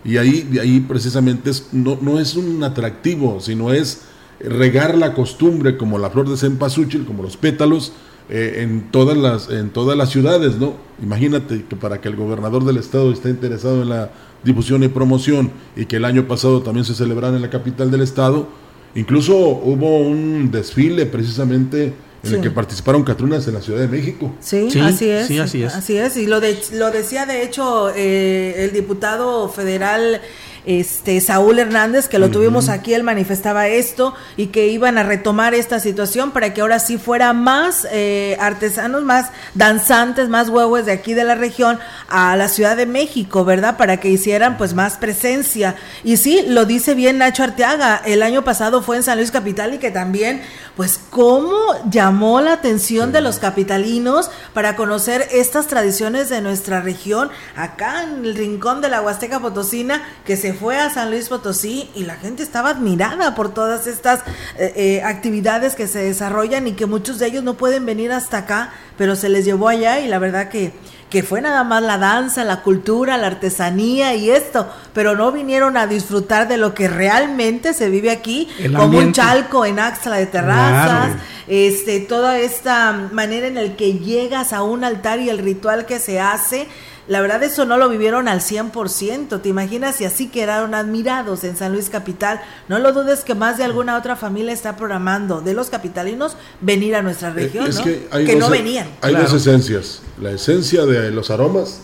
Y 0.04 0.16
ahí, 0.16 0.58
ahí 0.60 0.80
precisamente 0.80 1.50
es, 1.50 1.68
no, 1.72 1.98
no 2.00 2.18
es 2.18 2.34
un 2.34 2.62
atractivo, 2.64 3.38
sino 3.40 3.72
es 3.72 4.02
regar 4.40 4.96
la 4.96 5.12
costumbre 5.14 5.76
como 5.76 5.98
la 5.98 6.08
flor 6.10 6.28
de 6.28 6.36
cempasúchil, 6.38 7.04
como 7.04 7.22
los 7.22 7.36
pétalos, 7.36 7.92
eh, 8.30 8.62
en, 8.62 8.90
todas 8.92 9.16
las, 9.16 9.50
en 9.50 9.70
todas 9.70 9.98
las 9.98 10.10
ciudades, 10.10 10.56
¿no? 10.56 10.74
Imagínate 11.02 11.64
que 11.68 11.74
para 11.74 12.00
que 12.00 12.08
el 12.08 12.14
gobernador 12.14 12.64
del 12.64 12.76
estado 12.76 13.12
esté 13.12 13.30
interesado 13.30 13.82
en 13.82 13.88
la 13.88 14.10
difusión 14.44 14.82
y 14.84 14.88
promoción 14.88 15.50
y 15.74 15.86
que 15.86 15.96
el 15.96 16.04
año 16.04 16.28
pasado 16.28 16.62
también 16.62 16.84
se 16.84 16.94
celebrara 16.94 17.34
en 17.34 17.42
la 17.42 17.50
capital 17.50 17.90
del 17.90 18.02
estado, 18.02 18.46
incluso 18.94 19.36
hubo 19.36 19.98
un 19.98 20.50
desfile 20.50 21.06
precisamente 21.06 21.92
en 22.22 22.34
el 22.34 22.40
que 22.40 22.50
participaron 22.50 23.02
Catrunas 23.02 23.48
en 23.48 23.54
la 23.54 23.62
Ciudad 23.62 23.80
de 23.80 23.88
México. 23.88 24.32
Sí, 24.40 24.70
Sí, 24.70 24.78
así 24.78 25.08
es. 25.08 25.26
sí, 25.26 25.38
así 25.38 25.62
es. 25.62 25.74
Así 25.74 25.96
es. 25.96 26.16
Y 26.16 26.26
lo, 26.26 26.40
de, 26.40 26.58
lo 26.74 26.90
decía, 26.90 27.26
de 27.26 27.42
hecho, 27.42 27.90
eh, 27.96 28.64
el 28.64 28.72
diputado 28.72 29.48
federal 29.48 30.20
este 30.64 31.20
Saúl 31.20 31.58
Hernández, 31.58 32.08
que 32.08 32.18
lo 32.18 32.30
tuvimos 32.30 32.68
aquí, 32.68 32.94
él 32.94 33.02
manifestaba 33.02 33.68
esto 33.68 34.14
y 34.36 34.46
que 34.48 34.68
iban 34.68 34.98
a 34.98 35.02
retomar 35.02 35.54
esta 35.54 35.80
situación 35.80 36.30
para 36.30 36.52
que 36.52 36.60
ahora 36.60 36.78
sí 36.78 36.98
fuera 36.98 37.32
más 37.32 37.86
eh, 37.90 38.36
artesanos, 38.40 39.02
más 39.02 39.30
danzantes, 39.54 40.28
más 40.28 40.48
huevos 40.48 40.86
de 40.86 40.92
aquí 40.92 41.14
de 41.14 41.24
la 41.24 41.34
región 41.34 41.78
a 42.08 42.36
la 42.36 42.48
Ciudad 42.48 42.76
de 42.76 42.86
México, 42.86 43.44
¿verdad? 43.44 43.76
Para 43.76 43.98
que 43.98 44.08
hicieran 44.08 44.58
pues 44.58 44.74
más 44.74 44.96
presencia. 44.96 45.76
Y 46.04 46.16
sí, 46.16 46.44
lo 46.46 46.64
dice 46.64 46.94
bien 46.94 47.18
Nacho 47.18 47.42
Arteaga, 47.42 48.02
el 48.04 48.22
año 48.22 48.44
pasado 48.44 48.82
fue 48.82 48.96
en 48.96 49.02
San 49.02 49.18
Luis 49.18 49.30
Capital 49.30 49.74
y 49.74 49.78
que 49.78 49.90
también, 49.90 50.42
pues, 50.76 51.00
cómo 51.10 51.56
llamó 51.90 52.40
la 52.40 52.52
atención 52.52 53.12
de 53.12 53.20
los 53.20 53.38
capitalinos 53.38 54.30
para 54.52 54.76
conocer 54.76 55.26
estas 55.32 55.66
tradiciones 55.66 56.28
de 56.28 56.40
nuestra 56.40 56.80
región, 56.80 57.30
acá 57.56 58.04
en 58.04 58.24
el 58.24 58.34
rincón 58.34 58.80
de 58.80 58.88
la 58.88 59.02
Huasteca 59.02 59.40
Potosina, 59.40 60.02
que 60.24 60.36
se 60.36 60.49
fue 60.52 60.78
a 60.78 60.90
San 60.90 61.10
Luis 61.10 61.28
Potosí 61.28 61.88
y 61.94 62.04
la 62.04 62.16
gente 62.16 62.42
estaba 62.42 62.70
admirada 62.70 63.34
por 63.34 63.52
todas 63.54 63.86
estas 63.86 64.20
eh, 64.58 64.72
eh, 64.76 65.02
actividades 65.04 65.74
que 65.74 65.86
se 65.86 66.00
desarrollan 66.00 66.66
y 66.66 66.72
que 66.72 66.86
muchos 66.86 67.18
de 67.18 67.26
ellos 67.26 67.44
no 67.44 67.54
pueden 67.54 67.86
venir 67.86 68.12
hasta 68.12 68.38
acá, 68.38 68.72
pero 68.96 69.16
se 69.16 69.28
les 69.28 69.44
llevó 69.44 69.68
allá 69.68 70.00
y 70.00 70.08
la 70.08 70.18
verdad 70.18 70.48
que 70.48 70.72
que 71.10 71.24
fue 71.24 71.40
nada 71.40 71.64
más 71.64 71.82
la 71.82 71.98
danza, 71.98 72.44
la 72.44 72.62
cultura, 72.62 73.16
la 73.16 73.26
artesanía 73.26 74.14
y 74.14 74.30
esto, 74.30 74.68
pero 74.94 75.16
no 75.16 75.32
vinieron 75.32 75.76
a 75.76 75.88
disfrutar 75.88 76.46
de 76.46 76.56
lo 76.56 76.72
que 76.72 76.86
realmente 76.86 77.74
se 77.74 77.90
vive 77.90 78.12
aquí, 78.12 78.48
El 78.60 78.74
como 78.74 78.98
un 78.98 79.12
chalco 79.12 79.66
en 79.66 79.80
Axla 79.80 80.18
de 80.18 80.26
Terrazas, 80.26 81.06
Claro. 81.08 81.20
este, 81.48 81.98
toda 81.98 82.38
esta 82.38 82.92
manera 83.10 83.48
en 83.48 83.58
el 83.58 83.74
que 83.74 83.94
llegas 83.94 84.52
a 84.52 84.62
un 84.62 84.84
altar 84.84 85.18
y 85.18 85.28
el 85.30 85.38
ritual 85.38 85.84
que 85.84 85.98
se 85.98 86.20
hace, 86.20 86.68
la 87.10 87.20
verdad 87.20 87.42
eso 87.42 87.64
no 87.64 87.76
lo 87.76 87.88
vivieron 87.88 88.28
al 88.28 88.40
100%, 88.40 89.42
te 89.42 89.48
imaginas 89.48 90.00
y 90.00 90.04
así 90.04 90.28
quedaron 90.28 90.74
admirados 90.74 91.42
en 91.42 91.56
San 91.56 91.72
Luis 91.72 91.90
Capital, 91.90 92.40
no 92.68 92.78
lo 92.78 92.92
dudes 92.92 93.24
que 93.24 93.34
más 93.34 93.58
de 93.58 93.64
alguna 93.64 93.98
otra 93.98 94.14
familia 94.14 94.52
está 94.52 94.76
programando 94.76 95.40
de 95.40 95.52
los 95.52 95.70
capitalinos 95.70 96.36
venir 96.60 96.94
a 96.94 97.02
nuestra 97.02 97.30
región, 97.30 97.66
Eh, 97.66 97.70
es 97.70 97.78
¿no? 97.78 97.82
que, 97.84 98.06
hay 98.12 98.26
que 98.26 98.32
dos, 98.36 98.42
no 98.42 98.50
venían. 98.50 98.86
Hay 99.02 99.10
Claro. 99.10 99.24
dos 99.24 99.34
esencias, 99.34 100.02
la 100.22 100.30
esencia 100.30 100.86
de 100.86 101.10
los 101.10 101.30
aromas 101.32 101.80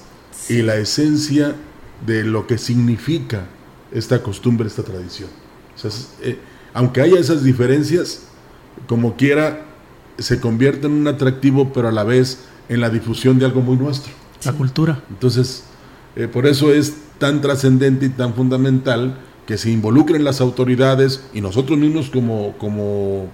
y 0.49 0.63
la 0.63 0.77
esencia 0.77 1.57
de 2.07 2.23
lo 2.23 2.47
que 2.47 2.57
significa 2.57 3.47
esta 3.91 4.23
costumbre, 4.23 4.69
esta 4.69 4.85
tradición. 4.85 5.29
O 5.75 5.79
sea, 5.79 5.91
es, 5.91 6.09
eh, 6.23 6.39
aunque 6.73 7.01
haya 7.01 7.19
esas 7.19 7.43
diferencias, 7.43 8.23
como 8.87 9.17
quiera, 9.17 9.65
se 10.19 10.39
convierte 10.41 10.87
en 10.87 10.93
un 10.93 11.09
atractivo, 11.09 11.73
pero 11.73 11.89
a 11.89 11.93
la 11.93 12.05
vez 12.05 12.39
en 12.69 12.81
la 12.81 12.91
difusión 12.91 13.41
de 13.41 13.45
algo 13.47 13.61
muy 13.61 13.77
nuestro. 13.77 14.13
La 14.47 14.53
cultura. 14.53 15.03
Entonces, 15.11 15.65
eh, 16.17 16.29
por 16.29 16.47
eso 16.47 16.73
es 16.73 16.95
tan 17.19 17.41
trascendente 17.41 18.07
y 18.07 18.09
tan 18.11 18.35
fundamental 18.35 19.19
que 19.47 19.59
se 19.59 19.71
involucren 19.71 20.25
las 20.25 20.41
autoridades 20.41 21.23
y 21.33 21.41
nosotros 21.41 21.79
mismos 21.79 22.11
como, 22.11 22.55
como 22.59 23.29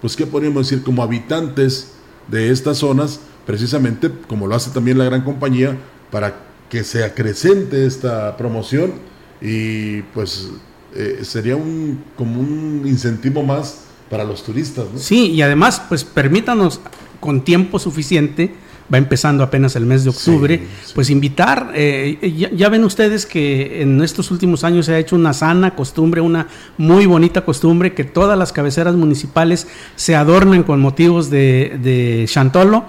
pues, 0.00 0.16
¿qué 0.16 0.26
podríamos 0.26 0.68
decir? 0.68 0.82
Como 0.82 1.02
habitantes 1.02 1.92
de 2.28 2.50
estas 2.50 2.78
zonas, 2.78 3.20
precisamente 3.46 4.10
como 4.28 4.46
lo 4.46 4.54
hace 4.54 4.70
también 4.70 4.98
la 4.98 5.04
gran 5.04 5.22
compañía, 5.22 5.76
para 6.10 6.48
que 6.70 6.84
se 6.84 7.04
acrecente 7.04 7.86
esta 7.86 8.36
promoción 8.36 8.92
y 9.40 10.02
pues 10.14 10.50
eh, 10.94 11.20
sería 11.22 11.56
un, 11.56 12.02
como 12.16 12.40
un 12.40 12.82
incentivo 12.86 13.42
más 13.42 13.84
para 14.10 14.24
los 14.24 14.42
turistas, 14.42 14.86
¿no? 14.92 14.98
Sí, 14.98 15.32
y 15.32 15.42
además, 15.42 15.82
pues 15.88 16.04
permítanos 16.04 16.80
con 17.20 17.44
tiempo 17.44 17.78
suficiente, 17.78 18.54
va 18.92 18.98
empezando 18.98 19.42
apenas 19.44 19.76
el 19.76 19.86
mes 19.86 20.04
de 20.04 20.10
octubre, 20.10 20.58
Sí, 20.58 20.66
sí. 20.86 20.92
pues 20.94 21.10
invitar, 21.10 21.72
eh, 21.74 22.34
ya, 22.36 22.50
ya 22.50 22.68
ven 22.68 22.84
ustedes 22.84 23.26
que 23.26 23.82
en 23.82 24.02
estos 24.02 24.30
últimos 24.30 24.64
años 24.64 24.86
se 24.86 24.94
ha 24.94 24.98
hecho 24.98 25.16
una 25.16 25.32
sana 25.32 25.74
costumbre, 25.74 26.20
una 26.20 26.46
muy 26.76 27.06
bonita 27.06 27.44
costumbre, 27.44 27.94
que 27.94 28.04
todas 28.04 28.38
las 28.38 28.52
cabeceras 28.52 28.94
municipales 28.94 29.66
se 29.96 30.16
adornan 30.16 30.62
con 30.62 30.80
motivos 30.80 31.30
de, 31.30 31.78
de 31.82 32.24
Chantolo, 32.28 32.84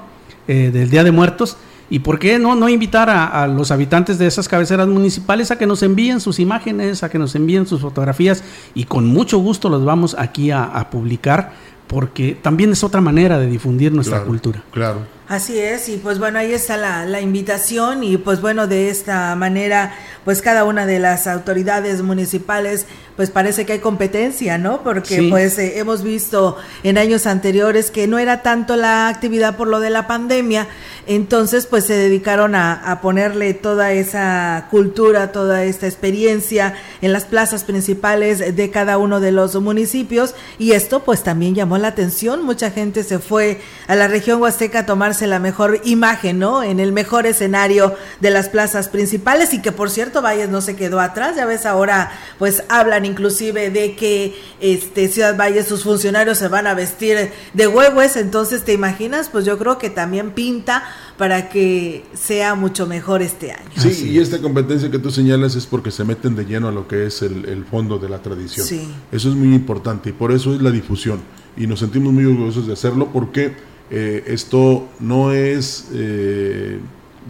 eh, 0.47 0.71
del 0.73 0.89
Día 0.89 1.03
de 1.03 1.11
Muertos, 1.11 1.57
Y 1.91 1.99
por 1.99 2.19
qué 2.19 2.37
no, 2.37 2.55
no 2.55 2.69
invitar 2.69 3.09
a, 3.09 3.47
los 3.47 3.71
habitantes 3.71 4.19
de 4.19 4.27
esas 4.27 4.47
cabeceras 4.47 4.87
municipales 4.87 5.49
a 5.49 5.57
que 5.57 5.65
nos 5.65 5.81
envíen 5.81 6.21
sus 6.21 6.39
imágenes, 6.39 7.01
a 7.01 7.09
que 7.09 7.17
nos 7.17 7.33
envíen 7.35 7.65
sus 7.65 7.81
fotografías 7.81 8.43
y 8.75 8.83
con 8.83 9.07
mucho 9.07 9.39
gusto 9.39 9.69
los 9.69 9.83
vamos 9.83 10.15
aquí 10.17 10.51
a, 10.51 10.87
publicar 10.91 11.53
porque 11.87 12.37
también 12.39 12.71
es 12.71 12.83
otra 12.83 13.01
manera 13.01 13.39
de 13.39 13.47
difundir 13.47 13.91
nuestra 13.91 14.21
cultura. 14.23 14.63
Claro. 14.71 15.18
Así 15.29 15.59
es, 15.59 15.89
y 15.89 15.97
pues 15.97 16.17
bueno, 16.17 16.39
ahí 16.39 16.53
está 16.53 16.75
la, 16.75 17.05
la, 17.05 17.21
invitación 17.21 18.03
y 18.03 18.17
pues 18.17 18.41
bueno, 18.41 18.65
de 18.65 18.89
esta 18.89 19.35
manera, 19.35 19.93
pues 20.25 20.41
cada 20.41 20.63
una 20.63 20.87
de 20.87 20.97
las 20.97 21.27
autoridades 21.27 22.01
municipales, 22.01 22.87
pues 23.15 23.29
parece 23.29 23.63
que 23.63 23.73
hay 23.73 23.79
competencia, 23.79 24.57
¿no? 24.57 24.81
Porque 24.81 25.27
pues 25.29 25.59
eh, 25.59 25.77
hemos 25.77 26.01
visto 26.01 26.57
en 26.81 26.97
años 26.97 27.27
anteriores 27.27 27.91
que 27.91 28.07
no 28.07 28.17
era 28.17 28.41
tanto 28.41 28.75
la 28.75 29.07
actividad 29.07 29.55
por 29.55 29.67
lo 29.67 29.79
de 29.79 29.91
la 29.91 30.07
pandemia, 30.07 30.67
entonces 31.05 31.67
pues 31.67 31.85
se 31.85 31.93
dedicaron 31.93 32.55
a, 32.55 32.73
a 32.73 32.99
ponerle 33.01 33.53
toda 33.53 33.91
esa 33.91 34.67
cultura, 34.71 35.31
toda 35.31 35.63
esta 35.63 35.85
experiencia 35.85 36.73
en 37.03 37.13
las 37.13 37.25
plazas 37.25 37.65
principales 37.65 38.55
de 38.55 38.71
cada 38.71 38.97
uno 38.97 39.19
de 39.19 39.31
los 39.31 39.53
municipios 39.61 40.33
y 40.57 40.71
esto 40.71 41.01
pues 41.03 41.21
también 41.21 41.53
llamó 41.53 41.77
la 41.77 41.89
atención, 41.89 42.43
mucha 42.43 42.71
gente 42.71 43.03
se 43.03 43.19
fue 43.19 43.61
a 43.87 43.95
la 43.95 44.07
región 44.07 44.41
Huasteca 44.41 44.79
a 44.79 44.85
tomarse 44.87 45.18
la 45.27 45.39
mejor 45.39 45.81
imagen, 45.83 46.39
¿no? 46.39 46.63
En 46.63 46.79
el 46.79 46.91
mejor 46.91 47.25
escenario 47.25 47.95
de 48.19 48.29
las 48.29 48.49
plazas 48.49 48.89
principales 48.89 49.53
y 49.53 49.61
que 49.61 49.71
por 49.71 49.89
cierto 49.89 50.21
Valles 50.21 50.49
no 50.49 50.61
se 50.61 50.75
quedó 50.75 50.99
atrás, 50.99 51.35
ya 51.35 51.45
ves 51.45 51.65
ahora 51.65 52.11
pues 52.37 52.63
hablan 52.69 53.05
inclusive 53.05 53.69
de 53.69 53.95
que 53.95 54.35
este 54.59 55.07
Ciudad 55.07 55.37
Valles 55.37 55.67
sus 55.67 55.83
funcionarios 55.83 56.37
se 56.37 56.47
van 56.47 56.67
a 56.67 56.73
vestir 56.73 57.31
de 57.53 57.67
huevos, 57.67 58.15
entonces 58.15 58.63
te 58.63 58.73
imaginas, 58.73 59.29
pues 59.29 59.45
yo 59.45 59.57
creo 59.57 59.77
que 59.77 59.89
también 59.89 60.31
pinta 60.31 60.83
para 61.17 61.49
que 61.49 62.05
sea 62.13 62.55
mucho 62.55 62.87
mejor 62.87 63.21
este 63.21 63.51
año. 63.51 63.69
Sí, 63.75 64.09
y 64.09 64.19
esta 64.19 64.39
competencia 64.39 64.89
que 64.89 64.99
tú 64.99 65.11
señalas 65.11 65.55
es 65.55 65.65
porque 65.65 65.91
se 65.91 66.03
meten 66.05 66.35
de 66.35 66.45
lleno 66.45 66.69
a 66.69 66.71
lo 66.71 66.87
que 66.87 67.05
es 67.05 67.21
el, 67.21 67.65
fondo 67.69 67.99
de 67.99 68.09
la 68.09 68.21
tradición. 68.21 68.65
Sí. 68.65 68.87
Eso 69.11 69.29
es 69.29 69.35
muy 69.35 69.53
importante 69.53 70.09
y 70.09 70.13
por 70.13 70.31
eso 70.31 70.55
es 70.55 70.61
la 70.61 70.71
difusión. 70.71 71.19
Y 71.57 71.67
nos 71.67 71.79
sentimos 71.79 72.13
muy 72.13 72.25
orgullosos 72.25 72.67
de 72.67 72.73
hacerlo 72.73 73.09
porque 73.11 73.53
eh, 73.91 74.23
esto 74.27 74.87
no 74.99 75.31
es, 75.31 75.89
eh, 75.93 76.79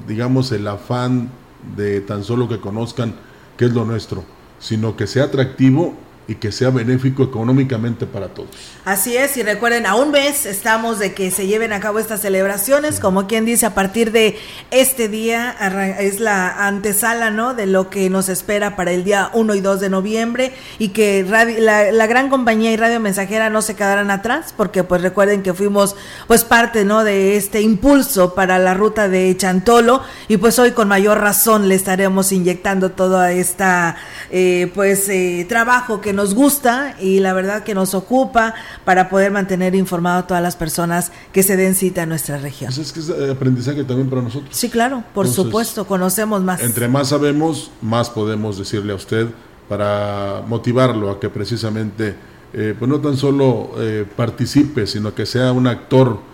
digamos, 0.08 0.52
el 0.52 0.68
afán 0.68 1.30
de 1.76 2.02
tan 2.02 2.24
solo 2.24 2.48
que 2.50 2.60
conozcan 2.60 3.16
qué 3.58 3.66
es 3.66 3.74
lo 3.74 3.86
nuestro, 3.86 4.24
sino 4.60 4.96
que 4.96 5.08
sea 5.08 5.26
atractivo 5.26 5.96
y 6.30 6.36
que 6.36 6.52
sea 6.52 6.70
benéfico 6.70 7.24
económicamente 7.24 8.06
para 8.06 8.28
todos. 8.28 8.50
Así 8.86 9.18
es, 9.18 9.36
y 9.36 9.42
recuerden, 9.42 9.88
a 9.88 9.96
un 9.96 10.12
mes 10.12 10.46
estamos 10.46 11.00
de 11.00 11.16
que 11.16 11.32
se 11.32 11.48
lleven 11.48 11.74
a 11.74 11.80
cabo 11.80 11.98
estas 11.98 12.22
celebraciones, 12.22 13.00
como 13.00 13.26
quien 13.26 13.46
dice, 13.46 13.66
a 13.66 13.74
partir 13.74 14.12
de 14.12 14.38
este 14.70 15.08
día 15.08 15.56
es 16.00 16.20
la 16.20 16.68
antesala, 16.68 17.32
¿no? 17.32 17.56
De 17.56 17.66
lo 17.66 17.90
que 17.90 18.12
nos 18.12 18.30
espera 18.30 18.76
para 18.76 18.92
el 18.92 19.04
día 19.04 19.32
1 19.34 19.56
y 19.56 19.62
2 19.62 19.80
de 19.80 19.90
noviembre 19.90 20.54
y 20.78 20.90
que 20.90 21.24
la, 21.24 22.06
gran 22.06 22.30
compañía 22.30 22.72
y 22.72 22.78
radio 22.78 23.00
mensajera 23.00 23.50
no 23.50 23.64
se 23.64 23.76
quedarán 23.76 24.12
atrás, 24.12 24.54
porque 24.56 24.84
pues 24.84 25.02
recuerden 25.02 25.42
que 25.42 25.56
fuimos 25.56 25.96
pues 26.28 26.44
parte, 26.44 26.86
¿no? 26.86 27.04
De 27.04 27.38
este 27.38 27.62
impulso 27.62 28.36
para 28.36 28.60
la 28.60 28.76
ruta 28.76 29.10
de 29.10 29.36
Chantolo 29.36 30.04
y 30.28 30.38
pues 30.38 30.60
hoy 30.60 30.74
con 30.74 30.88
mayor 30.88 31.20
razón 31.20 31.68
le 31.68 31.74
estaremos 31.74 32.32
inyectando 32.32 32.92
todo 32.92 33.26
esta 33.26 33.96
eh, 34.30 34.72
pues 34.76 35.10
eh, 35.10 35.46
trabajo 35.50 36.02
que 36.02 36.14
nos 36.14 36.19
gusta 36.34 36.96
y 37.00 37.20
la 37.20 37.34
verdad 37.34 37.64
que 37.64 37.74
nos 37.74 37.94
ocupa 37.94 38.54
para 38.86 39.10
poder 39.10 39.32
mantener 39.32 39.76
informado 39.76 40.20
a 40.20 40.28
todas 40.28 40.44
las 40.44 40.56
personas 40.56 41.12
que 41.32 41.44
se 41.44 41.58
den 41.58 41.76
cita 41.76 42.04
en 42.04 42.10
nuestra 42.10 42.38
región. 42.38 42.72
Pues 42.74 42.88
es 42.88 42.94
que 42.94 43.00
es 43.00 43.10
eh, 43.10 43.32
aprendizaje 43.32 43.84
también 43.84 44.10
para 44.10 44.22
nosotros. 44.22 44.56
Sí, 44.56 44.70
claro, 44.70 45.04
por 45.14 45.28
supuesto, 45.28 45.86
conocemos 45.86 46.42
más. 46.42 46.62
Entre 46.62 46.88
más 46.88 47.10
sabemos, 47.10 47.72
más 47.82 48.10
podemos 48.10 48.58
decirle 48.58 48.94
a 48.94 48.96
usted 48.96 49.28
para 49.68 50.44
motivarlo 50.48 51.12
a 51.12 51.20
que 51.20 51.30
precisamente, 51.30 52.16
eh, 52.54 52.76
pues 52.78 52.90
no 52.90 53.00
tan 53.00 53.18
solo 53.18 53.72
eh, 53.78 54.06
participe, 54.16 54.88
sino 54.88 55.14
que 55.14 55.26
sea 55.26 55.52
un 55.52 55.68
actor 55.68 56.28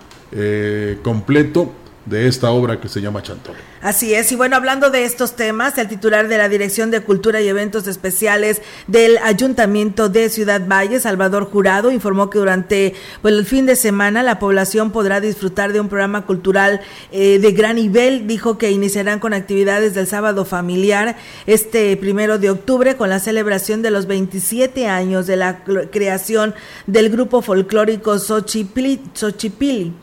completo 1.02 1.71
de 2.05 2.27
esta 2.27 2.51
obra 2.51 2.79
que 2.79 2.87
se 2.87 3.01
llama 3.01 3.23
Chantolo. 3.23 3.57
Así 3.81 4.13
es, 4.13 4.31
y 4.31 4.35
bueno, 4.35 4.55
hablando 4.55 4.89
de 4.89 5.05
estos 5.05 5.35
temas, 5.35 5.77
el 5.77 5.87
titular 5.87 6.27
de 6.27 6.37
la 6.37 6.49
Dirección 6.49 6.91
de 6.91 7.01
Cultura 7.01 7.41
y 7.41 7.47
Eventos 7.47 7.87
Especiales 7.87 8.61
del 8.87 9.17
Ayuntamiento 9.19 10.09
de 10.09 10.29
Ciudad 10.29 10.61
Valle, 10.67 10.99
Salvador 10.99 11.49
Jurado, 11.49 11.91
informó 11.91 12.29
que 12.29 12.39
durante 12.39 12.95
pues, 13.21 13.33
el 13.33 13.45
fin 13.45 13.65
de 13.65 13.75
semana 13.75 14.23
la 14.23 14.39
población 14.39 14.91
podrá 14.91 15.19
disfrutar 15.19 15.73
de 15.73 15.79
un 15.79 15.89
programa 15.89 16.25
cultural 16.25 16.81
eh, 17.11 17.39
de 17.39 17.51
gran 17.51 17.75
nivel. 17.75 18.27
Dijo 18.27 18.57
que 18.57 18.71
iniciarán 18.71 19.19
con 19.19 19.33
actividades 19.33 19.93
del 19.93 20.07
sábado 20.07 20.45
familiar 20.45 21.17
este 21.45 21.95
primero 21.97 22.39
de 22.39 22.49
octubre 22.49 22.95
con 22.95 23.09
la 23.09 23.19
celebración 23.19 23.81
de 23.81 23.91
los 23.91 24.07
27 24.07 24.87
años 24.87 25.27
de 25.27 25.35
la 25.35 25.63
creación 25.91 26.55
del 26.87 27.09
grupo 27.09 27.41
folclórico 27.41 28.17
Xochipili. 28.17 29.93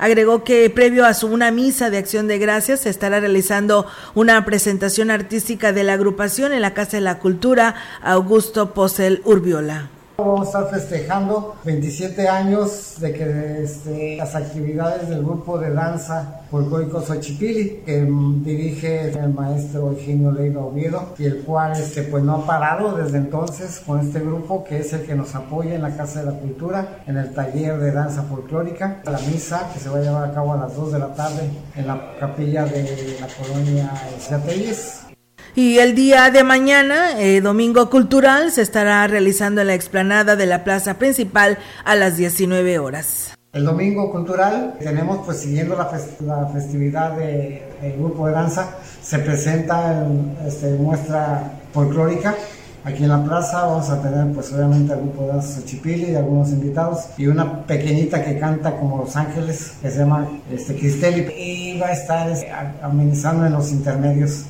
Agregó 0.00 0.44
que 0.44 0.70
previo 0.70 1.04
a 1.04 1.12
su 1.12 1.26
una 1.26 1.50
misa 1.50 1.90
de 1.90 1.98
acción 1.98 2.26
de 2.26 2.38
gracias 2.38 2.80
se 2.80 2.88
estará 2.88 3.20
realizando 3.20 3.86
una 4.14 4.42
presentación 4.46 5.10
artística 5.10 5.74
de 5.74 5.84
la 5.84 5.92
agrupación 5.92 6.54
en 6.54 6.62
la 6.62 6.72
Casa 6.72 6.96
de 6.96 7.02
la 7.02 7.18
Cultura 7.18 7.74
Augusto 8.00 8.72
Posel 8.72 9.20
Urbiola. 9.26 9.90
Vamos 10.20 10.54
a 10.54 10.60
estar 10.60 10.80
festejando 10.80 11.56
27 11.64 12.28
años 12.28 12.96
de 12.98 13.12
que 13.12 13.62
este, 13.62 14.16
las 14.16 14.34
actividades 14.34 15.08
del 15.08 15.24
grupo 15.24 15.58
de 15.58 15.72
danza 15.72 16.42
folclórico 16.50 17.00
Xochipili, 17.00 17.82
que 17.86 18.06
dirige 18.44 19.10
el 19.10 19.32
maestro 19.32 19.92
Eugenio 19.92 20.30
Leiva 20.30 20.62
Oviedo, 20.62 21.14
y 21.18 21.24
el 21.24 21.42
cual 21.42 21.72
este, 21.72 22.02
pues, 22.02 22.22
no 22.22 22.34
ha 22.34 22.46
parado 22.46 22.96
desde 22.96 23.16
entonces 23.16 23.80
con 23.86 24.00
este 24.00 24.20
grupo, 24.20 24.62
que 24.62 24.80
es 24.80 24.92
el 24.92 25.06
que 25.06 25.14
nos 25.14 25.34
apoya 25.34 25.74
en 25.74 25.82
la 25.82 25.96
Casa 25.96 26.20
de 26.20 26.26
la 26.26 26.38
Cultura, 26.38 27.02
en 27.06 27.16
el 27.16 27.32
taller 27.32 27.78
de 27.78 27.90
danza 27.90 28.22
folclórica, 28.24 29.00
la 29.04 29.18
misa 29.20 29.70
que 29.72 29.80
se 29.80 29.88
va 29.88 29.98
a 29.98 30.02
llevar 30.02 30.30
a 30.30 30.34
cabo 30.34 30.52
a 30.52 30.58
las 30.58 30.76
2 30.76 30.92
de 30.92 30.98
la 30.98 31.14
tarde 31.14 31.50
en 31.76 31.86
la 31.86 32.14
capilla 32.20 32.66
de 32.66 33.16
la 33.20 33.26
colonia 33.26 33.90
Ciatelles 34.18 35.09
y 35.54 35.78
el 35.78 35.94
día 35.94 36.30
de 36.30 36.44
mañana, 36.44 37.20
eh, 37.20 37.40
Domingo 37.40 37.90
Cultural, 37.90 38.52
se 38.52 38.62
estará 38.62 39.06
realizando 39.06 39.60
en 39.60 39.68
la 39.68 39.74
explanada 39.74 40.36
de 40.36 40.46
la 40.46 40.64
plaza 40.64 40.94
principal 40.94 41.58
a 41.84 41.96
las 41.96 42.16
19 42.16 42.78
horas. 42.78 43.34
El 43.52 43.64
Domingo 43.64 44.12
Cultural 44.12 44.76
tenemos, 44.78 45.26
pues 45.26 45.38
siguiendo 45.38 45.76
la, 45.76 46.46
festividad 46.52 47.16
del 47.16 47.96
grupo 47.98 48.28
de 48.28 48.32
danza, 48.32 48.76
se 49.02 49.18
presenta 49.18 50.04
en 50.04 50.36
este, 50.46 50.70
muestra 50.74 51.50
folclórica. 51.74 52.36
Aquí 52.84 53.02
en 53.02 53.08
la 53.08 53.24
plaza 53.24 53.66
vamos 53.66 53.90
a 53.90 54.00
tener 54.00 54.32
pues 54.32 54.52
obviamente 54.52 54.92
al 54.92 55.00
grupo 55.00 55.22
de 55.22 55.28
danza 55.28 55.60
Xochipilli 55.60 56.12
y 56.12 56.14
algunos 56.14 56.50
invitados 56.50 57.06
y 57.18 57.26
una 57.26 57.64
pequeñita 57.64 58.24
que 58.24 58.38
canta 58.38 58.76
como 58.78 58.98
Los 58.98 59.16
Ángeles 59.16 59.72
que 59.82 59.90
se 59.90 59.98
llama 59.98 60.28
este, 60.50 60.76
Cristeli 60.76 61.30
y 61.36 61.78
va 61.78 61.88
a 61.88 61.92
estar 61.92 62.30
este, 62.30 62.50
amenizando 62.80 63.46
en 63.46 63.52
los 63.52 63.72
intermedios 63.72 64.44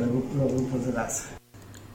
los 0.00 0.52
grupos 0.52 0.86
de 0.86 0.92
danza. 0.92 1.36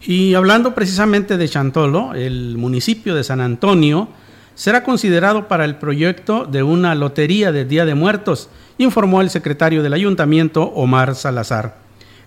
Y 0.04 0.34
hablando 0.34 0.74
precisamente 0.74 1.38
de 1.38 1.48
Chantolo, 1.48 2.16
el 2.16 2.58
municipio 2.58 3.14
de 3.14 3.24
San 3.24 3.40
Antonio 3.40 4.08
será 4.56 4.84
considerado 4.84 5.48
para 5.48 5.64
el 5.64 5.76
proyecto 5.76 6.46
de 6.46 6.64
una 6.64 6.96
lotería 6.96 7.52
de 7.52 7.66
Día 7.66 7.86
de 7.86 7.94
Muertos, 7.94 8.50
informó 8.80 9.22
el 9.22 9.30
secretario 9.30 9.84
del 9.84 9.94
ayuntamiento, 9.94 10.64
Omar 10.64 11.16
Salazar. 11.16 11.78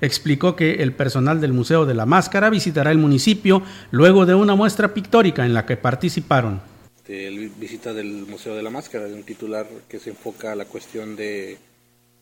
Explicó 0.00 0.54
que 0.54 0.82
el 0.82 0.92
personal 0.92 1.40
del 1.40 1.52
Museo 1.52 1.84
de 1.84 1.94
la 1.94 2.06
Máscara 2.06 2.48
visitará 2.48 2.92
el 2.92 2.98
municipio 2.98 3.62
luego 3.90 4.24
de 4.24 4.34
una 4.34 4.54
muestra 4.54 4.94
pictórica 4.94 5.44
en 5.44 5.54
la 5.54 5.66
que 5.66 5.76
participaron. 5.76 6.60
El 7.08 7.50
visita 7.50 7.92
del 7.92 8.26
Museo 8.26 8.54
de 8.54 8.62
la 8.62 8.70
Máscara, 8.70 9.06
de 9.06 9.14
un 9.14 9.24
titular 9.24 9.66
que 9.88 9.98
se 9.98 10.10
enfoca 10.10 10.52
a 10.52 10.56
la 10.56 10.64
cuestión 10.64 11.16
de, 11.16 11.58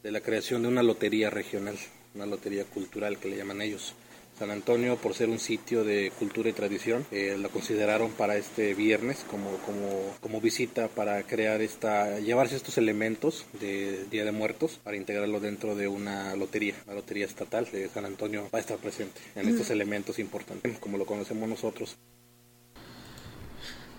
de 0.02 0.10
la 0.10 0.20
creación 0.20 0.62
de 0.62 0.68
una 0.68 0.82
lotería 0.82 1.30
regional 1.30 1.76
una 2.14 2.26
lotería 2.26 2.64
cultural 2.64 3.18
que 3.18 3.28
le 3.28 3.36
llaman 3.36 3.62
ellos. 3.62 3.94
San 4.38 4.50
Antonio, 4.50 4.96
por 4.96 5.14
ser 5.14 5.28
un 5.28 5.38
sitio 5.38 5.84
de 5.84 6.10
cultura 6.18 6.48
y 6.48 6.52
tradición, 6.52 7.04
eh, 7.12 7.36
lo 7.38 7.50
consideraron 7.50 8.10
para 8.10 8.36
este 8.36 8.74
viernes 8.74 9.24
como, 9.30 9.50
como, 9.58 10.16
como, 10.20 10.40
visita 10.40 10.88
para 10.88 11.22
crear 11.22 11.60
esta, 11.60 12.18
llevarse 12.18 12.56
estos 12.56 12.78
elementos 12.78 13.44
de 13.60 14.04
Día 14.10 14.24
de 14.24 14.32
Muertos 14.32 14.80
para 14.82 14.96
integrarlo 14.96 15.38
dentro 15.38 15.76
de 15.76 15.86
una 15.86 16.34
lotería, 16.34 16.74
la 16.86 16.94
lotería 16.94 17.26
estatal 17.26 17.68
de 17.70 17.88
San 17.88 18.06
Antonio 18.06 18.48
va 18.52 18.58
a 18.58 18.60
estar 18.60 18.78
presente 18.78 19.20
en 19.36 19.48
estos 19.48 19.70
elementos 19.70 20.18
importantes, 20.18 20.78
como 20.78 20.98
lo 20.98 21.06
conocemos 21.06 21.48
nosotros. 21.48 21.96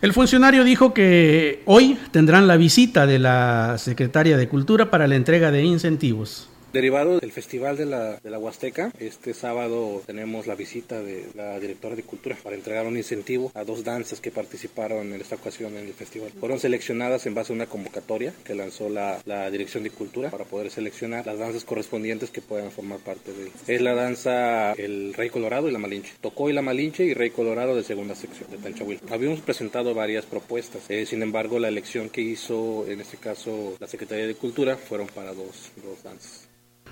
El 0.02 0.12
funcionario 0.12 0.66
dijo 0.66 0.94
que 0.94 1.62
hoy 1.66 1.98
tendrán 2.12 2.48
la 2.48 2.58
visita 2.58 3.08
de 3.08 3.20
la 3.20 3.78
secretaria 3.78 4.36
de 4.36 4.50
Cultura 4.50 4.92
para 4.92 5.08
la 5.08 5.16
entrega 5.16 5.50
de 5.52 5.64
incentivos. 5.64 6.50
Derivado 6.74 7.20
del 7.20 7.32
Festival 7.32 7.78
de 7.78 7.86
la, 7.86 8.18
de 8.18 8.32
la 8.32 8.40
Huasteca, 8.40 8.92
este 9.00 9.36
sábado 9.36 10.02
tenemos 10.08 10.48
la 10.48 10.56
visita 10.56 11.04
de 11.04 11.28
la 11.36 11.60
directora 11.60 11.96
de 11.96 12.02
Cultura 12.02 12.36
para 12.42 12.56
entregar 12.56 12.88
un 12.88 12.98
incentivo 12.98 13.52
a 13.54 13.64
dos 13.64 13.84
danzas 13.84 14.20
que 14.20 14.32
participaron 14.32 15.14
en 15.14 15.22
esta 15.22 15.36
ocasión 15.36 15.78
en 15.78 15.86
el 15.86 15.94
festival. 15.94 16.32
Fueron 16.40 16.60
seleccionadas 16.60 17.28
en 17.28 17.36
base 17.36 17.54
a 17.54 17.56
una 17.56 17.68
convocatoria 17.68 18.34
que 18.44 18.56
lanzó 18.56 18.90
la, 18.90 19.22
la 19.26 19.52
Dirección 19.52 19.84
de 19.84 19.92
Cultura 19.92 20.32
para 20.32 20.46
poder 20.46 20.72
seleccionar 20.72 21.28
las 21.28 21.38
danzas 21.38 21.64
correspondientes 21.64 22.32
que 22.32 22.42
puedan 22.42 22.72
formar 22.72 22.98
parte 22.98 23.34
de 23.34 23.44
él. 23.44 23.52
Es 23.68 23.80
la 23.80 23.94
danza 23.94 24.74
El 24.74 25.14
Rey 25.14 25.30
Colorado 25.30 25.70
y 25.70 25.72
la 25.72 25.78
Malinche. 25.78 26.14
Tocó 26.22 26.50
y 26.50 26.54
la 26.54 26.64
Malinche 26.64 27.06
y 27.06 27.14
Rey 27.14 27.30
Colorado 27.30 27.76
de 27.76 27.84
segunda 27.84 28.16
sección 28.16 28.50
de 28.50 28.58
Tanchahuil. 28.58 29.00
Habíamos 29.12 29.42
presentado 29.42 29.94
varias 29.94 30.26
propuestas, 30.26 30.82
eh, 30.90 31.06
sin 31.06 31.22
embargo 31.22 31.60
la 31.60 31.68
elección 31.68 32.10
que 32.10 32.22
hizo 32.22 32.88
en 32.88 33.00
este 33.00 33.18
caso 33.18 33.78
la 33.80 33.86
Secretaría 33.86 34.26
de 34.26 34.34
Cultura 34.34 34.76
fueron 34.76 35.06
para 35.06 35.36
dos, 35.36 35.72
dos 35.84 36.02
danzas. 36.02 36.43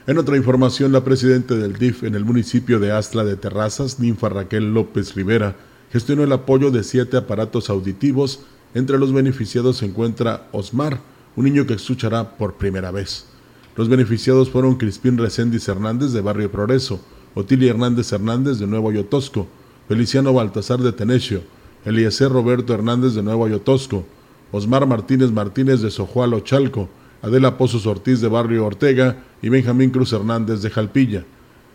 En 0.08 0.18
otra 0.18 0.36
información, 0.36 0.92
la 0.92 1.04
presidenta 1.04 1.54
del 1.54 1.74
DIF 1.74 2.04
en 2.04 2.16
el 2.16 2.26
municipio 2.26 2.80
de 2.80 2.92
Astla 2.92 3.24
de 3.24 3.36
Terrazas, 3.36 4.00
Ninfa 4.00 4.30
Raquel 4.30 4.74
López 4.74 5.14
Rivera, 5.14 5.56
gestionó 5.92 6.24
el 6.24 6.32
apoyo 6.32 6.72
de 6.72 6.84
siete 6.84 7.18
aparatos 7.18 7.70
auditivos. 7.70 8.40
Entre 8.74 8.98
los 8.98 9.14
beneficiados 9.14 9.78
se 9.78 9.86
encuentra 9.86 10.48
Osmar, 10.54 11.00
un 11.36 11.46
niño 11.46 11.68
que 11.68 11.76
escuchará 11.76 12.36
por 12.36 12.56
primera 12.56 12.90
vez. 12.90 13.28
Los 13.76 13.90
beneficiados 13.90 14.50
fueron 14.50 14.76
Crispín 14.76 15.20
Reséndiz 15.20 15.68
Hernández 15.68 16.14
de 16.14 16.22
Barrio 16.22 16.52
Progreso, 16.52 17.00
Otilia 17.36 17.70
Hernández 17.70 18.12
Hernández 18.12 18.58
de 18.58 18.66
Nuevo 18.66 18.90
Ayotosco, 18.90 19.48
Feliciano 19.88 20.34
Baltasar 20.34 20.80
de 20.80 20.94
Tenecio, 20.94 21.44
Eliezer 21.86 22.32
Roberto 22.32 22.74
Hernández 22.74 23.14
de 23.14 23.22
Nuevo 23.22 23.46
Ayotosco, 23.46 24.04
Osmar 24.52 24.88
Martínez 24.88 25.32
Martínez 25.32 25.82
de 25.82 25.92
Sojualo 25.92 26.40
Chalco, 26.40 26.90
Adela 27.21 27.57
Pozos 27.57 27.86
Ortiz 27.86 28.21
de 28.21 28.27
Barrio 28.27 28.65
Ortega 28.65 29.23
y 29.41 29.49
Benjamín 29.49 29.91
Cruz 29.91 30.13
Hernández 30.13 30.62
de 30.62 30.69
Jalpilla. 30.69 31.23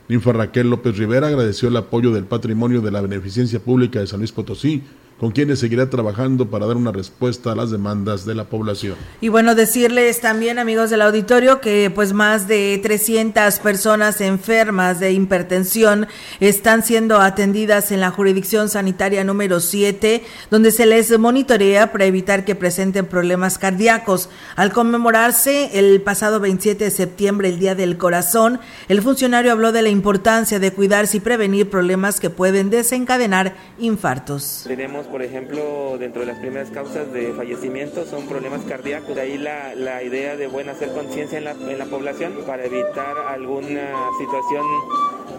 Ninfa 0.09 0.33
Raquel 0.33 0.71
López 0.71 0.97
Rivera 0.97 1.29
agradeció 1.29 1.69
el 1.69 1.77
apoyo 1.77 2.13
del 2.13 2.25
patrimonio 2.25 2.81
de 2.81 2.91
la 2.91 3.01
Beneficencia 3.01 3.59
Pública 3.59 4.01
de 4.01 4.07
San 4.07 4.21
Luis 4.21 4.33
Potosí 4.33 4.83
con 5.19 5.31
quienes 5.31 5.61
seguirá 5.61 5.89
trabajando 5.89 6.51
para 6.51 6.67
dar 6.67 6.77
una 6.77 6.93
respuesta 6.93 7.53
a 7.53 7.55
las 7.57 7.71
demandas 7.71 8.27
de 8.27 8.35
la 8.35 8.45
población. 8.45 8.97
Y 9.21 9.29
bueno, 9.29 9.55
decirles 9.55 10.21
también, 10.21 10.59
amigos 10.59 10.91
del 10.91 11.03
auditorio, 11.03 11.61
que 11.61 11.91
pues 11.95 12.13
más 12.13 12.49
de 12.49 12.79
300 12.83 13.59
personas 13.61 14.21
enfermas 14.21 15.01
de 15.01 15.13
hipertensión 15.13 16.07
están 16.41 16.83
siendo 16.83 17.21
atendidas 17.21 17.93
en 17.93 18.01
la 18.01 18.11
jurisdicción 18.11 18.69
sanitaria 18.69 19.25
número 19.25 19.61
7, 19.61 20.23
donde 20.51 20.71
se 20.71 20.85
les 20.85 21.19
monitorea 21.19 21.93
para 21.93 22.05
evitar 22.05 22.45
que 22.45 22.55
presenten 22.55 23.07
problemas 23.07 23.59
cardíacos. 23.59 24.29
Al 24.55 24.73
conmemorarse 24.73 25.79
el 25.79 26.03
pasado 26.03 26.41
27 26.41 26.85
de 26.85 26.91
septiembre, 26.91 27.49
el 27.49 27.59
Día 27.59 27.75
del 27.75 27.97
Corazón, 27.97 28.61
el 28.89 29.01
funcionario 29.01 29.53
habló 29.53 29.73
de 29.73 29.83
la 29.83 29.89
importancia 29.89 30.59
de 30.59 30.73
cuidarse 30.73 31.17
y 31.17 31.21
prevenir 31.21 31.71
problemas 31.71 32.21
que 32.21 32.29
pueden 32.29 32.69
desencadenar 32.69 33.55
infartos. 33.79 34.65
Tenemos 34.67 35.06
por 35.11 35.23
ejemplo, 35.23 35.97
dentro 35.99 36.21
de 36.21 36.27
las 36.27 36.39
primeras 36.39 36.71
causas 36.71 37.13
de 37.13 37.33
fallecimiento 37.33 38.05
son 38.05 38.27
problemas 38.27 38.63
cardíacos. 38.63 39.15
De 39.15 39.21
ahí 39.21 39.39
la, 39.39 39.75
la 39.75 40.03
idea 40.03 40.37
de 40.37 40.47
buena 40.47 40.73
hacer 40.73 40.91
conciencia 40.93 41.39
en 41.39 41.45
la, 41.45 41.53
en 41.53 41.79
la 41.79 41.87
población 41.87 42.35
para 42.47 42.65
evitar 42.65 43.17
alguna 43.29 44.11
situación 44.19 44.65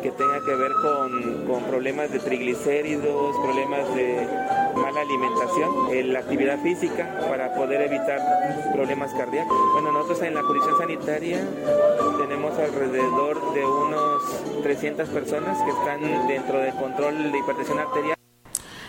que 0.01 0.12
tenga 0.12 0.39
que 0.45 0.56
ver 0.56 0.71
con, 0.82 1.45
con, 1.47 1.63
problemas 1.63 2.12
de 2.12 2.19
triglicéridos, 2.19 3.36
problemas 3.38 3.95
de 3.95 4.27
mala 4.75 5.01
alimentación, 5.01 5.69
en 5.91 6.13
la 6.13 6.19
actividad 6.19 6.60
física 6.62 7.19
para 7.27 7.53
poder 7.56 7.82
evitar 7.82 8.21
problemas 8.73 9.12
cardíacos. 9.13 9.58
Bueno, 9.73 9.91
nosotros 9.91 10.21
en 10.21 10.36
la 10.36 10.43
jurisdicción 10.43 10.77
sanitaria 10.77 11.39
tenemos 12.17 12.58
alrededor 12.60 13.53
de 13.53 13.65
unos 13.65 14.63
300 14.63 15.10
personas 15.10 15.58
que 15.63 15.69
están 15.71 16.27
dentro 16.27 16.60
del 16.60 16.73
control 16.75 17.32
de 17.32 17.38
hipertensión 17.38 17.80
arterial. 17.80 18.16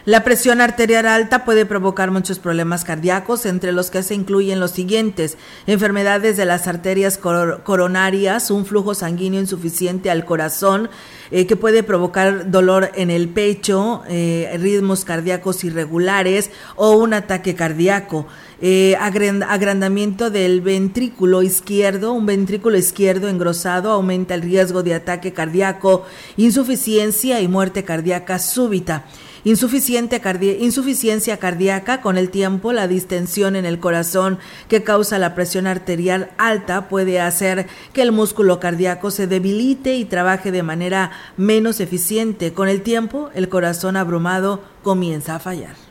La 0.08 0.24
presión 0.24 0.62
arterial 0.62 1.04
alta 1.04 1.44
puede 1.44 1.66
provocar 1.66 2.10
muchos 2.10 2.38
problemas 2.38 2.82
cardíacos, 2.82 3.44
entre 3.44 3.72
los 3.72 3.90
que 3.90 4.02
se 4.02 4.14
incluyen 4.14 4.58
los 4.58 4.70
siguientes: 4.70 5.36
enfermedades 5.66 6.38
de 6.38 6.46
las 6.46 6.66
arterias 6.66 7.18
cor 7.18 7.60
coronarias, 7.62 8.50
un 8.50 8.64
flujo 8.64 8.94
sanguíneo 8.94 9.38
insuficiente 9.38 10.10
al 10.10 10.24
corazón, 10.24 10.88
eh, 11.30 11.46
que 11.46 11.56
puede 11.56 11.82
provocar 11.82 12.50
dolor 12.50 12.90
en 12.94 13.10
el 13.10 13.28
pecho, 13.28 14.02
eh, 14.08 14.56
ritmos 14.58 15.04
cardíacos 15.04 15.62
irregulares 15.62 16.52
o 16.76 16.92
un 16.92 17.12
ataque 17.12 17.54
cardíaco. 17.54 18.26
Eh, 18.62 18.96
agrandamiento 18.98 20.30
del 20.30 20.62
ventrículo 20.62 21.42
izquierdo, 21.42 22.14
un 22.14 22.24
ventrículo 22.24 22.78
izquierdo 22.78 23.28
engrosado 23.28 23.90
aumenta 23.90 24.34
el 24.34 24.40
riesgo 24.40 24.82
de 24.82 24.94
ataque 24.94 25.34
cardíaco, 25.34 26.06
insuficiencia 26.38 27.42
y 27.42 27.46
muerte 27.46 27.84
cardíaca 27.84 28.38
súbita. 28.38 29.04
Insuficiente 29.44 30.20
insuficiencia 30.60 31.38
cardíaca 31.38 32.00
con 32.00 32.18
el 32.18 32.30
tiempo, 32.30 32.72
la 32.72 32.88
distensión 32.88 33.56
en 33.56 33.64
el 33.64 33.78
corazón 33.78 34.38
que 34.68 34.82
causa 34.82 35.18
la 35.18 35.34
presión 35.34 35.66
arterial 35.66 36.30
alta 36.38 36.88
puede 36.88 37.20
hacer 37.20 37.66
que 37.92 38.02
el 38.02 38.12
músculo 38.12 38.60
cardíaco 38.60 39.10
se 39.10 39.26
debilite 39.26 39.94
y 39.96 40.04
trabaje 40.04 40.50
de 40.52 40.62
manera 40.62 41.12
menos 41.36 41.80
eficiente. 41.80 42.52
Con 42.52 42.68
el 42.68 42.82
tiempo, 42.82 43.30
el 43.34 43.48
corazón 43.48 43.96
abrumado 43.96 44.62
comienza 44.82 45.36
a 45.36 45.38
fallar. 45.38 45.87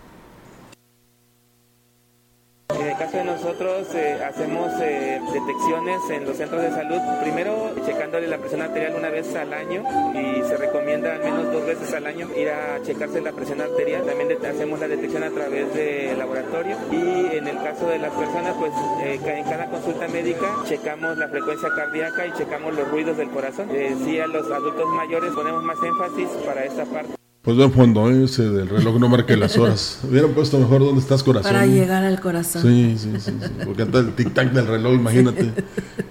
En 2.75 2.85
el 2.85 2.97
caso 2.97 3.17
de 3.17 3.23
nosotros 3.23 3.87
eh, 3.95 4.21
hacemos 4.23 4.71
eh, 4.81 5.21
detecciones 5.31 6.01
en 6.09 6.25
los 6.25 6.35
centros 6.35 6.61
de 6.61 6.69
salud, 6.69 6.99
primero 7.21 7.73
checándole 7.85 8.27
la 8.27 8.37
presión 8.37 8.61
arterial 8.61 8.95
una 8.97 9.09
vez 9.09 9.33
al 9.35 9.53
año 9.53 9.83
y 10.13 10.43
se 10.43 10.57
recomienda 10.57 11.15
al 11.15 11.23
menos 11.23 11.51
dos 11.53 11.65
veces 11.65 11.93
al 11.93 12.05
año 12.05 12.27
ir 12.35 12.49
a 12.49 12.81
checarse 12.83 13.21
la 13.21 13.31
presión 13.31 13.61
arterial. 13.61 14.03
También 14.05 14.45
hacemos 14.45 14.79
la 14.81 14.87
detección 14.89 15.23
a 15.23 15.29
través 15.29 15.73
del 15.73 16.19
laboratorio 16.19 16.75
y 16.91 17.37
en 17.37 17.47
el 17.47 17.57
caso 17.63 17.87
de 17.87 17.99
las 17.99 18.11
personas, 18.11 18.53
pues 18.59 18.73
eh, 19.01 19.19
en 19.23 19.43
cada 19.45 19.67
consulta 19.69 20.07
médica 20.09 20.53
checamos 20.65 21.17
la 21.17 21.29
frecuencia 21.29 21.69
cardíaca 21.69 22.27
y 22.27 22.33
checamos 22.33 22.75
los 22.75 22.89
ruidos 22.89 23.15
del 23.15 23.29
corazón. 23.29 23.69
sí 24.03 24.19
a 24.19 24.27
los 24.27 24.51
adultos 24.51 24.85
mayores 24.87 25.31
ponemos 25.33 25.63
más 25.63 25.77
énfasis 25.81 26.27
para 26.45 26.65
esta 26.65 26.83
parte. 26.85 27.17
Pues 27.47 27.55
buen 27.55 27.71
fondo, 27.71 28.11
¿eh? 28.11 28.25
ese 28.25 28.43
del 28.49 28.67
reloj 28.67 28.99
no 28.99 29.07
marque 29.07 29.37
las 29.37 29.57
horas. 29.57 30.01
Hubieran 30.09 30.31
puesto 30.31 30.59
mejor 30.59 30.81
dónde 30.81 30.99
estás 30.99 31.23
corazón. 31.23 31.49
Para 31.49 31.65
llegar 31.65 32.03
al 32.03 32.19
corazón. 32.19 32.61
Sí, 32.61 32.97
sí, 32.97 33.09
sí. 33.21 33.31
sí. 33.39 33.49
Porque 33.63 33.83
anda 33.83 33.99
el 33.99 34.13
tic-tac 34.17 34.51
del 34.51 34.67
reloj, 34.67 34.95
imagínate. 34.95 35.53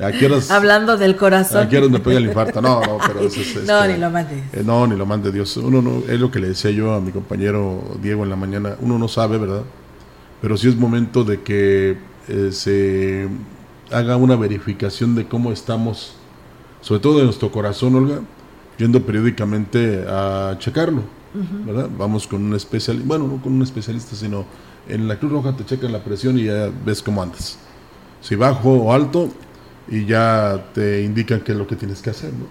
¿A 0.01 0.13
qué 0.13 0.25
horas, 0.25 0.51
Hablando 0.51 0.97
del 0.97 1.15
corazón. 1.15 1.67
¿A 1.67 1.69
qué 1.69 1.77
horas 1.77 1.91
me 1.91 1.99
pega 1.99 2.17
el 2.17 2.25
infarto? 2.25 2.63
No, 2.63 2.81
no, 2.81 2.97
pero 3.07 3.21
eso 3.21 3.39
es. 3.39 3.67
no, 3.67 3.87
ni 3.87 3.99
lo 3.99 4.09
mande. 4.09 4.45
Eh, 4.51 4.63
no, 4.65 4.87
ni 4.87 4.97
lo 4.97 5.05
mande 5.05 5.31
Dios. 5.31 5.59
Uno 5.59 5.83
no, 5.83 6.05
es 6.09 6.19
lo 6.19 6.31
que 6.31 6.39
le 6.39 6.49
decía 6.49 6.71
yo 6.71 6.95
a 6.95 7.03
mi 7.03 7.13
compañero 7.13 7.83
Diego 8.01 8.25
en 8.25 8.31
la 8.31 8.37
mañana. 8.37 8.77
Uno 8.81 8.99
no 8.99 9.07
sabe, 9.07 9.37
¿verdad? 9.37 9.65
Pero 10.41 10.57
sí 10.57 10.69
es 10.69 10.77
momento 10.77 11.23
de 11.23 11.43
que 11.43 11.99
eh, 12.29 12.49
se 12.51 13.29
haga 13.91 14.17
una 14.17 14.37
verificación 14.37 15.15
de 15.15 15.29
cómo 15.29 15.53
estamos, 15.53 16.15
sobre 16.81 17.03
todo 17.03 17.19
de 17.19 17.25
nuestro 17.25 17.53
corazón, 17.53 17.95
Olga, 17.95 18.21
yendo 18.79 19.03
periódicamente 19.03 20.03
a 20.09 20.57
checarlo 20.59 21.03
¿verdad? 21.65 21.89
Vamos 21.97 22.27
con 22.27 22.45
un 22.45 22.55
especialista, 22.55 23.07
bueno, 23.07 23.27
no 23.27 23.43
con 23.43 23.53
un 23.53 23.63
especialista, 23.63 24.17
sino 24.17 24.45
en 24.89 25.09
la 25.09 25.19
Cruz 25.19 25.33
Roja 25.33 25.57
te 25.57 25.65
checan 25.65 25.93
la 25.93 26.03
presión 26.03 26.39
y 26.39 26.45
ya 26.45 26.71
ves 26.85 27.03
cómo 27.03 27.23
andas. 27.23 27.59
Si 28.21 28.35
bajo 28.35 28.73
o 28.73 28.93
alto 28.93 29.29
y 29.89 30.05
ya 30.05 30.71
te 30.75 31.03
indican 31.03 31.41
qué 31.41 31.53
es 31.53 31.59
lo 31.59 31.67
que 31.67 31.77
tienes 31.77 32.03
que 32.03 32.11
hacer, 32.11 32.33
¿no? 32.33 32.47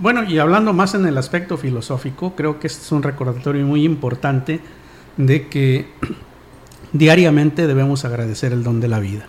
Bueno, 0.00 0.24
y 0.24 0.38
hablando 0.38 0.72
más 0.72 0.94
en 0.94 1.06
el 1.06 1.18
aspecto 1.18 1.56
filosófico, 1.56 2.34
creo 2.34 2.58
que 2.58 2.66
este 2.66 2.82
es 2.82 2.92
un 2.92 3.02
recordatorio 3.02 3.66
muy 3.66 3.84
importante 3.84 4.60
de 5.16 5.48
que 5.48 5.86
diariamente 6.92 7.66
debemos 7.66 8.04
agradecer 8.04 8.52
el 8.52 8.62
don 8.62 8.80
de 8.80 8.88
la 8.88 8.98
vida. 8.98 9.26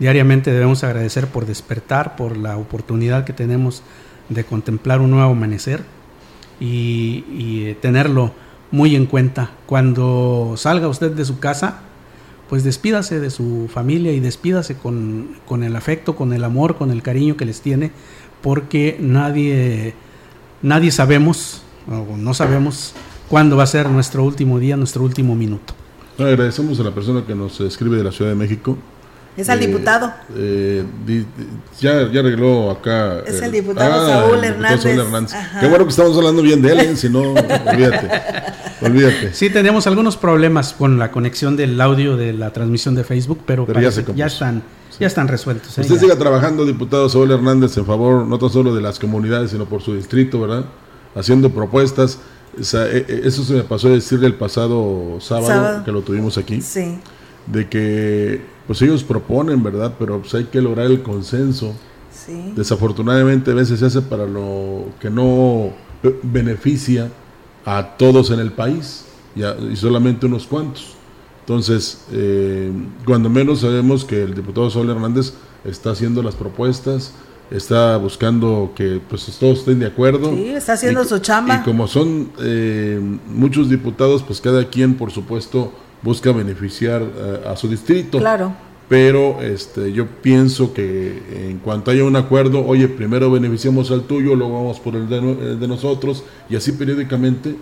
Diariamente 0.00 0.50
debemos 0.50 0.82
agradecer 0.82 1.28
por 1.28 1.46
despertar, 1.46 2.16
por 2.16 2.36
la 2.36 2.56
oportunidad 2.56 3.24
que 3.24 3.32
tenemos 3.32 3.84
de 4.28 4.42
contemplar 4.42 5.00
un 5.00 5.12
nuevo 5.12 5.30
amanecer, 5.30 5.84
y, 6.60 7.74
tenerlo 7.80 8.32
muy 8.70 8.94
en 8.94 9.06
cuenta. 9.06 9.50
Cuando 9.66 10.54
salga 10.56 10.88
usted 10.88 11.12
de 11.12 11.24
su 11.24 11.38
casa, 11.38 11.80
pues 12.48 12.62
despídase 12.62 13.20
de 13.20 13.30
su 13.30 13.68
familia 13.72 14.12
y 14.12 14.20
despídase 14.20 14.76
con, 14.76 15.36
con, 15.46 15.64
el 15.64 15.74
afecto, 15.76 16.14
con 16.14 16.32
el 16.32 16.44
amor, 16.44 16.76
con 16.76 16.90
el 16.90 17.02
cariño 17.02 17.36
que 17.36 17.44
les 17.44 17.60
tiene, 17.60 17.90
porque 18.42 18.98
nadie, 19.00 19.94
nadie 20.62 20.90
sabemos, 20.90 21.62
o 21.88 22.16
no 22.16 22.34
sabemos 22.34 22.94
cuándo 23.28 23.56
va 23.56 23.64
a 23.64 23.66
ser 23.66 23.88
nuestro 23.88 24.24
último 24.24 24.58
día, 24.58 24.76
nuestro 24.76 25.02
último 25.02 25.34
minuto. 25.34 25.74
Agradecemos 26.18 26.78
a 26.80 26.82
la 26.82 26.94
persona 26.94 27.24
que 27.26 27.34
nos 27.34 27.60
escribe 27.60 27.96
de 27.96 28.04
la 28.04 28.12
Ciudad 28.12 28.30
de 28.30 28.36
México 28.36 28.76
Es 29.36 29.48
al 29.48 29.62
eh, 29.62 29.66
diputado. 29.66 30.12
eh, 30.36 30.84
di- 31.06 31.18
di- 31.20 31.26
ya, 31.80 32.10
ya 32.10 32.20
arregló 32.20 32.70
acá. 32.70 33.20
Es 33.26 33.40
el 33.40 33.54
eh, 33.54 33.60
diputado 33.60 34.06
Saúl 34.06 34.44
el 34.44 34.52
diputado 34.52 34.78
Saúl 34.82 34.98
Hernández. 35.00 35.34
Ajá. 35.34 35.60
Qué 35.60 35.66
bueno 35.68 35.84
que 35.84 35.90
estamos 35.90 36.16
hablando 36.16 36.42
bien 36.42 36.60
de 36.60 36.72
él, 36.72 36.80
¿eh? 36.80 36.96
si 36.96 37.08
no, 37.08 37.20
olvídate. 37.32 38.08
Olvídate. 38.82 39.32
Sí, 39.34 39.50
tenemos 39.50 39.86
algunos 39.86 40.16
problemas 40.16 40.72
con 40.72 40.98
la 40.98 41.10
conexión 41.10 41.56
del 41.56 41.80
audio 41.80 42.16
de 42.16 42.32
la 42.32 42.52
transmisión 42.52 42.94
de 42.94 43.04
Facebook, 43.04 43.40
pero, 43.46 43.66
Pero 43.66 43.80
ya 43.80 43.86
parece 43.86 44.00
se 44.00 44.06
que 44.06 44.14
ya 44.14 44.26
están, 44.26 44.62
ya 44.98 45.06
están 45.06 45.28
resueltos. 45.28 45.76
¿eh? 45.78 45.82
Usted 45.82 45.94
Ya. 45.94 46.00
siga 46.00 46.16
trabajando, 46.16 46.64
diputado 46.66 47.08
Saúl 47.08 47.30
Hernández, 47.30 47.76
en 47.76 47.86
favor 47.86 48.26
no 48.26 48.38
tan 48.38 48.50
solo 48.50 48.74
de 48.74 48.80
las 48.82 48.98
comunidades, 48.98 49.50
sino 49.52 49.64
por 49.66 49.80
su 49.82 49.94
distrito, 49.94 50.40
¿verdad? 50.40 50.64
Haciendo 51.14 51.50
propuestas. 51.50 52.18
O 52.58 52.64
sea, 52.64 52.86
eh, 52.86 53.04
eh, 53.08 53.20
eso 53.24 53.44
se 53.44 53.52
me 53.54 53.62
pasó 53.62 53.86
a 53.88 53.92
decirle 53.92 54.26
el 54.26 54.34
pasado 54.34 55.18
sábado, 55.20 55.46
Sábado. 55.46 55.84
que 55.84 55.92
lo 55.92 56.02
tuvimos 56.02 56.36
aquí, 56.36 56.60
Sí. 56.60 56.98
De 57.46 57.68
que 57.68 58.40
pues 58.66 58.80
ellos 58.82 59.02
proponen, 59.02 59.62
¿verdad? 59.62 59.94
Pero 59.98 60.20
pues 60.20 60.34
hay 60.34 60.44
que 60.44 60.60
lograr 60.60 60.86
el 60.86 61.02
consenso. 61.02 61.74
Sí. 62.12 62.52
Desafortunadamente 62.54 63.50
a 63.50 63.54
veces 63.54 63.80
se 63.80 63.86
hace 63.86 64.02
para 64.02 64.26
lo 64.26 64.86
que 65.00 65.10
no 65.10 65.70
eh, 66.02 66.18
beneficia 66.22 67.10
a 67.64 67.96
todos 67.96 68.30
en 68.30 68.40
el 68.40 68.52
país 68.52 69.04
y, 69.34 69.42
a- 69.42 69.56
y 69.58 69.76
solamente 69.76 70.26
unos 70.26 70.46
cuantos. 70.46 70.94
Entonces, 71.40 72.04
eh, 72.12 72.70
cuando 73.04 73.28
menos 73.28 73.60
sabemos 73.60 74.04
que 74.04 74.22
el 74.22 74.34
diputado 74.34 74.70
Saúl 74.70 74.90
Hernández 74.90 75.32
está 75.64 75.90
haciendo 75.90 76.22
las 76.22 76.36
propuestas, 76.36 77.12
está 77.50 77.96
buscando 77.96 78.72
que 78.76 79.00
pues 79.08 79.24
todos 79.40 79.60
estén 79.60 79.80
de 79.80 79.86
acuerdo. 79.86 80.32
Sí, 80.34 80.48
está 80.50 80.74
haciendo 80.74 81.02
Y- 81.02 81.06
su 81.06 81.18
chamba. 81.18 81.56
Y 81.56 81.64
como 81.64 81.88
son 81.88 82.30
eh, 82.40 83.00
muchos 83.28 83.68
diputados, 83.68 84.22
pues 84.22 84.40
cada 84.40 84.68
quien, 84.68 84.94
por 84.94 85.10
supuesto, 85.10 85.72
busca 86.02 86.32
beneficiar 86.32 87.02
eh, 87.02 87.48
a 87.48 87.56
su 87.56 87.68
distrito 87.68 88.18
Claro. 88.18 88.52
pero 88.88 89.40
este 89.42 89.92
yo 89.92 90.06
pienso 90.06 90.72
que 90.72 91.22
en 91.50 91.58
cuanto 91.58 91.90
haya 91.90 92.04
un 92.04 92.16
acuerdo, 92.16 92.64
oye, 92.66 92.88
primero 92.88 93.30
beneficiamos 93.30 93.90
al 93.90 94.02
tuyo, 94.02 94.34
luego 94.34 94.54
vamos 94.54 94.80
por 94.80 94.96
el 94.96 95.08
de, 95.08 95.20
no- 95.20 95.40
el 95.40 95.60
de 95.60 95.68
nosotros, 95.68 96.24
y 96.48 96.56
así 96.56 96.72
periódicamente, 96.72 97.54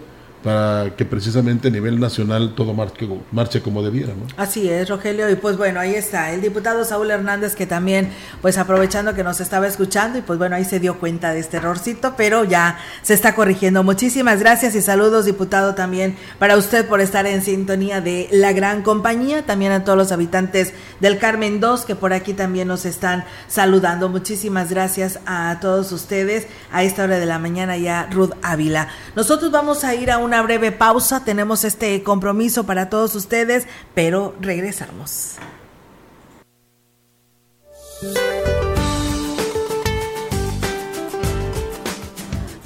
para 0.42 0.94
que 0.96 1.04
precisamente 1.04 1.68
a 1.68 1.70
nivel 1.70 1.98
nacional 1.98 2.54
todo 2.54 2.72
marche, 2.74 3.08
marche 3.32 3.60
como 3.60 3.82
debiera, 3.82 4.14
¿no? 4.14 4.26
Así 4.36 4.68
es, 4.68 4.88
Rogelio. 4.88 5.28
Y 5.30 5.36
pues 5.36 5.56
bueno, 5.56 5.80
ahí 5.80 5.94
está 5.94 6.32
el 6.32 6.40
diputado 6.40 6.84
Saúl 6.84 7.10
Hernández 7.10 7.54
que 7.54 7.66
también, 7.66 8.10
pues 8.40 8.58
aprovechando 8.58 9.14
que 9.14 9.24
nos 9.24 9.40
estaba 9.40 9.66
escuchando 9.66 10.18
y 10.18 10.22
pues 10.22 10.38
bueno, 10.38 10.56
ahí 10.56 10.64
se 10.64 10.80
dio 10.80 10.98
cuenta 10.98 11.32
de 11.32 11.40
este 11.40 11.56
errorcito, 11.56 12.14
pero 12.16 12.44
ya 12.44 12.78
se 13.02 13.14
está 13.14 13.34
corrigiendo. 13.34 13.82
Muchísimas 13.82 14.40
gracias 14.40 14.74
y 14.74 14.82
saludos, 14.82 15.24
diputado, 15.24 15.74
también 15.74 16.16
para 16.38 16.56
usted 16.56 16.86
por 16.86 17.00
estar 17.00 17.26
en 17.26 17.42
sintonía 17.42 18.00
de 18.00 18.28
la 18.30 18.52
gran 18.52 18.82
compañía, 18.82 19.44
también 19.44 19.72
a 19.72 19.84
todos 19.84 19.98
los 19.98 20.12
habitantes 20.12 20.72
del 21.00 21.18
Carmen 21.18 21.60
2 21.60 21.84
que 21.84 21.96
por 21.96 22.12
aquí 22.12 22.32
también 22.32 22.68
nos 22.68 22.84
están 22.84 23.24
saludando. 23.48 24.08
Muchísimas 24.08 24.70
gracias 24.70 25.18
a 25.26 25.58
todos 25.60 25.90
ustedes 25.92 26.46
a 26.72 26.82
esta 26.82 27.04
hora 27.04 27.18
de 27.18 27.26
la 27.26 27.38
mañana 27.38 27.76
ya, 27.76 28.08
Ruth 28.10 28.32
Ávila. 28.42 28.88
Nosotros 29.16 29.50
vamos 29.50 29.84
a 29.84 29.94
ir 29.94 30.10
a 30.10 30.18
una 30.28 30.42
breve 30.42 30.72
pausa, 30.72 31.24
tenemos 31.24 31.64
este 31.64 32.02
compromiso 32.02 32.64
para 32.64 32.90
todos 32.90 33.14
ustedes, 33.14 33.66
pero 33.94 34.34
regresamos. 34.40 35.36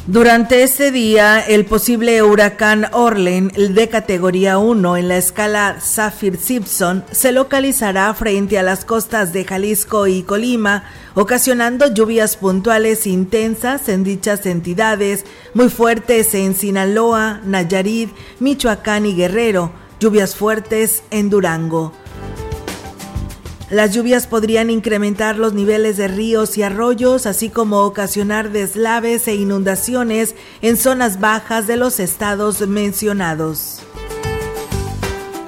Durante 0.08 0.64
este 0.64 0.90
día, 0.90 1.38
el 1.38 1.64
posible 1.64 2.24
huracán 2.24 2.88
Orlen 2.90 3.52
de 3.54 3.88
categoría 3.88 4.58
1 4.58 4.96
en 4.96 5.06
la 5.06 5.16
escala 5.16 5.76
Saffir-Simpson 5.80 7.04
se 7.12 7.30
localizará 7.30 8.12
frente 8.12 8.58
a 8.58 8.64
las 8.64 8.84
costas 8.84 9.32
de 9.32 9.44
Jalisco 9.44 10.08
y 10.08 10.24
Colima, 10.24 10.82
ocasionando 11.14 11.94
lluvias 11.94 12.36
puntuales 12.36 13.06
intensas 13.06 13.88
en 13.88 14.02
dichas 14.02 14.44
entidades, 14.44 15.24
muy 15.54 15.68
fuertes 15.68 16.34
en 16.34 16.56
Sinaloa, 16.56 17.40
Nayarit, 17.44 18.10
Michoacán 18.40 19.06
y 19.06 19.14
Guerrero, 19.14 19.70
lluvias 20.00 20.34
fuertes 20.34 21.04
en 21.12 21.30
Durango. 21.30 21.92
Las 23.72 23.94
lluvias 23.94 24.26
podrían 24.26 24.68
incrementar 24.68 25.38
los 25.38 25.54
niveles 25.54 25.96
de 25.96 26.06
ríos 26.06 26.58
y 26.58 26.62
arroyos, 26.62 27.24
así 27.24 27.48
como 27.48 27.84
ocasionar 27.84 28.50
deslaves 28.50 29.26
e 29.28 29.34
inundaciones 29.34 30.34
en 30.60 30.76
zonas 30.76 31.20
bajas 31.20 31.66
de 31.66 31.78
los 31.78 31.98
estados 31.98 32.68
mencionados. 32.68 33.80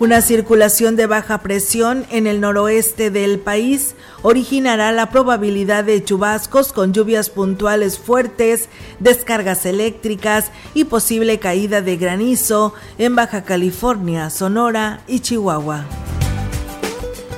Una 0.01 0.23
circulación 0.23 0.97
de 0.97 1.05
baja 1.05 1.43
presión 1.43 2.07
en 2.11 2.27
el 2.27 2.41
noroeste 2.41 3.11
del 3.11 3.41
país 3.41 3.95
originará 4.23 4.91
la 4.91 5.11
probabilidad 5.11 5.85
de 5.85 6.03
chubascos 6.03 6.73
con 6.73 6.95
lluvias 6.95 7.29
puntuales 7.29 7.99
fuertes, 7.99 8.71
descargas 9.01 9.67
eléctricas 9.67 10.51
y 10.73 10.85
posible 10.85 11.39
caída 11.41 11.83
de 11.83 11.99
granizo 11.99 12.73
en 12.97 13.17
Baja 13.17 13.45
California, 13.45 14.31
Sonora 14.31 15.03
y 15.07 15.21
Chihuahua. 15.21 15.85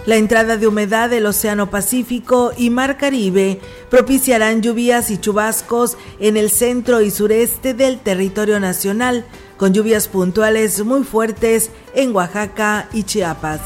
La 0.07 0.15
entrada 0.15 0.57
de 0.57 0.69
humedad 0.69 1.11
del 1.11 1.27
Océano 1.27 1.69
Pacífico 1.69 2.53
y 2.57 2.71
Mar 2.71 2.97
Caribe 2.97 3.61
propiciarán 3.91 4.63
lluvias 4.63 5.11
y 5.11 5.19
chubascos 5.19 5.99
en 6.21 6.37
el 6.37 6.51
centro 6.51 7.01
y 7.01 7.11
sureste 7.11 7.75
del 7.75 7.99
territorio 7.99 8.61
nacional, 8.61 9.25
con 9.57 9.75
lluvias 9.75 10.07
puntuales 10.07 10.85
muy 10.85 11.03
fuertes 11.03 11.73
en 11.93 12.15
Oaxaca 12.15 12.89
y 12.93 13.03
Chiapas. 13.03 13.61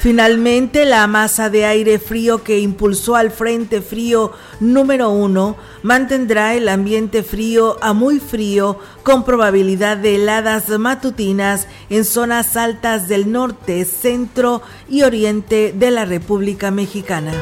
Finalmente, 0.00 0.84
la 0.84 1.06
masa 1.06 1.50
de 1.50 1.64
aire 1.64 1.98
frío 1.98 2.44
que 2.44 2.60
impulsó 2.60 3.16
al 3.16 3.30
Frente 3.30 3.80
Frío 3.80 4.32
número 4.60 5.10
1 5.10 5.56
mantendrá 5.82 6.54
el 6.54 6.68
ambiente 6.68 7.22
frío 7.22 7.76
a 7.82 7.92
muy 7.92 8.20
frío 8.20 8.78
con 9.02 9.24
probabilidad 9.24 9.96
de 9.96 10.16
heladas 10.16 10.68
matutinas 10.78 11.66
en 11.90 12.04
zonas 12.04 12.56
altas 12.56 13.08
del 13.08 13.32
norte, 13.32 13.84
centro 13.84 14.62
y 14.88 15.02
oriente 15.02 15.72
de 15.76 15.90
la 15.90 16.04
República 16.04 16.70
Mexicana. 16.70 17.32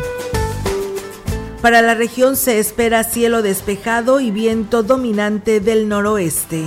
Para 1.60 1.80
la 1.82 1.94
región 1.94 2.36
se 2.36 2.58
espera 2.58 3.04
cielo 3.04 3.40
despejado 3.40 4.20
y 4.20 4.30
viento 4.30 4.82
dominante 4.82 5.60
del 5.60 5.88
noroeste. 5.88 6.66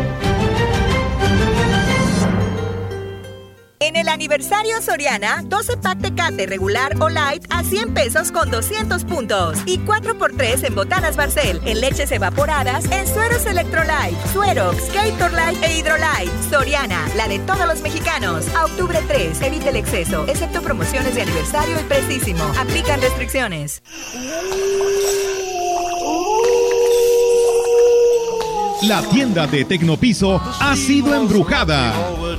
En 3.81 3.95
el 3.95 4.09
aniversario 4.09 4.79
Soriana, 4.79 5.41
12 5.43 5.77
pack 5.77 6.01
Tecate 6.01 6.45
regular 6.45 6.93
o 6.99 7.09
light 7.09 7.43
a 7.49 7.63
100 7.63 7.95
pesos 7.95 8.31
con 8.31 8.51
200 8.51 9.03
puntos. 9.05 9.57
Y 9.65 9.79
4x3 9.79 10.67
en 10.67 10.75
botanas 10.75 11.17
Barcel, 11.17 11.59
en 11.65 11.81
leches 11.81 12.11
evaporadas, 12.11 12.85
en 12.91 13.07
sueros 13.07 13.43
Electrolyte, 13.47 14.15
Suerox, 14.33 14.93
Gatorlyte 14.93 15.65
e 15.65 15.79
Hydrolyte. 15.79 16.31
Soriana, 16.51 17.09
la 17.15 17.27
de 17.27 17.39
todos 17.39 17.65
los 17.65 17.81
mexicanos. 17.81 18.45
A 18.55 18.65
octubre 18.65 18.99
3, 19.07 19.41
evite 19.41 19.69
el 19.69 19.77
exceso, 19.77 20.27
excepto 20.27 20.61
promociones 20.61 21.15
de 21.15 21.23
aniversario 21.23 21.79
y 21.79 21.83
prestísimo. 21.85 22.43
Aplican 22.59 23.01
restricciones. 23.01 23.81
La 28.83 29.03
tienda 29.03 29.45
de 29.45 29.63
Tecnopiso 29.63 30.41
ha 30.59 30.75
sido 30.75 31.13
embrujada. 31.13 31.93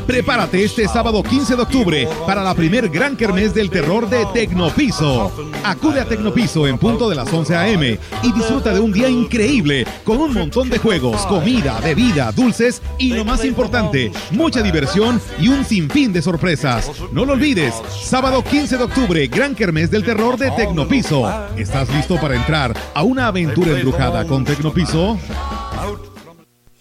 Prepárate 0.07 0.65
este 0.65 0.89
sábado 0.89 1.23
15 1.23 1.55
de 1.55 1.63
octubre 1.63 2.09
para 2.27 2.43
la 2.43 2.53
primer 2.55 2.89
gran 2.89 3.17
kermés 3.17 3.55
del 3.55 3.71
terror 3.71 4.09
de 4.09 4.27
Tecnopiso. 4.35 5.31
Acude 5.63 6.01
a 6.01 6.05
Tecnopiso 6.05 6.67
en 6.67 6.79
punto 6.79 7.09
de 7.09 7.15
las 7.15 7.33
11 7.33 7.55
a.m. 7.55 7.99
y 8.25 8.33
disfruta 8.33 8.75
de 8.75 8.81
un 8.81 8.93
día 8.93 9.09
increíble 9.09 9.87
con 10.03 10.19
un 10.19 10.35
montón 10.35 10.69
de 10.69 10.79
juegos, 10.79 11.25
comida, 11.27 11.79
bebida, 11.81 12.33
dulces 12.33 12.83
y 12.99 13.13
lo 13.13 13.25
más 13.25 13.45
importante, 13.45 14.11
mucha 14.33 14.63
diversión 14.63 15.21
y 15.39 15.47
un 15.47 15.65
sinfín 15.65 16.13
de 16.13 16.23
sorpresas. 16.23 16.91
No 17.13 17.25
lo 17.25 17.35
olvides, 17.35 17.75
sábado 18.03 18.43
15 18.43 18.79
de 18.79 18.85
octubre, 18.85 19.27
gran 19.29 19.55
kermés 19.55 19.93
del 19.93 20.05
terror 20.05 20.37
de 20.37 20.51
Tecnopiso. 20.51 21.31
¿Estás 21.57 21.89
listo 21.91 22.21
para 22.21 22.35
entrar 22.35 22.77
a 22.95 23.03
una 23.05 23.29
aventura 23.29 23.73
embrujada 23.73 24.27
con 24.27 24.45
Tecnopiso? 24.45 25.17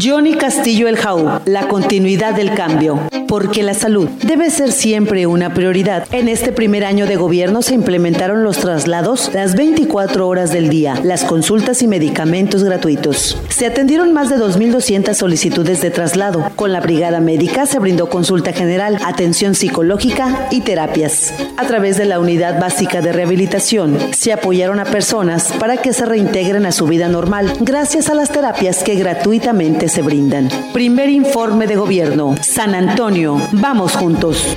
Johnny 0.00 0.34
Castillo 0.34 0.88
El 0.88 0.96
Jau, 0.96 1.40
la 1.44 1.68
continuidad 1.68 2.34
del 2.34 2.54
cambio. 2.54 2.98
Porque 3.28 3.62
la 3.62 3.74
salud 3.74 4.08
debe 4.22 4.50
ser 4.50 4.72
siempre 4.72 5.26
una 5.26 5.54
prioridad. 5.54 6.06
En 6.12 6.28
este 6.28 6.52
primer 6.52 6.84
año 6.84 7.06
de 7.06 7.16
gobierno 7.16 7.62
se 7.62 7.74
implementaron 7.74 8.44
los 8.44 8.58
traslados 8.58 9.30
las 9.32 9.54
24 9.56 10.26
horas 10.26 10.52
del 10.52 10.68
día, 10.68 10.98
las 11.02 11.24
consultas 11.24 11.82
y 11.82 11.88
medicamentos 11.88 12.62
gratuitos. 12.62 13.36
Se 13.48 13.66
atendieron 13.66 14.12
más 14.12 14.30
de 14.30 14.36
2.200 14.36 15.14
solicitudes 15.14 15.80
de 15.80 15.90
traslado. 15.90 16.50
Con 16.56 16.72
la 16.72 16.80
brigada 16.80 17.20
médica 17.20 17.66
se 17.66 17.78
brindó 17.78 18.08
consulta 18.08 18.52
general, 18.52 18.98
atención 19.04 19.54
psicológica 19.54 20.48
y 20.50 20.60
terapias. 20.60 21.32
A 21.56 21.66
través 21.66 21.96
de 21.96 22.04
la 22.04 22.20
unidad 22.20 22.60
básica 22.60 23.00
de 23.00 23.12
rehabilitación 23.12 23.96
se 24.12 24.32
apoyaron 24.32 24.80
a 24.80 24.84
personas 24.84 25.52
para 25.58 25.76
que 25.76 25.92
se 25.92 26.04
reintegren 26.04 26.66
a 26.66 26.72
su 26.72 26.86
vida 26.86 27.08
normal 27.08 27.52
gracias 27.60 28.10
a 28.10 28.14
las 28.14 28.30
terapias 28.30 28.82
que 28.82 28.94
gratuitamente 28.94 29.83
se 29.88 30.02
brindan. 30.02 30.48
Primer 30.72 31.08
informe 31.08 31.66
de 31.66 31.76
gobierno. 31.76 32.34
San 32.40 32.74
Antonio. 32.74 33.40
Vamos 33.52 33.96
juntos. 33.96 34.56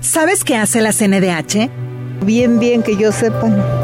¿Sabes 0.00 0.44
qué 0.44 0.56
hace 0.56 0.80
la 0.80 0.92
CNDH? 0.92 1.70
Bien, 2.24 2.58
bien 2.58 2.82
que 2.82 2.96
yo 2.96 3.12
sepa. 3.12 3.79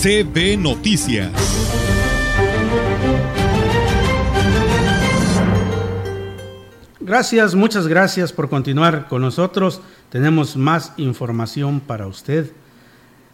CB 0.00 0.56
Noticias. 0.58 1.32
Gracias, 7.00 7.56
muchas 7.56 7.88
gracias 7.88 8.32
por 8.32 8.48
continuar 8.48 9.08
con 9.08 9.22
nosotros. 9.22 9.80
Tenemos 10.08 10.56
más 10.56 10.92
información 10.98 11.80
para 11.80 12.06
usted. 12.06 12.52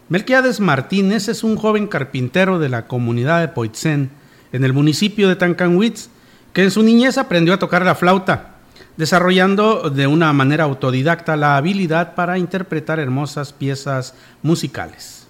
Melquiades 0.08 0.58
Martínez 0.58 1.28
es 1.28 1.44
un 1.44 1.56
joven 1.56 1.86
carpintero 1.86 2.58
de 2.58 2.70
la 2.70 2.86
comunidad 2.86 3.42
de 3.42 3.48
Poitzen, 3.48 4.10
en 4.52 4.64
el 4.64 4.72
municipio 4.72 5.28
de 5.28 5.36
Tancanwitz, 5.36 6.08
que 6.54 6.62
en 6.62 6.70
su 6.70 6.82
niñez 6.82 7.18
aprendió 7.18 7.52
a 7.52 7.58
tocar 7.58 7.84
la 7.84 7.94
flauta 7.94 8.52
desarrollando 8.96 9.90
de 9.90 10.06
una 10.06 10.32
manera 10.32 10.64
autodidacta 10.64 11.36
la 11.36 11.58
habilidad 11.58 12.14
para 12.14 12.38
interpretar 12.38 13.00
hermosas 13.00 13.52
piezas 13.52 14.14
musicales. 14.40 15.23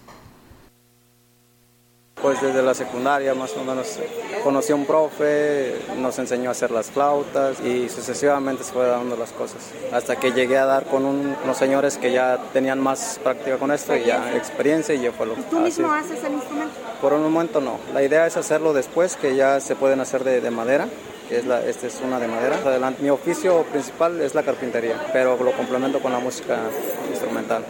Pues 2.24 2.40
desde 2.40 2.62
la 2.62 2.72
secundaria 2.72 3.34
más 3.34 3.54
o 3.54 3.62
menos 3.62 3.98
conocí 4.42 4.72
a 4.72 4.74
un 4.74 4.86
profe, 4.86 5.74
nos 5.98 6.18
enseñó 6.18 6.48
a 6.48 6.52
hacer 6.52 6.70
las 6.70 6.90
flautas 6.90 7.60
y 7.60 7.90
sucesivamente 7.90 8.64
se 8.64 8.72
fue 8.72 8.86
dando 8.86 9.14
las 9.14 9.30
cosas. 9.32 9.58
Hasta 9.92 10.16
que 10.16 10.32
llegué 10.32 10.56
a 10.56 10.64
dar 10.64 10.86
con 10.86 11.04
unos 11.04 11.54
señores 11.58 11.98
que 11.98 12.12
ya 12.12 12.38
tenían 12.54 12.80
más 12.80 13.20
práctica 13.22 13.58
con 13.58 13.70
esto 13.72 13.94
y 13.94 14.04
ya 14.04 14.34
experiencia 14.34 14.94
y 14.94 15.02
ya 15.02 15.12
fue 15.12 15.26
lo 15.26 15.34
¿Y 15.34 15.42
tú 15.42 15.60
mismo 15.60 15.92
haces 15.92 16.24
el 16.24 16.32
instrumento? 16.32 16.74
Por 17.02 17.12
un 17.12 17.30
momento 17.30 17.60
no. 17.60 17.76
La 17.92 18.02
idea 18.02 18.26
es 18.26 18.38
hacerlo 18.38 18.72
después, 18.72 19.16
que 19.16 19.36
ya 19.36 19.60
se 19.60 19.76
pueden 19.76 20.00
hacer 20.00 20.24
de, 20.24 20.40
de 20.40 20.50
madera 20.50 20.88
que 21.28 21.36
es 21.36 21.44
la, 21.44 21.62
esta 21.66 21.88
es 21.88 22.00
una 22.02 22.18
de 22.20 22.28
madera. 22.28 22.56
Adelante, 22.64 23.02
mi 23.02 23.10
oficio 23.10 23.64
principal 23.64 24.22
es 24.22 24.34
la 24.34 24.42
carpintería, 24.42 25.10
pero 25.12 25.36
lo 25.36 25.52
complemento 25.52 26.00
con 26.00 26.10
la 26.10 26.20
música 26.20 26.56
instrumental. 27.10 27.66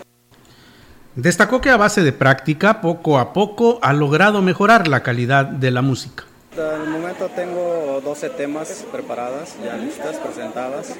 Destacó 1.16 1.60
que 1.60 1.70
a 1.70 1.76
base 1.76 2.02
de 2.02 2.12
práctica, 2.12 2.80
poco 2.80 3.18
a 3.18 3.32
poco, 3.32 3.78
ha 3.82 3.92
logrado 3.92 4.42
mejorar 4.42 4.88
la 4.88 5.04
calidad 5.04 5.44
de 5.44 5.70
la 5.70 5.80
música. 5.80 6.24
Hasta 6.50 6.74
el 6.74 6.88
momento 6.88 7.28
tengo 7.28 8.00
12 8.04 8.30
temas 8.30 8.84
preparadas, 8.90 9.54
ya 9.64 9.76
listas, 9.76 10.16
presentadas, 10.16 10.94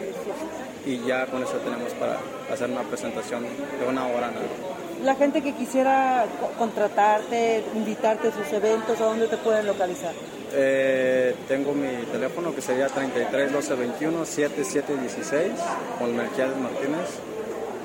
y 0.86 0.98
ya 1.04 1.26
con 1.26 1.42
eso 1.42 1.54
tenemos 1.64 1.92
para 1.94 2.18
hacer 2.52 2.70
una 2.70 2.82
presentación 2.82 3.42
de 3.42 3.88
una 3.88 4.06
hora. 4.06 4.30
¿no? 4.30 5.04
La 5.04 5.16
gente 5.16 5.42
que 5.42 5.52
quisiera 5.52 6.26
contratarte, 6.58 7.64
invitarte 7.74 8.28
a 8.28 8.32
sus 8.32 8.52
eventos, 8.52 9.00
¿a 9.00 9.04
dónde 9.06 9.26
te 9.26 9.36
pueden 9.38 9.66
localizar? 9.66 10.12
Eh, 10.52 11.34
tengo 11.48 11.72
mi 11.72 12.04
teléfono 12.12 12.54
que 12.54 12.60
sería 12.60 12.86
33 12.86 13.52
12 13.52 13.74
21 13.74 14.24
77 14.24 14.96
16 14.96 15.52
con 15.98 16.16
Melquiades 16.16 16.56
Martínez. 16.56 17.18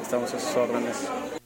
Estamos 0.04 0.32
a 0.34 0.40
sus 0.40 0.56
órdenes. 0.56 1.39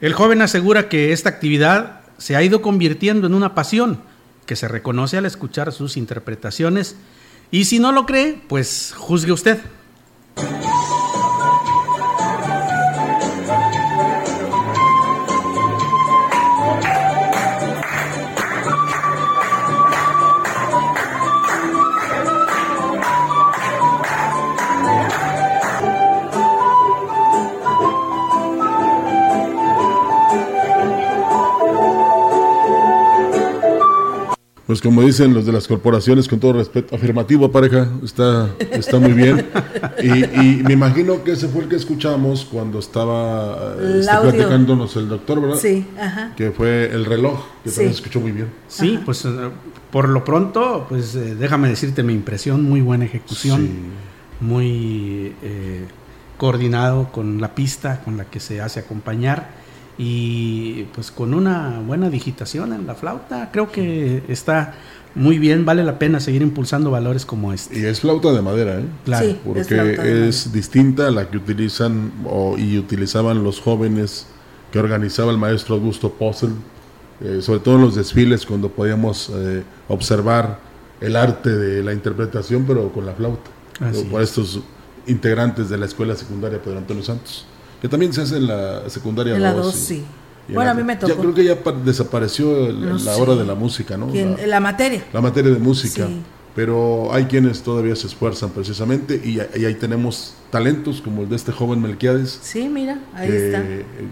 El 0.00 0.14
joven 0.14 0.40
asegura 0.40 0.88
que 0.88 1.12
esta 1.12 1.28
actividad 1.28 2.00
se 2.16 2.36
ha 2.36 2.42
ido 2.42 2.62
convirtiendo 2.62 3.26
en 3.26 3.34
una 3.34 3.54
pasión 3.54 4.00
que 4.46 4.56
se 4.56 4.66
reconoce 4.66 5.16
al 5.16 5.26
escuchar 5.26 5.72
sus 5.72 5.96
interpretaciones 5.96 6.96
y 7.50 7.64
si 7.64 7.78
no 7.78 7.92
lo 7.92 8.06
cree, 8.06 8.40
pues 8.48 8.94
juzgue 8.96 9.32
usted. 9.32 9.60
Pues 34.70 34.80
como 34.80 35.02
dicen 35.02 35.34
los 35.34 35.44
de 35.44 35.50
las 35.50 35.66
corporaciones, 35.66 36.28
con 36.28 36.38
todo 36.38 36.52
respeto, 36.52 36.94
afirmativo 36.94 37.50
pareja, 37.50 37.88
está, 38.04 38.50
está 38.70 39.00
muy 39.00 39.14
bien. 39.14 39.48
Y, 40.00 40.62
me 40.62 40.74
imagino 40.74 41.24
que 41.24 41.32
ese 41.32 41.48
fue 41.48 41.64
el 41.64 41.68
que 41.68 41.74
escuchamos 41.74 42.44
cuando 42.44 42.78
estaba 42.78 43.74
este, 43.82 44.12
platicándonos 44.22 44.94
el 44.94 45.08
doctor, 45.08 45.40
¿verdad? 45.40 45.56
Sí, 45.56 45.84
ajá. 46.00 46.34
Que 46.36 46.52
fue 46.52 46.84
el 46.84 47.04
reloj, 47.04 47.40
que 47.64 47.70
también 47.70 47.94
se 47.94 47.96
escuchó 47.96 48.20
muy 48.20 48.30
bien. 48.30 48.46
Sí, 48.68 49.00
pues 49.04 49.24
eh, 49.24 49.30
por 49.90 50.08
lo 50.08 50.24
pronto, 50.24 50.86
pues 50.88 51.16
eh, 51.16 51.34
déjame 51.34 51.68
decirte 51.68 52.04
mi 52.04 52.12
impresión, 52.12 52.62
muy 52.62 52.80
buena 52.80 53.06
ejecución, 53.06 53.68
muy 54.38 55.34
eh, 55.42 55.84
coordinado 56.36 57.10
con 57.10 57.40
la 57.40 57.56
pista 57.56 58.02
con 58.04 58.16
la 58.16 58.26
que 58.26 58.38
se 58.38 58.60
hace 58.60 58.78
acompañar 58.78 59.50
y 60.02 60.84
pues 60.94 61.10
con 61.10 61.34
una 61.34 61.82
buena 61.86 62.08
digitación 62.08 62.72
en 62.72 62.86
la 62.86 62.94
flauta, 62.94 63.50
creo 63.52 63.70
que 63.70 64.22
está 64.28 64.72
muy 65.14 65.38
bien, 65.38 65.66
vale 65.66 65.84
la 65.84 65.98
pena 65.98 66.20
seguir 66.20 66.40
impulsando 66.40 66.90
valores 66.90 67.26
como 67.26 67.52
este. 67.52 67.78
Y 67.78 67.84
es 67.84 68.00
flauta 68.00 68.32
de 68.32 68.40
madera, 68.40 68.80
¿eh? 68.80 68.86
Claro. 69.04 69.36
porque 69.44 70.26
es, 70.26 70.54
distinta 70.54 71.08
a 71.08 71.10
la 71.10 71.28
que 71.28 71.36
utilizan 71.36 72.12
o, 72.24 72.56
y 72.56 72.78
utilizaban 72.78 73.44
los 73.44 73.60
jóvenes 73.60 74.26
que 74.72 74.78
organizaba 74.78 75.32
el 75.32 75.36
maestro 75.36 75.74
Augusto 75.74 76.10
Possel, 76.10 76.52
eh, 77.20 77.40
sobre 77.42 77.60
todo 77.60 77.74
en 77.74 77.82
los 77.82 77.94
desfiles 77.94 78.46
cuando 78.46 78.70
podíamos 78.70 79.30
eh, 79.34 79.64
observar 79.88 80.60
el 81.02 81.14
arte 81.14 81.50
de 81.50 81.82
la 81.82 81.92
interpretación, 81.92 82.64
pero 82.66 82.90
con 82.90 83.04
la 83.04 83.12
flauta, 83.12 83.50
por 84.10 84.22
estos 84.22 84.60
integrantes 85.06 85.68
de 85.68 85.76
la 85.76 85.84
Escuela 85.84 86.16
Secundaria 86.16 86.58
Pedro 86.62 86.78
Antonio 86.78 87.02
Santos 87.02 87.44
que 87.80 87.88
también 87.88 88.12
se 88.12 88.22
hace 88.22 88.36
en 88.36 88.46
la 88.46 88.88
secundaria 88.88 89.34
en 89.34 89.42
la 89.42 89.52
2. 89.52 89.74
sí. 89.74 90.04
bueno, 90.48 90.70
a 90.70 90.74
mí 90.74 90.82
me 90.82 90.96
tocó. 90.96 91.12
Ya 91.12 91.18
creo 91.18 91.34
que 91.34 91.44
ya 91.44 91.56
desapareció 91.84 92.70
la 92.70 93.16
hora 93.16 93.34
de 93.34 93.44
la 93.44 93.54
música, 93.54 93.96
¿no? 93.96 94.12
La, 94.12 94.46
la, 94.46 94.60
materia. 94.60 95.04
La 95.12 95.20
materia 95.20 95.50
de 95.52 95.58
música. 95.58 96.08
Pero 96.54 97.12
hay 97.12 97.26
quienes 97.26 97.62
todavía 97.62 97.94
se 97.94 98.08
esfuerzan 98.08 98.50
precisamente 98.50 99.20
y, 99.24 99.38
y 99.58 99.64
ahí 99.64 99.74
tenemos 99.74 100.34
talentos 100.50 101.00
como 101.00 101.22
el 101.22 101.28
de 101.28 101.36
este 101.36 101.52
joven 101.52 101.80
Melquiades. 101.80 102.40
Sí, 102.42 102.68
mira, 102.68 102.98
ahí 103.14 103.30
está. 103.30 103.62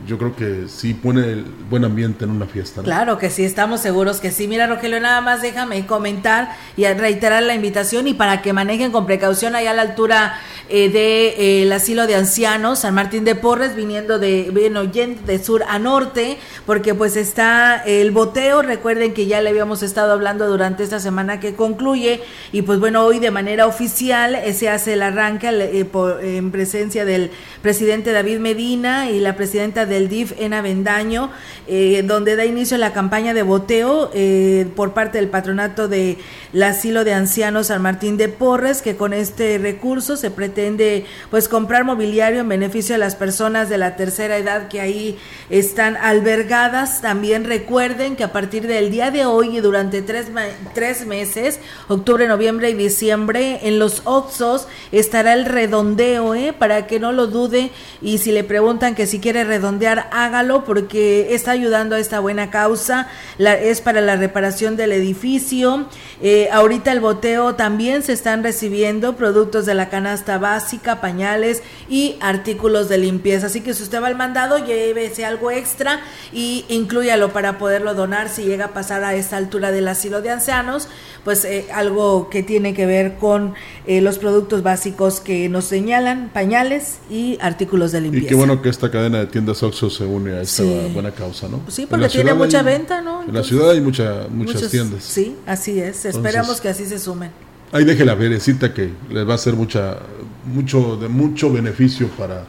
Yo 0.07 0.19
creo 0.19 0.37
que 0.37 0.69
sí 0.69 0.95
pone 0.95 1.33
el 1.33 1.45
buen 1.69 1.85
ambiente 1.85 2.25
en 2.25 2.31
una 2.31 2.47
fiesta. 2.47 2.83
Claro 2.83 3.19
que 3.19 3.29
sí, 3.29 3.45
estamos 3.45 3.81
seguros 3.81 4.21
que 4.21 4.31
sí. 4.31 4.47
Mira, 4.47 4.67
Rogelio, 4.67 5.01
nada 5.01 5.21
más 5.21 5.43
déjame 5.43 5.85
comentar 5.87 6.57
y 6.77 6.87
reiterar 6.87 7.43
la 7.43 7.55
invitación 7.55 8.07
y 8.07 8.15
para 8.15 8.41
que 8.41 8.53
manejen 8.53 8.93
con 8.93 9.07
precaución 9.07 9.57
allá 9.57 9.73
a 9.73 9.75
la 9.75 9.83
altura 9.83 10.39
eh, 10.69 10.91
del 10.91 11.73
eh, 11.73 11.75
asilo 11.75 12.07
de 12.07 12.15
ancianos, 12.15 12.81
San 12.81 12.95
Martín 12.95 13.25
de 13.25 13.35
Porres, 13.35 13.75
viniendo 13.75 14.19
de, 14.19 14.51
bueno, 14.53 14.85
de 14.85 15.43
sur 15.43 15.65
a 15.67 15.79
norte, 15.79 16.39
porque 16.67 16.95
pues 16.95 17.17
está 17.17 17.83
el 17.85 18.11
boteo. 18.13 18.63
Recuerden 18.63 19.13
que 19.13 19.27
ya 19.27 19.41
le 19.41 19.51
habíamos 19.51 19.83
estado 19.83 20.13
hablando 20.13 20.47
durante 20.47 20.85
esta 20.85 21.01
semana 21.01 21.41
que 21.41 21.55
concluye 21.55 22.21
y 22.53 22.63
pues 22.63 22.79
bueno, 22.79 23.05
hoy 23.05 23.19
de 23.19 23.31
manera 23.31 23.67
oficial 23.67 24.35
eh, 24.37 24.53
se 24.53 24.69
hace 24.69 24.93
el 24.93 25.03
arranque 25.03 25.89
por 25.91 26.28
en 26.37 26.51
presencia 26.51 27.05
del 27.05 27.31
presidente 27.63 28.13
David 28.13 28.39
Medina 28.39 29.11
y 29.11 29.21
la 29.21 29.37
presidenta 29.37 29.87
del 29.87 30.09
DIF, 30.09 30.33
Ena 30.39 30.61
Bendaño, 30.63 31.31
eh, 31.67 32.03
donde 32.05 32.37
da 32.37 32.45
inicio 32.45 32.77
la 32.79 32.93
campaña 32.93 33.35
de 33.35 33.43
boteo 33.43 34.11
eh, 34.15 34.67
por 34.77 34.93
parte 34.93 35.19
del 35.19 35.29
patronato 35.29 35.89
del 35.89 36.17
asilo 36.63 37.05
de 37.05 37.15
ancianos 37.15 37.69
San 37.69 37.83
Martín 37.83 38.17
de 38.17 38.29
Porres, 38.29 38.83
que 38.83 38.97
con 38.97 39.13
este 39.13 39.59
recurso 39.59 40.17
se 40.17 40.31
pretende 40.31 41.07
pues 41.31 41.49
comprar 41.49 41.85
mobiliario 41.85 42.41
en 42.41 42.49
beneficio 42.49 42.95
de 42.95 42.99
las 42.99 43.17
personas 43.17 43.69
de 43.69 43.79
la 43.79 43.97
tercera 43.97 44.37
edad 44.37 44.69
que 44.69 44.81
ahí 44.81 45.19
están 45.51 45.97
albergadas. 45.97 47.01
También 47.01 47.45
recuerden 47.45 48.17
que 48.17 48.25
a 48.25 48.33
partir 48.33 48.67
del 48.67 48.91
día 48.91 49.11
de 49.11 49.25
hoy 49.25 49.59
y 49.59 49.61
durante 49.61 50.03
tres, 50.03 50.27
tres 50.75 51.07
meses, 51.07 51.61
octubre, 51.89 52.27
noviembre 52.27 52.71
y 52.71 52.75
diciembre, 52.75 53.61
en 53.63 53.79
los 53.79 54.03
Oxos 54.05 54.69
estará 54.93 55.33
el 55.35 55.45
redondeo 55.45 56.18
¿eh? 56.19 56.53
para 56.53 56.87
que 56.87 56.99
no 56.99 57.13
lo 57.13 57.27
dude 57.27 57.71
y 58.03 58.19
si 58.19 58.33
le 58.33 58.45
preguntan 58.45 58.95
que 58.95 59.07
si 59.07 59.21
quiere 59.21 59.45
redondear, 59.45 60.09
hágalo 60.13 60.65
porque 60.65 61.35
está 61.35 61.53
ayudando 61.53 61.95
a 61.95 62.01
esta 62.01 62.21
buena 62.21 62.51
causa, 62.51 63.09
es 63.39 63.81
para 63.81 64.01
la 64.01 64.17
reparación 64.17 64.77
del 64.77 64.93
edificio. 64.93 65.87
Eh, 66.21 66.49
ahorita 66.53 66.91
el 66.93 67.01
boteo 67.01 67.55
también 67.55 68.03
se 68.03 68.13
están 68.13 68.43
recibiendo 68.43 69.17
productos 69.17 69.67
de 69.67 69.75
la 69.75 69.89
canasta 69.89 70.39
básica, 70.39 71.01
pañales 71.01 71.63
y 71.89 72.17
artículos 72.21 72.89
de 72.89 72.99
limpieza. 72.99 73.47
Así 73.47 73.61
que 73.61 73.75
si 73.75 73.83
usted 73.83 74.03
va 74.03 74.09
al 74.09 74.17
mandado, 74.17 74.59
llévese 74.59 75.25
algo 75.25 75.51
extra 75.51 76.01
y 76.33 76.65
incluyalo 76.69 77.33
para 77.33 77.59
poderlo 77.59 77.95
donar 77.95 78.29
si 78.29 78.43
llega 78.43 78.67
a 78.67 78.75
pasar 78.75 79.05
a 79.05 79.15
esta 79.15 79.37
altura 79.37 79.71
del 79.71 79.89
asilo 79.89 80.23
de 80.23 80.31
ancianos, 80.31 80.89
pues 81.25 81.45
eh, 81.45 81.67
algo 81.73 82.31
que 82.31 82.43
tiene 82.43 82.75
que 82.75 82.87
ver 82.87 83.17
con 83.17 83.55
los 83.87 84.19
productos 84.19 84.63
básicos 84.63 85.21
que 85.21 85.49
nos 85.49 85.65
señalan 85.65 86.08
pañales 86.33 86.99
y 87.11 87.39
artículos 87.41 87.93
de 87.93 88.01
limpieza. 88.01 88.27
Y 88.27 88.29
qué 88.29 88.35
bueno 88.35 88.61
que 88.63 88.69
esta 88.69 88.91
cadena 88.91 89.19
de 89.19 89.27
tiendas 89.27 89.63
Oxxo 89.63 89.91
se 89.91 90.05
une 90.05 90.33
a 90.35 90.43
esta 90.43 90.63
buena 90.93 91.11
causa, 91.11 91.49
¿no? 91.49 91.61
Sí, 91.69 91.87
porque 91.89 92.09
tiene 92.09 92.35
mucha 92.35 92.63
venta, 92.63 93.01
¿no? 93.01 93.23
en 93.23 93.35
la 93.35 93.43
ciudad 93.43 93.71
hay 93.71 93.81
mucha, 93.81 94.27
muchas 94.31 94.71
tiendas. 94.71 95.05
Sí, 95.05 95.37
así 95.47 95.79
es. 95.81 96.05
Esperamos 96.05 96.61
que 96.61 96.69
así 96.69 96.87
se 96.87 96.99
sumen. 96.99 97.31
Ahí 97.73 97.85
deje 97.85 98.05
la 98.05 98.15
verecita 98.15 98.73
que 98.73 98.91
les 99.11 99.27
va 99.29 99.33
a 99.33 99.35
hacer 99.35 99.55
mucha, 99.55 99.99
mucho, 100.47 100.97
de 100.97 101.09
mucho 101.09 101.53
beneficio 101.53 102.09
para 102.09 102.45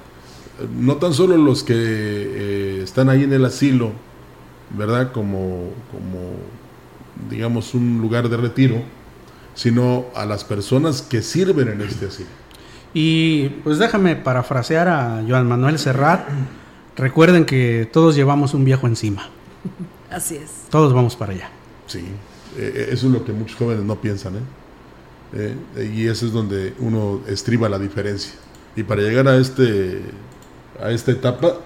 no 0.78 0.98
tan 0.98 1.14
solo 1.14 1.38
los 1.38 1.64
que 1.64 1.76
eh, 1.76 2.82
están 2.84 3.10
ahí 3.10 3.24
en 3.24 3.34
el 3.34 3.46
asilo, 3.46 3.92
¿verdad? 4.78 5.12
Como, 5.12 5.72
como, 5.92 6.34
digamos, 7.30 7.74
un 7.74 8.00
lugar 8.02 8.30
de 8.30 8.38
retiro, 8.38 8.82
sino 9.56 10.06
a 10.16 10.26
las 10.26 10.44
personas 10.44 11.02
que 11.02 11.22
sirven 11.22 11.68
en 11.70 11.82
este 11.82 12.08
asilo. 12.08 12.39
Y 12.94 13.50
pues 13.64 13.78
déjame 13.78 14.16
parafrasear 14.16 14.88
a 14.88 15.24
Joan 15.28 15.48
Manuel 15.48 15.78
Serrat. 15.78 16.28
Recuerden 16.96 17.46
que 17.46 17.88
todos 17.92 18.16
llevamos 18.16 18.54
un 18.54 18.66
viejo 18.66 18.88
encima. 18.88 19.30
Así 20.10 20.36
es. 20.36 20.66
Todos 20.70 20.94
vamos 20.94 21.16
para 21.16 21.34
allá. 21.34 21.50
Sí, 21.88 22.00
eh, 22.58 22.74
eh, 22.76 22.90
eso 22.92 23.08
es 23.08 23.14
lo 23.14 23.24
que 23.24 23.32
muchos 23.32 23.58
jóvenes 23.58 23.84
no 23.84 23.96
piensan. 23.96 24.34
¿eh? 25.34 25.56
y 25.94 26.08
eso 26.08 26.26
es 26.26 26.34
donde 26.34 26.74
uno 26.80 27.22
estriba 27.28 27.70
la 27.70 27.78
diferencia. 27.78 28.34
Y 28.76 28.84
para 28.84 29.02
llegar 29.02 29.28
a, 29.28 29.38
este, 29.38 30.02
a 30.82 30.90
esta 30.92 31.12
etapa, 31.12 31.58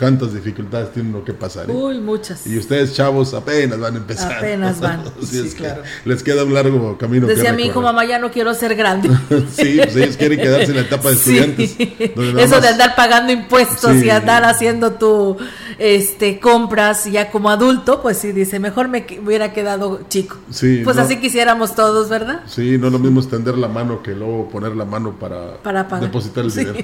cuántas 0.00 0.32
dificultades 0.32 0.94
tienen 0.94 1.12
lo 1.12 1.22
que 1.22 1.34
pasar. 1.34 1.68
¿eh? 1.68 1.74
Uy, 1.74 1.98
muchas. 2.00 2.46
Y 2.46 2.56
ustedes, 2.56 2.94
chavos, 2.94 3.34
apenas 3.34 3.78
van 3.78 3.94
a 3.94 3.98
empezar. 3.98 4.38
Apenas 4.38 4.80
van. 4.80 5.04
sí, 5.22 5.52
claro. 5.54 5.82
Les 6.06 6.22
queda 6.22 6.42
un 6.42 6.54
largo 6.54 6.96
camino. 6.96 7.26
Decía 7.26 7.52
mi 7.52 7.64
hijo, 7.64 7.82
mamá, 7.82 8.06
ya 8.06 8.18
no 8.18 8.30
quiero 8.30 8.54
ser 8.54 8.74
grande. 8.76 9.10
sí, 9.52 9.78
pues 9.82 9.96
ellos 9.96 10.16
quieren 10.16 10.40
quedarse 10.40 10.70
en 10.70 10.76
la 10.76 10.80
etapa 10.80 11.10
de 11.10 11.16
estudiantes. 11.16 11.76
Eso 11.78 12.60
de 12.62 12.68
andar 12.68 12.96
pagando 12.96 13.30
impuestos 13.30 13.96
y 13.96 14.08
andar 14.08 14.42
haciendo 14.44 14.92
tu 14.92 15.36
este 15.78 16.40
compras 16.40 17.10
ya 17.10 17.30
como 17.30 17.48
adulto, 17.48 18.02
pues 18.02 18.18
sí, 18.18 18.32
dice, 18.32 18.58
mejor 18.58 18.88
me 18.88 19.06
hubiera 19.22 19.52
quedado 19.52 20.00
chico. 20.08 20.36
Sí. 20.50 20.80
Pues 20.82 20.96
así 20.96 21.18
quisiéramos 21.18 21.74
todos, 21.74 22.08
¿verdad? 22.08 22.40
Sí, 22.46 22.78
no 22.78 22.86
es 22.86 22.92
lo 22.92 22.98
mismo 22.98 23.20
extender 23.20 23.56
la 23.56 23.68
mano 23.68 24.02
que 24.02 24.14
luego 24.14 24.48
poner 24.48 24.76
la 24.76 24.84
mano 24.84 25.18
para, 25.18 25.58
para 25.58 25.84
depositar 26.00 26.44
el 26.44 26.54
dinero. 26.54 26.78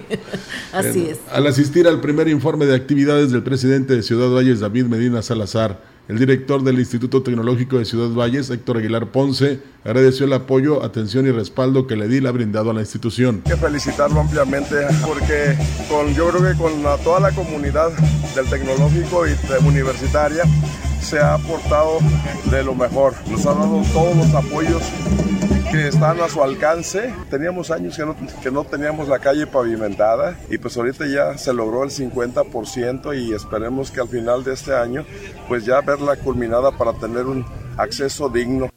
así 0.72 1.08
es. 1.10 1.18
Al 1.30 1.46
asistir 1.46 1.86
al 1.86 2.00
primer 2.00 2.28
informe 2.28 2.66
de 2.66 2.74
actividad 2.74 3.05
del 3.14 3.42
presidente 3.44 3.94
de 3.94 4.02
Ciudad 4.02 4.28
Valles, 4.28 4.58
David 4.58 4.86
Medina 4.86 5.22
Salazar. 5.22 5.80
El 6.08 6.18
director 6.18 6.62
del 6.62 6.78
Instituto 6.78 7.22
Tecnológico 7.22 7.78
de 7.78 7.84
Ciudad 7.84 8.10
Valles, 8.10 8.50
Héctor 8.50 8.78
Aguilar 8.78 9.12
Ponce, 9.12 9.60
agradeció 9.84 10.26
el 10.26 10.32
apoyo, 10.32 10.82
atención 10.82 11.26
y 11.26 11.30
respaldo 11.30 11.86
que 11.86 11.96
le 11.96 12.08
di 12.08 12.24
ha 12.26 12.30
brindado 12.32 12.70
a 12.70 12.74
la 12.74 12.80
institución. 12.80 13.42
Hay 13.44 13.52
que 13.52 13.58
felicitarlo 13.58 14.20
ampliamente 14.20 14.74
porque 15.06 15.56
con, 15.88 16.12
yo 16.14 16.28
creo 16.30 16.52
que 16.52 16.58
con 16.58 16.82
toda 17.04 17.20
la 17.20 17.32
comunidad 17.32 17.90
del 18.34 18.46
tecnológico 18.50 19.26
y 19.26 19.34
universitaria 19.64 20.42
se 21.06 21.20
ha 21.20 21.34
aportado 21.34 21.98
de 22.50 22.64
lo 22.64 22.74
mejor. 22.74 23.14
Nos 23.30 23.46
ha 23.46 23.54
dado 23.54 23.80
todos 23.92 24.16
los 24.16 24.34
apoyos 24.34 24.82
que 25.70 25.86
están 25.86 26.20
a 26.20 26.28
su 26.28 26.42
alcance. 26.42 27.14
Teníamos 27.30 27.70
años 27.70 27.96
que 27.96 28.04
no, 28.04 28.16
que 28.42 28.50
no 28.50 28.64
teníamos 28.64 29.06
la 29.06 29.20
calle 29.20 29.46
pavimentada 29.46 30.36
y 30.50 30.58
pues 30.58 30.76
ahorita 30.76 31.06
ya 31.06 31.38
se 31.38 31.52
logró 31.52 31.84
el 31.84 31.90
50% 31.90 33.16
y 33.16 33.32
esperemos 33.32 33.92
que 33.92 34.00
al 34.00 34.08
final 34.08 34.42
de 34.42 34.54
este 34.54 34.74
año 34.74 35.04
pues 35.46 35.64
ya 35.64 35.80
verla 35.80 36.16
culminada 36.16 36.72
para 36.72 36.92
tener 36.92 37.26
un 37.26 37.44
acceso 37.76 38.28
digno. 38.28 38.68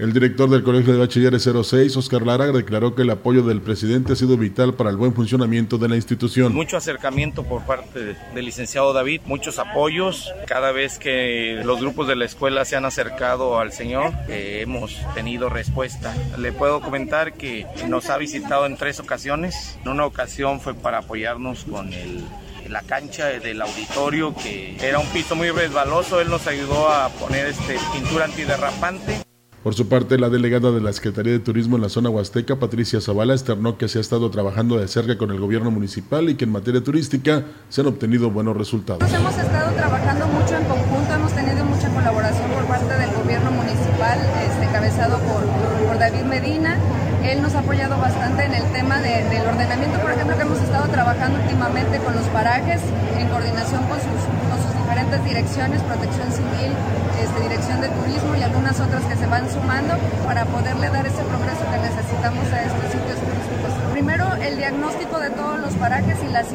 El 0.00 0.14
director 0.14 0.48
del 0.48 0.62
Colegio 0.62 0.94
de 0.94 0.98
Bachilleres 0.98 1.46
06, 1.46 1.94
Oscar 1.94 2.22
Lara, 2.22 2.46
declaró 2.52 2.94
que 2.94 3.02
el 3.02 3.10
apoyo 3.10 3.42
del 3.42 3.60
presidente 3.60 4.14
ha 4.14 4.16
sido 4.16 4.38
vital 4.38 4.72
para 4.72 4.88
el 4.88 4.96
buen 4.96 5.12
funcionamiento 5.12 5.76
de 5.76 5.90
la 5.90 5.96
institución. 5.96 6.54
Mucho 6.54 6.78
acercamiento 6.78 7.42
por 7.42 7.66
parte 7.66 8.16
del 8.34 8.44
licenciado 8.46 8.94
David, 8.94 9.20
muchos 9.26 9.58
apoyos. 9.58 10.32
Cada 10.46 10.72
vez 10.72 10.98
que 10.98 11.60
los 11.66 11.82
grupos 11.82 12.08
de 12.08 12.16
la 12.16 12.24
escuela 12.24 12.64
se 12.64 12.76
han 12.76 12.86
acercado 12.86 13.58
al 13.58 13.72
señor, 13.72 14.14
eh, 14.30 14.60
hemos 14.62 14.96
tenido 15.14 15.50
respuesta. 15.50 16.16
Le 16.38 16.50
puedo 16.52 16.80
comentar 16.80 17.34
que 17.34 17.66
nos 17.86 18.08
ha 18.08 18.16
visitado 18.16 18.64
en 18.64 18.78
tres 18.78 19.00
ocasiones. 19.00 19.78
En 19.84 19.90
una 19.90 20.06
ocasión 20.06 20.62
fue 20.62 20.72
para 20.72 21.00
apoyarnos 21.00 21.64
con 21.64 21.92
el 21.92 22.24
la 22.70 22.82
cancha 22.82 23.26
del 23.26 23.60
auditorio, 23.60 24.32
que 24.34 24.76
era 24.80 24.98
un 24.98 25.06
piso 25.08 25.36
muy 25.36 25.50
resbaloso. 25.50 26.20
Él 26.20 26.30
nos 26.30 26.46
ayudó 26.46 26.88
a 26.88 27.10
poner 27.10 27.48
este, 27.48 27.76
pintura 27.92 28.24
antiderrapante. 28.24 29.29
Por 29.62 29.74
su 29.74 29.88
parte, 29.88 30.16
la 30.18 30.30
delegada 30.30 30.72
de 30.72 30.80
la 30.80 30.90
Secretaría 30.90 31.34
de 31.34 31.38
Turismo 31.38 31.76
en 31.76 31.82
la 31.82 31.90
zona 31.90 32.08
huasteca, 32.08 32.56
Patricia 32.56 32.98
Zavala, 32.98 33.34
externó 33.34 33.76
que 33.76 33.88
se 33.88 33.98
ha 33.98 34.00
estado 34.00 34.30
trabajando 34.30 34.78
de 34.78 34.88
cerca 34.88 35.18
con 35.18 35.30
el 35.32 35.38
gobierno 35.38 35.70
municipal 35.70 36.30
y 36.30 36.34
que 36.34 36.46
en 36.46 36.52
materia 36.52 36.82
turística 36.82 37.44
se 37.68 37.82
han 37.82 37.88
obtenido 37.88 38.30
buenos 38.30 38.56
resultados. 38.56 39.02
Nos 39.02 39.12
hemos 39.12 39.36
estado 39.36 39.70
trabajando 39.74 40.26
mucho 40.28 40.56
en 40.56 40.64
conjunto, 40.64 41.12
hemos 41.12 41.32
tenido 41.32 41.62
mucha 41.66 41.90
colaboración 41.92 42.50
por 42.52 42.64
parte 42.64 42.88
del 42.88 43.10
gobierno 43.12 43.50
municipal, 43.50 44.18
este, 44.48 44.64
encabezado 44.64 45.18
por, 45.28 45.44
por 45.86 45.98
David 45.98 46.24
Medina. 46.24 46.78
Él 47.22 47.42
nos 47.42 47.52
ha 47.52 47.58
apoyado 47.58 47.98
bastante 47.98 48.46
en 48.46 48.54
el 48.54 48.64
tema 48.72 48.98
de, 49.02 49.28
del 49.28 49.46
ordenamiento, 49.46 50.00
por 50.00 50.10
ejemplo, 50.10 50.36
que 50.36 50.42
hemos 50.42 50.58
estado 50.62 50.88
trabajando 50.88 51.38
últimamente 51.38 51.98
con 51.98 52.16
los 52.16 52.24
parajes 52.32 52.80
en 53.18 53.28
coordinación 53.28 53.84
con 53.84 54.00
sus, 54.00 54.24
con 54.48 54.56
sus 54.56 54.72
diferentes 54.72 55.22
direcciones, 55.22 55.82
protección 55.82 56.32
civil, 56.32 56.72
este, 57.22 57.40
dirección 57.40 57.80
de 57.80 57.88
turismo 57.88 58.34
y 58.36 58.42
algunas 58.42 58.80
otras 58.80 59.04
que 59.04 59.16
se 59.16 59.26
van 59.26 59.50
sumando 59.50 59.94
para 60.24 60.44
poderle 60.46 60.88
dar 60.88 61.06
ese 61.06 61.22
progreso 61.22 61.62
que 61.70 61.78
necesitamos 61.78 62.44
a 62.52 62.62
estos 62.64 62.86
sitios 62.92 63.18
turísticos. 63.20 63.92
Primero, 63.92 64.34
el 64.42 64.56
diagnóstico 64.56 65.18
de 65.18 65.30
todos 65.30 65.60
los 65.60 65.74
parajes 65.74 66.16
y 66.26 66.32
las 66.32 66.46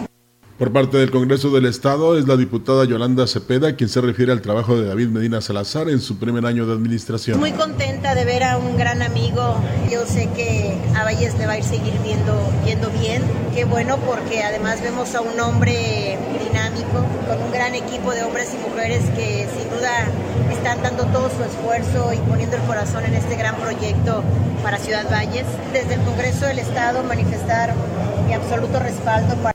por 0.58 0.72
parte 0.72 0.98
del 0.98 1.12
Congreso 1.12 1.50
del 1.50 1.66
Estado 1.66 2.18
es 2.18 2.30
la 2.30 2.38
diputada 2.38 2.86
Yolanda 2.86 3.28
Cepeda 3.28 3.76
quien 3.76 3.90
se 3.90 4.00
refiere 4.00 4.32
al 4.32 4.42
trabajo 4.42 4.78
de 4.78 4.88
David 4.88 5.10
Medina 5.10 5.42
Salazar 5.42 5.90
en 5.90 6.00
su 6.00 6.18
primer 6.18 6.46
año 6.46 6.66
de 6.66 6.72
administración. 6.72 7.42
Muy 7.42 7.52
contenta 7.52 8.16
de 8.16 8.24
ver 8.24 8.42
a 8.46 8.58
un 8.58 8.78
gran 8.78 9.02
amigo. 9.02 9.58
Yo 9.92 10.06
sé 10.06 10.30
que 10.34 10.78
a 10.96 11.04
Valles 11.04 11.38
le 11.38 11.46
va 11.46 11.54
a 11.54 11.58
ir 11.58 11.64
seguir 11.66 11.94
viendo, 12.02 12.40
viendo 12.64 12.90
bien. 12.92 13.22
Qué 13.54 13.66
bueno 13.66 13.98
porque 13.98 14.44
además 14.44 14.82
vemos 14.82 15.14
a 15.14 15.20
un 15.20 15.38
hombre 15.42 16.18
dinámico 16.42 17.06
con 17.28 17.44
un 17.44 17.52
gran 17.52 17.76
equipo 17.76 18.14
de 18.14 18.24
hombres 18.24 18.54
y 18.54 18.70
mujeres 18.70 19.04
que 19.10 19.50
sin 19.58 19.70
duda 19.70 20.08
están 20.66 20.82
dando 20.82 21.06
todo 21.14 21.30
su 21.30 21.44
esfuerzo 21.44 22.12
y 22.12 22.18
poniendo 22.28 22.56
el 22.56 22.64
corazón 22.64 23.06
en 23.06 23.14
este 23.14 23.36
gran 23.36 23.56
proyecto 23.58 24.24
para 24.64 24.80
Ciudad 24.80 25.06
Valles. 25.12 25.46
Desde 25.72 25.94
el 25.94 26.02
Congreso 26.02 26.48
del 26.48 26.58
Estado 26.58 27.04
manifestar 27.04 27.76
mi 28.26 28.34
absoluto 28.34 28.80
respaldo 28.80 29.36
para 29.36 29.55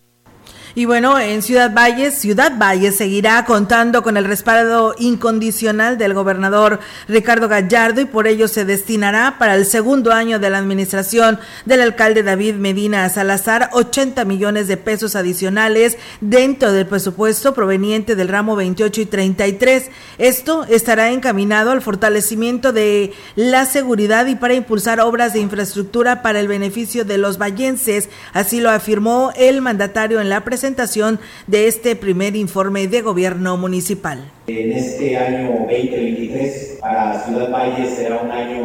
y 0.75 0.85
bueno, 0.85 1.19
en 1.19 1.43
Ciudad 1.43 1.75
Valles, 1.75 2.15
Ciudad 2.15 2.53
Valles 2.57 2.97
seguirá 2.97 3.45
contando 3.45 4.05
con 4.05 4.17
el 4.17 4.25
respaldo 4.25 4.95
incondicional 4.99 5.99
del 5.99 6.15
gobernador 6.15 6.79
Ricardo 7.09 7.49
Gallardo 7.49 8.01
y 8.01 8.05
por 8.05 8.29
ello 8.29 8.47
se 8.47 8.65
destinará 8.65 9.37
para 9.39 9.57
el 9.57 9.67
segundo 9.67 10.13
año 10.13 10.39
de 10.39 10.49
la 10.49 10.59
administración 10.59 11.41
del 11.65 11.81
alcalde 11.81 12.23
David 12.23 12.55
Medina 12.55 13.09
Salazar 13.09 13.71
80 13.73 14.25
millones 14.25 14.69
de 14.69 14.77
pesos 14.77 15.17
adicionales 15.17 15.99
dentro 16.21 16.71
del 16.71 16.87
presupuesto 16.87 17.53
proveniente 17.53 18.15
del 18.15 18.29
ramo 18.29 18.55
28 18.55 19.01
y 19.01 19.07
33. 19.07 19.91
Esto 20.19 20.65
estará 20.69 21.11
encaminado 21.11 21.73
al 21.73 21.83
fortalecimiento 21.83 22.73
de 22.73 23.13
la 23.35 23.67
seguridad 23.67 24.27
y 24.27 24.37
para 24.37 24.55
impulsar 24.55 25.01
obras 25.01 25.33
de 25.33 25.41
infraestructura 25.41 26.23
para 26.23 26.39
el 26.39 26.47
beneficio 26.47 27.05
de 27.05 27.19
los 27.19 27.39
vallenses, 27.39 28.09
así 28.33 28.61
lo 28.61 28.71
afirmó 28.71 29.33
el 29.35 29.63
mandatario 29.63 30.21
en 30.21 30.29
la 30.29 30.45
presentación 30.45 30.60
presentación 30.61 31.19
de 31.47 31.69
este 31.69 31.97
primer 31.97 32.37
informe 32.37 32.87
de 32.87 33.01
gobierno 33.01 33.57
municipal. 33.57 34.31
En 34.47 34.73
este 34.73 35.17
año 35.17 35.53
2023 35.61 36.81
para 36.83 37.25
Ciudad 37.25 37.51
Valle 37.51 37.89
será 37.89 38.19
un 38.19 38.31
año 38.31 38.65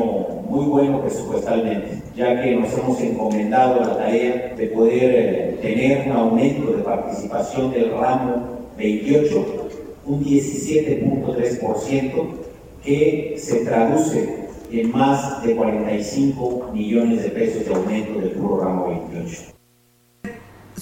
muy 0.49 0.65
bueno 0.65 1.01
presupuestalmente, 1.01 2.01
ya 2.13 2.41
que 2.41 2.57
nos 2.57 2.77
hemos 2.77 2.99
encomendado 2.99 3.79
la 3.79 3.95
tarea 3.95 4.53
de 4.57 4.67
poder 4.67 5.03
eh, 5.03 5.57
tener 5.61 6.09
un 6.09 6.17
aumento 6.17 6.73
de 6.73 6.83
participación 6.83 7.71
del 7.71 7.91
ramo 7.91 8.67
28, 8.77 9.69
un 10.05 10.21
17.3%, 10.21 12.27
que 12.83 13.35
se 13.37 13.63
traduce 13.63 14.49
en 14.69 14.91
más 14.91 15.41
de 15.43 15.55
45 15.55 16.71
millones 16.73 17.23
de 17.23 17.29
pesos 17.29 17.65
de 17.65 17.73
aumento 17.73 18.19
del 18.19 18.31
puro 18.31 18.65
ramo 18.65 18.89
28. 18.89 19.54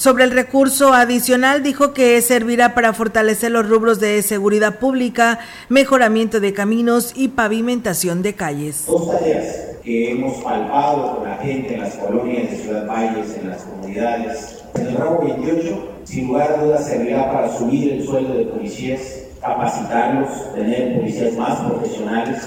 Sobre 0.04 0.26
el 0.26 0.32
recurso 0.32 0.92
adicional, 0.92 1.64
dijo 1.64 1.94
que 1.94 2.22
servirá 2.22 2.74
para 2.76 2.92
fortalecer 2.92 3.52
los 3.52 3.70
rubros 3.70 4.02
de 4.02 4.22
seguridad 4.22 4.78
pública, 4.78 5.40
mejoramiento 5.70 6.42
de 6.42 6.52
caminos 6.52 7.14
y 7.16 7.30
pavimentación 7.30 8.22
de 8.22 8.34
calles. 8.34 8.86
Dos 8.86 9.10
tareas 9.10 9.78
que 9.82 10.12
hemos 10.12 10.44
palpado 10.44 11.16
con 11.16 11.30
la 11.30 11.38
gente 11.38 11.76
en 11.76 11.80
las 11.84 11.96
colonias 11.96 12.52
de 12.52 12.58
Ciudad 12.58 12.86
Valles, 12.86 13.38
en 13.38 13.50
las 13.50 13.62
comunidades. 13.62 14.64
El 14.76 14.94
ramo 14.98 15.22
28, 15.22 15.92
sin 16.04 16.28
lugar 16.28 16.52
a 16.52 16.64
dudas, 16.64 16.86
servirá 16.86 17.32
para 17.32 17.58
subir 17.58 17.94
el 17.94 18.06
sueldo 18.06 18.34
de 18.34 18.44
policías, 18.48 19.00
capacitarlos, 19.40 20.54
tener 20.54 20.98
policías 20.98 21.34
más 21.38 21.62
profesionales, 21.62 22.40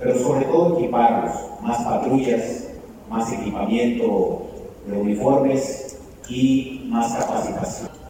pero 0.00 0.18
sobre 0.18 0.46
todo 0.46 0.78
equiparlos, 0.78 1.34
más 1.60 1.84
patrullas, 1.84 2.64
más 3.10 3.30
equipamiento 3.30 4.46
de 4.86 4.96
uniformes 4.96 5.83
y 6.28 6.82
más 6.88 7.12
capacitación. 7.14 8.04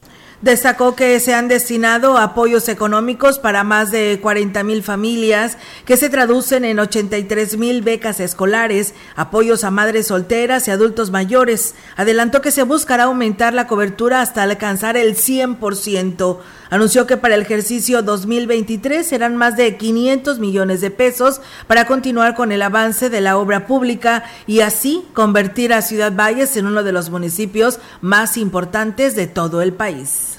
Destacó 0.44 0.94
que 0.94 1.18
se 1.20 1.32
han 1.32 1.48
destinado 1.48 2.18
apoyos 2.18 2.68
económicos 2.68 3.38
para 3.38 3.64
más 3.64 3.90
de 3.90 4.18
40 4.20 4.62
mil 4.62 4.82
familias, 4.82 5.56
que 5.86 5.96
se 5.96 6.10
traducen 6.10 6.66
en 6.66 6.78
83 6.78 7.56
mil 7.56 7.80
becas 7.80 8.20
escolares, 8.20 8.92
apoyos 9.16 9.64
a 9.64 9.70
madres 9.70 10.08
solteras 10.08 10.68
y 10.68 10.70
adultos 10.70 11.10
mayores. 11.10 11.74
Adelantó 11.96 12.42
que 12.42 12.50
se 12.50 12.62
buscará 12.62 13.04
aumentar 13.04 13.54
la 13.54 13.66
cobertura 13.66 14.20
hasta 14.20 14.42
alcanzar 14.42 14.98
el 14.98 15.16
100%. 15.16 16.40
Anunció 16.70 17.06
que 17.06 17.16
para 17.16 17.34
el 17.34 17.42
ejercicio 17.42 18.02
2023 18.02 19.06
serán 19.06 19.36
más 19.36 19.56
de 19.56 19.76
500 19.76 20.38
millones 20.38 20.80
de 20.80 20.90
pesos 20.90 21.40
para 21.66 21.86
continuar 21.86 22.34
con 22.34 22.52
el 22.52 22.62
avance 22.62 23.10
de 23.10 23.20
la 23.20 23.36
obra 23.36 23.66
pública 23.66 24.24
y 24.46 24.60
así 24.60 25.02
convertir 25.12 25.72
a 25.72 25.82
Ciudad 25.82 26.12
Valles 26.14 26.56
en 26.56 26.66
uno 26.66 26.82
de 26.82 26.92
los 26.92 27.10
municipios 27.10 27.80
más 28.00 28.36
importantes 28.36 29.14
de 29.14 29.26
todo 29.26 29.62
el 29.62 29.72
país. 29.72 30.38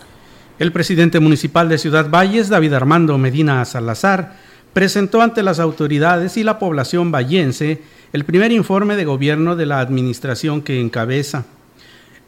El 0.57 0.71
presidente 0.71 1.19
municipal 1.19 1.69
de 1.69 1.77
Ciudad 1.77 2.09
Valles, 2.09 2.49
David 2.49 2.73
Armando 2.73 3.17
Medina 3.17 3.63
Salazar, 3.65 4.35
presentó 4.73 5.21
ante 5.21 5.43
las 5.43 5.59
autoridades 5.59 6.37
y 6.37 6.43
la 6.43 6.59
población 6.59 7.11
vallense 7.11 7.81
el 8.13 8.25
primer 8.25 8.51
informe 8.51 8.95
de 8.95 9.05
gobierno 9.05 9.55
de 9.55 9.65
la 9.65 9.79
administración 9.79 10.61
que 10.61 10.79
encabeza. 10.79 11.45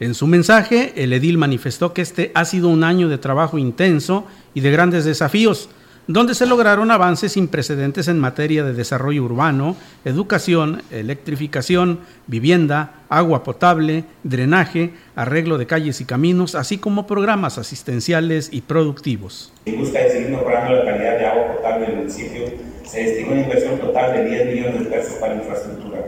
En 0.00 0.14
su 0.14 0.28
mensaje, 0.28 0.92
el 0.96 1.12
edil 1.12 1.38
manifestó 1.38 1.92
que 1.92 2.02
este 2.02 2.30
ha 2.34 2.44
sido 2.44 2.68
un 2.68 2.84
año 2.84 3.08
de 3.08 3.18
trabajo 3.18 3.58
intenso 3.58 4.26
y 4.54 4.60
de 4.60 4.70
grandes 4.70 5.04
desafíos, 5.04 5.68
donde 6.06 6.36
se 6.36 6.46
lograron 6.46 6.92
avances 6.92 7.32
sin 7.32 7.48
precedentes 7.48 8.06
en 8.06 8.18
materia 8.18 8.62
de 8.62 8.72
desarrollo 8.72 9.24
urbano, 9.24 9.76
educación, 10.04 10.82
electrificación, 10.92 11.98
vivienda, 12.28 13.02
agua 13.08 13.42
potable, 13.42 14.04
drenaje, 14.22 14.92
arreglo 15.16 15.58
de 15.58 15.66
calles 15.66 16.00
y 16.00 16.04
caminos, 16.04 16.54
así 16.54 16.78
como 16.78 17.08
programas 17.08 17.58
asistenciales 17.58 18.50
y 18.52 18.60
productivos. 18.60 19.52
En 19.66 19.78
busca 19.78 19.98
de 19.98 20.10
seguir 20.10 20.30
mejorando 20.30 20.76
la 20.76 20.84
calidad 20.84 21.18
de 21.18 21.26
agua 21.26 21.56
potable 21.56 21.86
del 21.86 21.96
municipio, 21.96 22.44
se 22.86 23.02
destinó 23.02 23.32
una 23.32 23.42
inversión 23.42 23.78
total 23.80 24.12
de 24.12 24.30
10 24.30 24.46
millones 24.46 24.84
de 24.84 24.90
pesos 24.90 25.14
para 25.14 25.34
infraestructura. 25.34 25.98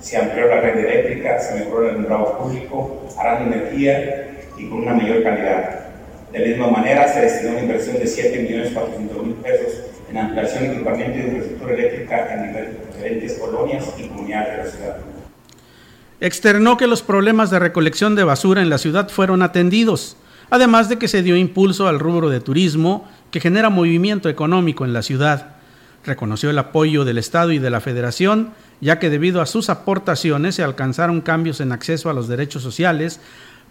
Se 0.00 0.16
amplió 0.16 0.46
la 0.46 0.60
red 0.60 0.78
eléctrica, 0.78 1.38
se 1.38 1.56
mejoró 1.56 1.84
el 1.84 1.90
alumbrado 1.90 2.38
público, 2.38 3.06
harán 3.18 3.52
energía 3.52 4.30
y 4.56 4.66
con 4.68 4.78
una 4.78 4.94
mayor 4.94 5.22
calidad. 5.22 5.80
De 6.32 6.38
la 6.38 6.46
misma 6.46 6.70
manera, 6.70 7.06
se 7.08 7.20
destinó 7.20 7.52
una 7.52 7.62
inversión 7.62 7.96
de 7.96 8.04
7.400.000 8.04 9.34
pesos 9.42 9.80
en 10.10 10.18
ampliación, 10.18 10.64
equipamiento 10.66 11.18
y 11.18 11.22
infraestructura 11.22 11.74
eléctrica 11.74 12.34
en 12.34 12.66
diferentes 12.92 13.38
colonias 13.38 13.94
y 13.98 14.08
comunidades 14.08 14.56
de 14.56 14.64
la 14.64 14.70
ciudad. 14.70 14.96
Externó 16.20 16.76
que 16.76 16.86
los 16.86 17.02
problemas 17.02 17.50
de 17.50 17.58
recolección 17.58 18.14
de 18.14 18.24
basura 18.24 18.62
en 18.62 18.70
la 18.70 18.78
ciudad 18.78 19.08
fueron 19.08 19.42
atendidos, 19.42 20.16
además 20.50 20.88
de 20.88 20.98
que 20.98 21.08
se 21.08 21.22
dio 21.22 21.36
impulso 21.36 21.88
al 21.88 21.98
rubro 21.98 22.28
de 22.28 22.40
turismo 22.40 23.08
que 23.30 23.40
genera 23.40 23.70
movimiento 23.70 24.28
económico 24.28 24.84
en 24.84 24.92
la 24.92 25.02
ciudad. 25.02 25.56
Reconoció 26.04 26.50
el 26.50 26.58
apoyo 26.58 27.04
del 27.04 27.18
Estado 27.18 27.52
y 27.52 27.58
de 27.58 27.70
la 27.70 27.80
Federación, 27.80 28.52
ya 28.80 28.98
que 28.98 29.10
debido 29.10 29.40
a 29.40 29.46
sus 29.46 29.70
aportaciones 29.70 30.54
se 30.54 30.62
alcanzaron 30.62 31.20
cambios 31.20 31.60
en 31.60 31.72
acceso 31.72 32.10
a 32.10 32.14
los 32.14 32.28
derechos 32.28 32.62
sociales, 32.62 33.20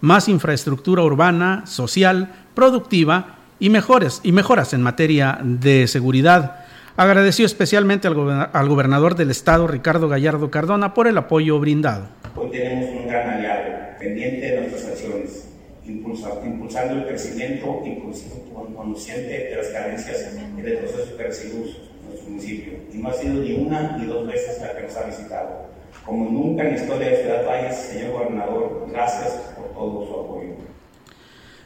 más 0.00 0.28
infraestructura 0.28 1.02
urbana, 1.02 1.66
social, 1.66 2.32
productiva 2.54 3.38
y 3.58 3.70
mejores 3.70 4.20
y 4.22 4.32
mejoras 4.32 4.72
en 4.72 4.82
materia 4.82 5.38
de 5.42 5.86
seguridad. 5.86 6.64
Agradeció 6.96 7.46
especialmente 7.46 8.08
al, 8.08 8.68
gobernador 8.68 9.14
del 9.14 9.30
estado, 9.30 9.66
Ricardo 9.66 10.08
Gallardo 10.08 10.50
Cardona, 10.50 10.94
por 10.94 11.06
el 11.06 11.16
apoyo 11.18 11.58
brindado. 11.58 12.08
Hoy 12.36 12.50
tenemos 12.50 12.90
un 12.90 13.08
gran 13.08 13.30
aliado, 13.30 13.98
pendiente 13.98 14.50
de 14.50 14.60
nuestras 14.60 14.92
acciones, 14.92 15.48
impulsando 15.86 16.94
el 16.94 17.06
crecimiento 17.06 17.82
y 17.84 18.74
consciente 18.74 19.48
de 19.50 19.56
las 19.56 19.68
carencias 19.68 20.34
y 20.56 20.60
de 20.60 20.72
percibidos 21.16 21.89
Y 22.26 22.98
no 22.98 23.08
ha 23.08 23.14
sido 23.14 23.34
ni 23.34 23.52
una 23.52 23.96
ni 23.96 24.06
dos 24.06 24.26
veces 24.26 24.60
la 24.60 24.76
que 24.76 24.82
nos 24.82 24.96
ha 24.96 25.04
visitado. 25.04 25.70
Como 26.04 26.30
nunca 26.30 26.64
en 26.64 26.74
la 26.74 26.80
historia 26.80 27.08
de 27.10 27.16
Ciudad 27.16 27.46
Valles, 27.46 27.76
señor 27.76 28.12
gobernador, 28.12 28.86
gracias 28.90 29.32
por 29.56 29.72
todo 29.72 30.06
su 30.06 30.12
apoyo. 30.12 30.50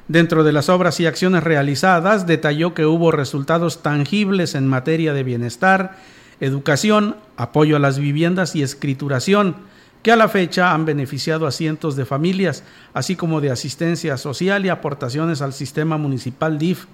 Dentro 0.08 0.44
de 0.44 0.52
las 0.52 0.68
obras 0.68 1.00
y 1.00 1.06
acciones 1.06 1.42
realizadas, 1.44 2.26
detalló 2.26 2.74
que 2.74 2.84
hubo 2.84 3.10
resultados 3.10 3.82
tangibles 3.82 4.54
en 4.54 4.66
materia 4.66 5.14
de 5.14 5.22
bienestar, 5.22 5.96
educación, 6.40 7.16
apoyo 7.36 7.76
a 7.76 7.78
las 7.78 7.98
viviendas 7.98 8.54
y 8.54 8.62
escrituración, 8.62 9.56
que 10.02 10.12
a 10.12 10.16
la 10.16 10.28
fecha 10.28 10.74
han 10.74 10.84
beneficiado 10.84 11.46
a 11.46 11.50
cientos 11.50 11.96
de 11.96 12.04
familias, 12.04 12.64
así 12.92 13.16
como 13.16 13.40
de 13.40 13.50
asistencia 13.50 14.18
social 14.18 14.66
y 14.66 14.68
aportaciones 14.68 15.40
al 15.40 15.54
sistema 15.54 15.96
municipal 15.96 16.58
DIF. 16.58 16.84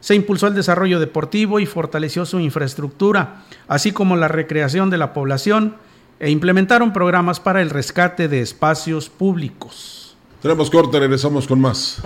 Se 0.00 0.14
impulsó 0.14 0.46
el 0.46 0.54
desarrollo 0.54 1.00
deportivo 1.00 1.60
y 1.60 1.66
fortaleció 1.66 2.24
su 2.24 2.40
infraestructura, 2.40 3.42
así 3.66 3.92
como 3.92 4.16
la 4.16 4.28
recreación 4.28 4.88
de 4.90 4.98
la 4.98 5.12
población, 5.12 5.76
e 6.20 6.30
implementaron 6.30 6.92
programas 6.92 7.40
para 7.40 7.62
el 7.62 7.70
rescate 7.70 8.28
de 8.28 8.40
espacios 8.40 9.08
públicos. 9.08 10.16
Tenemos 10.42 10.70
corte, 10.70 11.00
regresamos 11.00 11.46
con 11.46 11.60
más. 11.60 12.02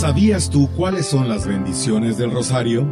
¿Sabías 0.00 0.48
tú 0.48 0.66
cuáles 0.78 1.04
son 1.04 1.28
las 1.28 1.46
bendiciones 1.46 2.16
del 2.16 2.30
rosario? 2.30 2.88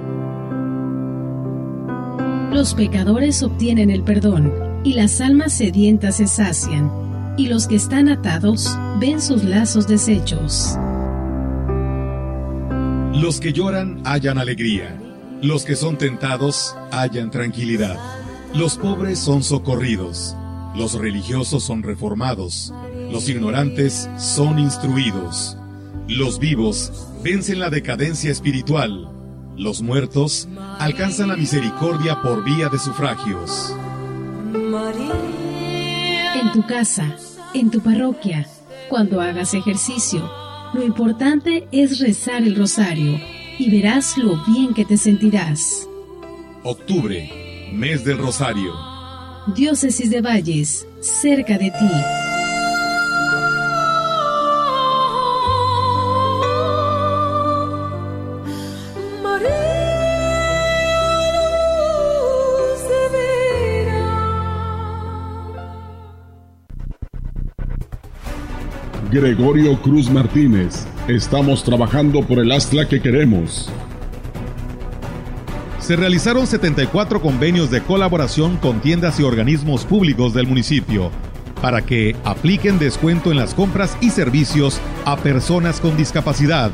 Los 2.53 2.75
pecadores 2.75 3.43
obtienen 3.43 3.89
el 3.89 4.03
perdón 4.03 4.53
y 4.85 4.93
las 4.93 5.23
almas 5.23 5.55
sedientas 5.55 6.17
se 6.17 6.27
sacian, 6.27 6.93
y 7.39 7.47
los 7.47 7.67
que 7.67 7.77
están 7.77 8.11
atados 8.11 8.77
ven 9.01 9.23
sus 9.23 9.43
lazos 9.43 9.89
deshechos. 9.89 10.77
Los 13.15 13.41
que 13.41 13.55
lloran 13.55 14.03
hallan 14.05 14.37
alegría, 14.37 15.01
los 15.41 15.65
que 15.65 15.77
son 15.77 15.97
tentados 15.97 16.77
hallan 16.93 17.31
tranquilidad, 17.31 17.99
los 18.55 18.77
pobres 18.77 19.19
son 19.19 19.43
socorridos, 19.43 20.37
los 20.77 20.93
religiosos 20.93 21.65
son 21.65 21.83
reformados, 21.83 22.75
los 23.11 23.31
ignorantes 23.31 24.11
son 24.19 24.59
instruidos. 24.59 25.57
Los 26.09 26.39
vivos 26.39 27.07
vencen 27.23 27.59
la 27.59 27.69
decadencia 27.69 28.31
espiritual. 28.31 29.11
Los 29.59 29.83
muertos 29.83 30.49
alcanzan 30.79 31.29
la 31.29 31.37
misericordia 31.37 32.23
por 32.23 32.43
vía 32.45 32.71
de 32.71 32.79
sufragios. 32.79 33.77
En 36.35 36.53
tu 36.53 36.67
casa, 36.67 37.15
en 37.53 37.71
tu 37.71 37.83
parroquia, 37.83 38.47
cuando 38.89 39.21
hagas 39.21 39.53
ejercicio, 39.53 40.27
lo 40.73 40.83
importante 40.83 41.69
es 41.73 42.01
rezar 42.01 42.43
el 42.43 42.57
rosario 42.57 43.21
y 43.59 43.69
verás 43.69 44.17
lo 44.17 44.43
bien 44.47 44.73
que 44.73 44.87
te 44.87 44.97
sentirás. 44.97 45.87
Octubre, 46.63 47.71
mes 47.75 48.03
del 48.07 48.17
rosario. 48.17 48.73
Diócesis 49.55 50.09
de 50.09 50.23
Valles, 50.23 50.87
cerca 51.01 51.59
de 51.59 51.71
ti. 51.71 52.28
Gregorio 69.11 69.81
Cruz 69.81 70.11
Martínez. 70.11 70.87
Estamos 71.09 71.65
trabajando 71.65 72.21
por 72.21 72.41
el 72.41 72.53
Astla 72.53 72.87
que 72.87 73.01
queremos. 73.01 73.71
Se 75.81 75.97
realizaron 75.97 76.47
74 76.47 77.23
convenios 77.23 77.71
de 77.71 77.81
colaboración 77.81 78.59
con 78.59 78.81
tiendas 78.81 79.19
y 79.19 79.23
organismos 79.23 79.87
públicos 79.87 80.35
del 80.35 80.47
municipio 80.47 81.11
para 81.63 81.81
que 81.81 82.17
apliquen 82.25 82.79
descuento 82.79 83.31
en 83.31 83.39
las 83.39 83.55
compras 83.55 83.97
y 84.03 84.11
servicios 84.11 84.79
a 85.07 85.17
personas 85.17 85.81
con 85.81 85.97
discapacidad. 85.97 86.71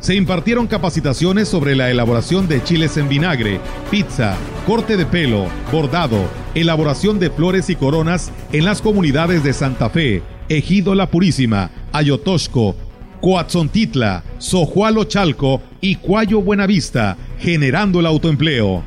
Se 0.00 0.14
impartieron 0.14 0.68
capacitaciones 0.68 1.48
sobre 1.48 1.76
la 1.76 1.90
elaboración 1.90 2.48
de 2.48 2.62
chiles 2.64 2.96
en 2.96 3.10
vinagre, 3.10 3.60
pizza, 3.90 4.36
corte 4.66 4.96
de 4.96 5.04
pelo, 5.04 5.46
bordado, 5.70 6.24
elaboración 6.54 7.18
de 7.18 7.28
flores 7.28 7.68
y 7.68 7.76
coronas 7.76 8.32
en 8.52 8.64
las 8.64 8.80
comunidades 8.80 9.44
de 9.44 9.52
Santa 9.52 9.90
Fe, 9.90 10.22
Ejido 10.48 10.94
La 10.94 11.10
Purísima, 11.10 11.70
Ayotosco, 11.92 12.74
Coatzontitla, 13.20 14.24
Sojualo 14.38 15.04
Chalco 15.04 15.60
y 15.80 15.96
Cuayo 15.96 16.40
Buenavista, 16.40 17.16
generando 17.38 18.00
el 18.00 18.06
autoempleo. 18.06 18.82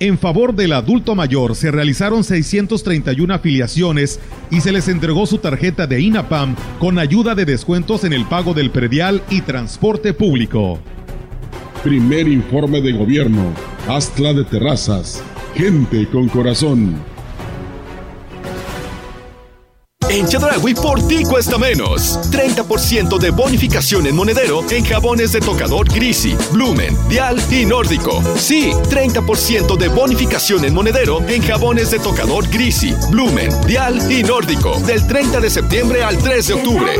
En 0.00 0.16
favor 0.16 0.54
del 0.54 0.72
adulto 0.74 1.16
mayor 1.16 1.56
se 1.56 1.72
realizaron 1.72 2.22
631 2.22 3.34
afiliaciones 3.34 4.20
y 4.48 4.60
se 4.60 4.70
les 4.70 4.86
entregó 4.86 5.26
su 5.26 5.38
tarjeta 5.38 5.88
de 5.88 6.00
INAPAM 6.00 6.54
con 6.78 6.98
ayuda 7.00 7.34
de 7.34 7.44
descuentos 7.44 8.04
en 8.04 8.12
el 8.12 8.24
pago 8.26 8.54
del 8.54 8.70
predial 8.70 9.22
y 9.28 9.40
transporte 9.40 10.14
público. 10.14 10.78
Primer 11.82 12.28
informe 12.28 12.80
de 12.80 12.92
gobierno. 12.92 13.52
Astla 13.88 14.34
de 14.34 14.44
Terrazas. 14.44 15.22
Gente 15.54 16.06
con 16.08 16.28
corazón. 16.28 16.96
En 20.10 20.26
Chedragui 20.26 20.72
por 20.72 21.06
ti 21.06 21.22
cuesta 21.22 21.58
menos. 21.58 22.18
30% 22.30 23.18
de 23.18 23.30
bonificación 23.30 24.06
en 24.06 24.16
monedero 24.16 24.64
en 24.70 24.82
jabones 24.82 25.32
de 25.32 25.40
tocador 25.40 25.86
Grisi, 25.86 26.34
Blumen, 26.50 26.96
Dial 27.10 27.38
y 27.50 27.66
Nórdico. 27.66 28.22
Sí, 28.36 28.72
30% 28.88 29.76
de 29.76 29.88
bonificación 29.88 30.64
en 30.64 30.72
monedero 30.72 31.20
en 31.28 31.42
jabones 31.42 31.90
de 31.90 31.98
tocador 31.98 32.48
Grisi, 32.48 32.94
Blumen, 33.10 33.50
Dial 33.66 34.10
y 34.10 34.22
Nórdico. 34.22 34.80
Del 34.80 35.06
30 35.06 35.40
de 35.40 35.50
septiembre 35.50 36.02
al 36.02 36.16
3 36.16 36.46
de 36.48 36.54
octubre. 36.54 36.92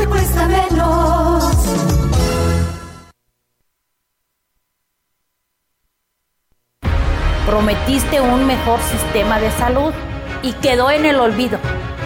Prometiste 7.47 8.21
un 8.21 8.47
mejor 8.47 8.81
sistema 8.83 9.41
de 9.41 9.51
salud 9.53 9.95
y 10.43 10.53
quedó 10.53 10.91
en 10.91 11.07
el 11.07 11.19
olvido. 11.19 11.59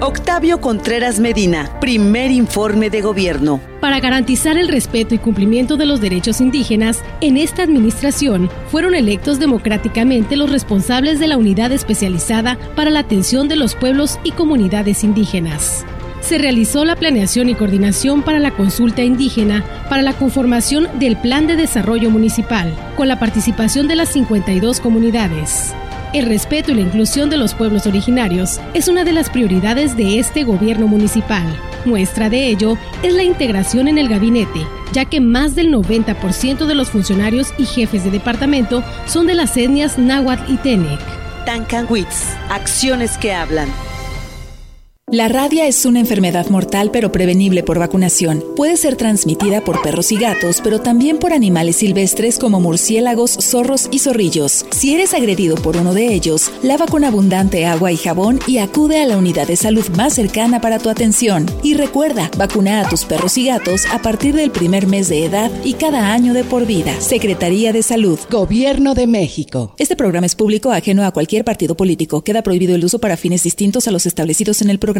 Octavio 0.00 0.60
Contreras 0.60 1.18
Medina, 1.18 1.80
primer 1.80 2.30
informe 2.30 2.88
de 2.88 3.00
gobierno. 3.00 3.60
Para 3.80 3.98
garantizar 3.98 4.56
el 4.56 4.68
respeto 4.68 5.16
y 5.16 5.18
cumplimiento 5.18 5.76
de 5.76 5.86
los 5.86 6.00
derechos 6.00 6.40
indígenas, 6.40 7.02
en 7.20 7.36
esta 7.36 7.64
administración 7.64 8.48
fueron 8.70 8.94
electos 8.94 9.40
democráticamente 9.40 10.36
los 10.36 10.52
responsables 10.52 11.18
de 11.18 11.26
la 11.26 11.36
unidad 11.36 11.72
especializada 11.72 12.56
para 12.76 12.90
la 12.90 13.00
atención 13.00 13.48
de 13.48 13.56
los 13.56 13.74
pueblos 13.74 14.20
y 14.22 14.30
comunidades 14.30 15.02
indígenas. 15.02 15.84
se 16.20 16.38
realizó 16.38 16.84
la 16.84 16.94
planeación 16.94 17.48
y 17.48 17.54
coordinación 17.54 18.22
para 18.22 18.38
la 18.38 18.50
consulta 18.50 19.02
indígena 19.02 19.64
para 19.88 20.02
la 20.02 20.12
conformación 20.12 20.86
del 20.98 21.16
Plan 21.16 21.46
de 21.46 21.56
Desarrollo 21.56 22.10
Municipal, 22.10 22.72
con 22.96 23.08
la 23.08 23.18
participación 23.18 23.88
de 23.88 23.96
las 23.96 24.10
52 24.10 24.80
comunidades. 24.80 25.74
El 26.14 26.24
respeto 26.24 26.72
y 26.72 26.74
la 26.74 26.80
inclusión 26.80 27.28
de 27.28 27.36
los 27.36 27.52
pueblos 27.52 27.86
originarios 27.86 28.60
es 28.72 28.88
una 28.88 29.04
de 29.04 29.12
las 29.12 29.28
prioridades 29.28 29.94
de 29.94 30.18
este 30.18 30.42
gobierno 30.42 30.86
municipal. 30.88 31.44
Muestra 31.84 32.30
de 32.30 32.46
ello 32.46 32.78
es 33.02 33.12
la 33.12 33.24
integración 33.24 33.88
en 33.88 33.98
el 33.98 34.08
gabinete, 34.08 34.66
ya 34.92 35.04
que 35.04 35.20
más 35.20 35.54
del 35.54 35.70
90% 35.70 36.64
de 36.64 36.74
los 36.74 36.88
funcionarios 36.88 37.52
y 37.58 37.66
jefes 37.66 38.04
de 38.04 38.10
departamento 38.10 38.82
son 39.06 39.26
de 39.26 39.34
las 39.34 39.54
etnias 39.58 39.98
náhuatl 39.98 40.50
y 40.50 40.56
tenec. 40.56 41.00
Tancanwitz, 41.44 42.34
acciones 42.48 43.18
que 43.18 43.34
hablan. 43.34 43.68
La 45.10 45.26
rabia 45.26 45.66
es 45.66 45.86
una 45.86 46.00
enfermedad 46.00 46.50
mortal 46.50 46.90
pero 46.92 47.10
prevenible 47.10 47.62
por 47.62 47.78
vacunación. 47.78 48.44
Puede 48.54 48.76
ser 48.76 48.94
transmitida 48.94 49.64
por 49.64 49.80
perros 49.80 50.12
y 50.12 50.16
gatos, 50.16 50.60
pero 50.62 50.82
también 50.82 51.16
por 51.16 51.32
animales 51.32 51.76
silvestres 51.76 52.38
como 52.38 52.60
murciélagos, 52.60 53.38
zorros 53.40 53.88
y 53.90 54.00
zorrillos. 54.00 54.66
Si 54.70 54.94
eres 54.94 55.14
agredido 55.14 55.56
por 55.56 55.78
uno 55.78 55.94
de 55.94 56.12
ellos, 56.12 56.52
lava 56.62 56.84
con 56.84 57.04
abundante 57.04 57.64
agua 57.64 57.90
y 57.90 57.96
jabón 57.96 58.38
y 58.46 58.58
acude 58.58 59.00
a 59.00 59.06
la 59.06 59.16
unidad 59.16 59.46
de 59.46 59.56
salud 59.56 59.88
más 59.96 60.12
cercana 60.12 60.60
para 60.60 60.78
tu 60.78 60.90
atención. 60.90 61.46
Y 61.62 61.72
recuerda, 61.72 62.30
vacuna 62.36 62.82
a 62.82 62.88
tus 62.90 63.06
perros 63.06 63.38
y 63.38 63.46
gatos 63.46 63.86
a 63.90 64.02
partir 64.02 64.34
del 64.34 64.50
primer 64.50 64.86
mes 64.86 65.08
de 65.08 65.24
edad 65.24 65.50
y 65.64 65.72
cada 65.72 66.12
año 66.12 66.34
de 66.34 66.44
por 66.44 66.66
vida. 66.66 66.92
Secretaría 67.00 67.72
de 67.72 67.82
Salud. 67.82 68.18
Gobierno 68.30 68.94
de 68.94 69.06
México. 69.06 69.74
Este 69.78 69.96
programa 69.96 70.26
es 70.26 70.34
público 70.34 70.70
ajeno 70.70 71.02
a 71.06 71.12
cualquier 71.12 71.46
partido 71.46 71.78
político. 71.78 72.22
Queda 72.22 72.42
prohibido 72.42 72.74
el 72.74 72.84
uso 72.84 72.98
para 72.98 73.16
fines 73.16 73.42
distintos 73.42 73.88
a 73.88 73.90
los 73.90 74.04
establecidos 74.04 74.60
en 74.60 74.68
el 74.68 74.78
programa. 74.78 74.97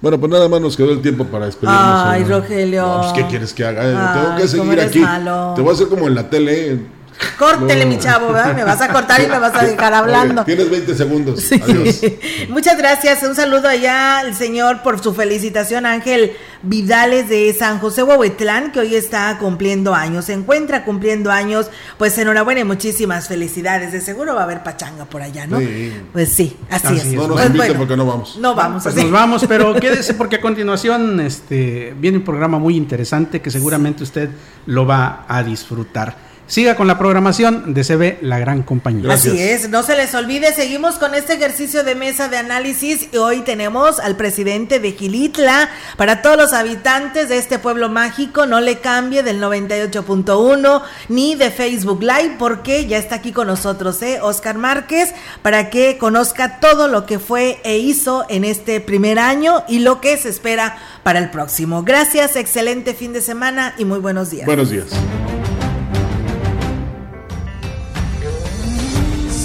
Bueno, 0.00 0.20
pues 0.20 0.30
nada 0.30 0.48
más 0.48 0.60
nos 0.60 0.76
quedó 0.76 0.92
el 0.92 1.02
tiempo 1.02 1.24
para 1.24 1.46
despedirnos. 1.46 1.82
Ay. 1.82 2.24
Rogelio. 2.24 2.86
No, 2.86 3.00
pues, 3.00 3.12
¿qué 3.12 3.26
quieres 3.26 3.52
que 3.52 3.64
haga? 3.64 3.82
Ay, 3.82 4.22
Tengo 4.22 4.36
que 4.36 4.48
seguir 4.48 4.80
aquí. 4.80 4.98
malo. 5.00 5.52
Te 5.56 5.62
voy 5.62 5.70
a 5.70 5.74
hacer 5.74 5.88
como 5.88 6.06
en 6.06 6.14
la 6.14 6.30
tele. 6.30 6.97
Córtele, 7.38 7.84
No. 7.84 7.90
mi 7.90 7.98
chavo, 7.98 8.32
¿verdad? 8.32 8.54
Me 8.54 8.64
vas 8.64 8.80
a 8.80 8.92
cortar 8.92 9.20
y 9.22 9.26
me 9.26 9.38
vas 9.38 9.54
a 9.54 9.64
dejar 9.64 9.92
hablando. 9.94 10.42
Oye, 10.42 10.54
tienes 10.54 10.70
20 10.70 10.94
segundos. 10.94 11.50
Adiós. 11.52 12.00
Muchas 12.48 12.76
gracias. 12.78 13.22
Un 13.22 13.34
saludo 13.34 13.68
allá 13.68 14.18
al 14.20 14.34
señor 14.34 14.82
por 14.82 15.02
su 15.02 15.12
felicitación, 15.14 15.86
Ángel 15.86 16.32
Vidales 16.62 17.28
de 17.28 17.52
San 17.58 17.78
José 17.78 18.02
Huehuetlán, 18.02 18.72
que 18.72 18.80
hoy 18.80 18.94
está 18.94 19.36
cumpliendo 19.38 19.94
años. 19.94 20.26
Se 20.26 20.32
encuentra 20.32 20.84
cumpliendo 20.84 21.30
años. 21.30 21.70
Pues 21.96 22.16
enhorabuena 22.18 22.60
y 22.60 22.64
muchísimas 22.64 23.28
felicidades. 23.28 23.92
De 23.92 24.00
seguro 24.00 24.34
va 24.34 24.42
a 24.42 24.44
haber 24.44 24.62
pachanga 24.62 25.04
por 25.04 25.22
allá, 25.22 25.46
¿no? 25.46 25.58
Sí. 25.58 25.92
Pues 26.12 26.28
sí, 26.32 26.56
así, 26.70 26.86
Así 26.86 26.96
es. 26.96 27.04
es. 27.06 27.12
No 27.14 27.22
nos 27.28 27.32
Pues 27.36 27.46
inviten 27.46 27.56
bueno, 27.68 27.78
porque 27.78 27.96
no 27.96 28.06
vamos. 28.06 28.36
No 28.38 28.54
vamos, 28.54 28.82
Pues 28.84 28.94
así. 28.94 29.02
nos 29.04 29.12
vamos, 29.12 29.44
pero 29.48 29.74
quédese 29.80 30.14
porque 30.14 30.36
a 30.36 30.40
continuación 30.40 31.20
este, 31.20 31.94
viene 31.98 32.18
un 32.18 32.24
programa 32.24 32.58
muy 32.58 32.76
interesante 32.76 33.40
que 33.40 33.50
seguramente 33.50 34.02
usted 34.04 34.30
lo 34.66 34.86
va 34.86 35.24
a 35.28 35.42
disfrutar. 35.42 36.27
Siga 36.48 36.76
con 36.76 36.86
la 36.86 36.96
programación 36.96 37.74
de 37.74 37.84
CB 37.84 38.22
La 38.22 38.38
Gran 38.38 38.62
Compañía. 38.62 39.12
Así 39.12 39.38
es, 39.38 39.68
no 39.68 39.82
se 39.82 39.94
les 39.94 40.14
olvide, 40.14 40.54
seguimos 40.54 40.94
con 40.94 41.14
este 41.14 41.34
ejercicio 41.34 41.84
de 41.84 41.94
mesa 41.94 42.28
de 42.28 42.38
análisis 42.38 43.08
y 43.12 43.18
hoy 43.18 43.42
tenemos 43.42 44.00
al 44.00 44.16
presidente 44.16 44.80
de 44.80 44.92
Gilitla. 44.92 45.68
Para 45.98 46.22
todos 46.22 46.38
los 46.38 46.54
habitantes 46.54 47.28
de 47.28 47.36
este 47.36 47.58
pueblo 47.58 47.90
mágico, 47.90 48.46
no 48.46 48.60
le 48.60 48.78
cambie 48.78 49.22
del 49.22 49.42
98.1 49.42 50.82
ni 51.10 51.34
de 51.34 51.50
Facebook 51.50 52.00
Live 52.00 52.36
porque 52.38 52.86
ya 52.86 52.96
está 52.96 53.16
aquí 53.16 53.32
con 53.32 53.46
nosotros, 53.46 54.00
¿eh? 54.00 54.20
Oscar 54.22 54.56
Márquez, 54.56 55.12
para 55.42 55.68
que 55.68 55.98
conozca 55.98 56.60
todo 56.60 56.88
lo 56.88 57.04
que 57.04 57.18
fue 57.18 57.60
e 57.62 57.76
hizo 57.76 58.24
en 58.30 58.44
este 58.44 58.80
primer 58.80 59.18
año 59.18 59.64
y 59.68 59.80
lo 59.80 60.00
que 60.00 60.16
se 60.16 60.30
espera 60.30 60.78
para 61.02 61.18
el 61.18 61.30
próximo. 61.30 61.82
Gracias, 61.82 62.36
excelente 62.36 62.94
fin 62.94 63.12
de 63.12 63.20
semana 63.20 63.74
y 63.76 63.84
muy 63.84 63.98
buenos 63.98 64.30
días. 64.30 64.46
Buenos 64.46 64.70
días. 64.70 64.86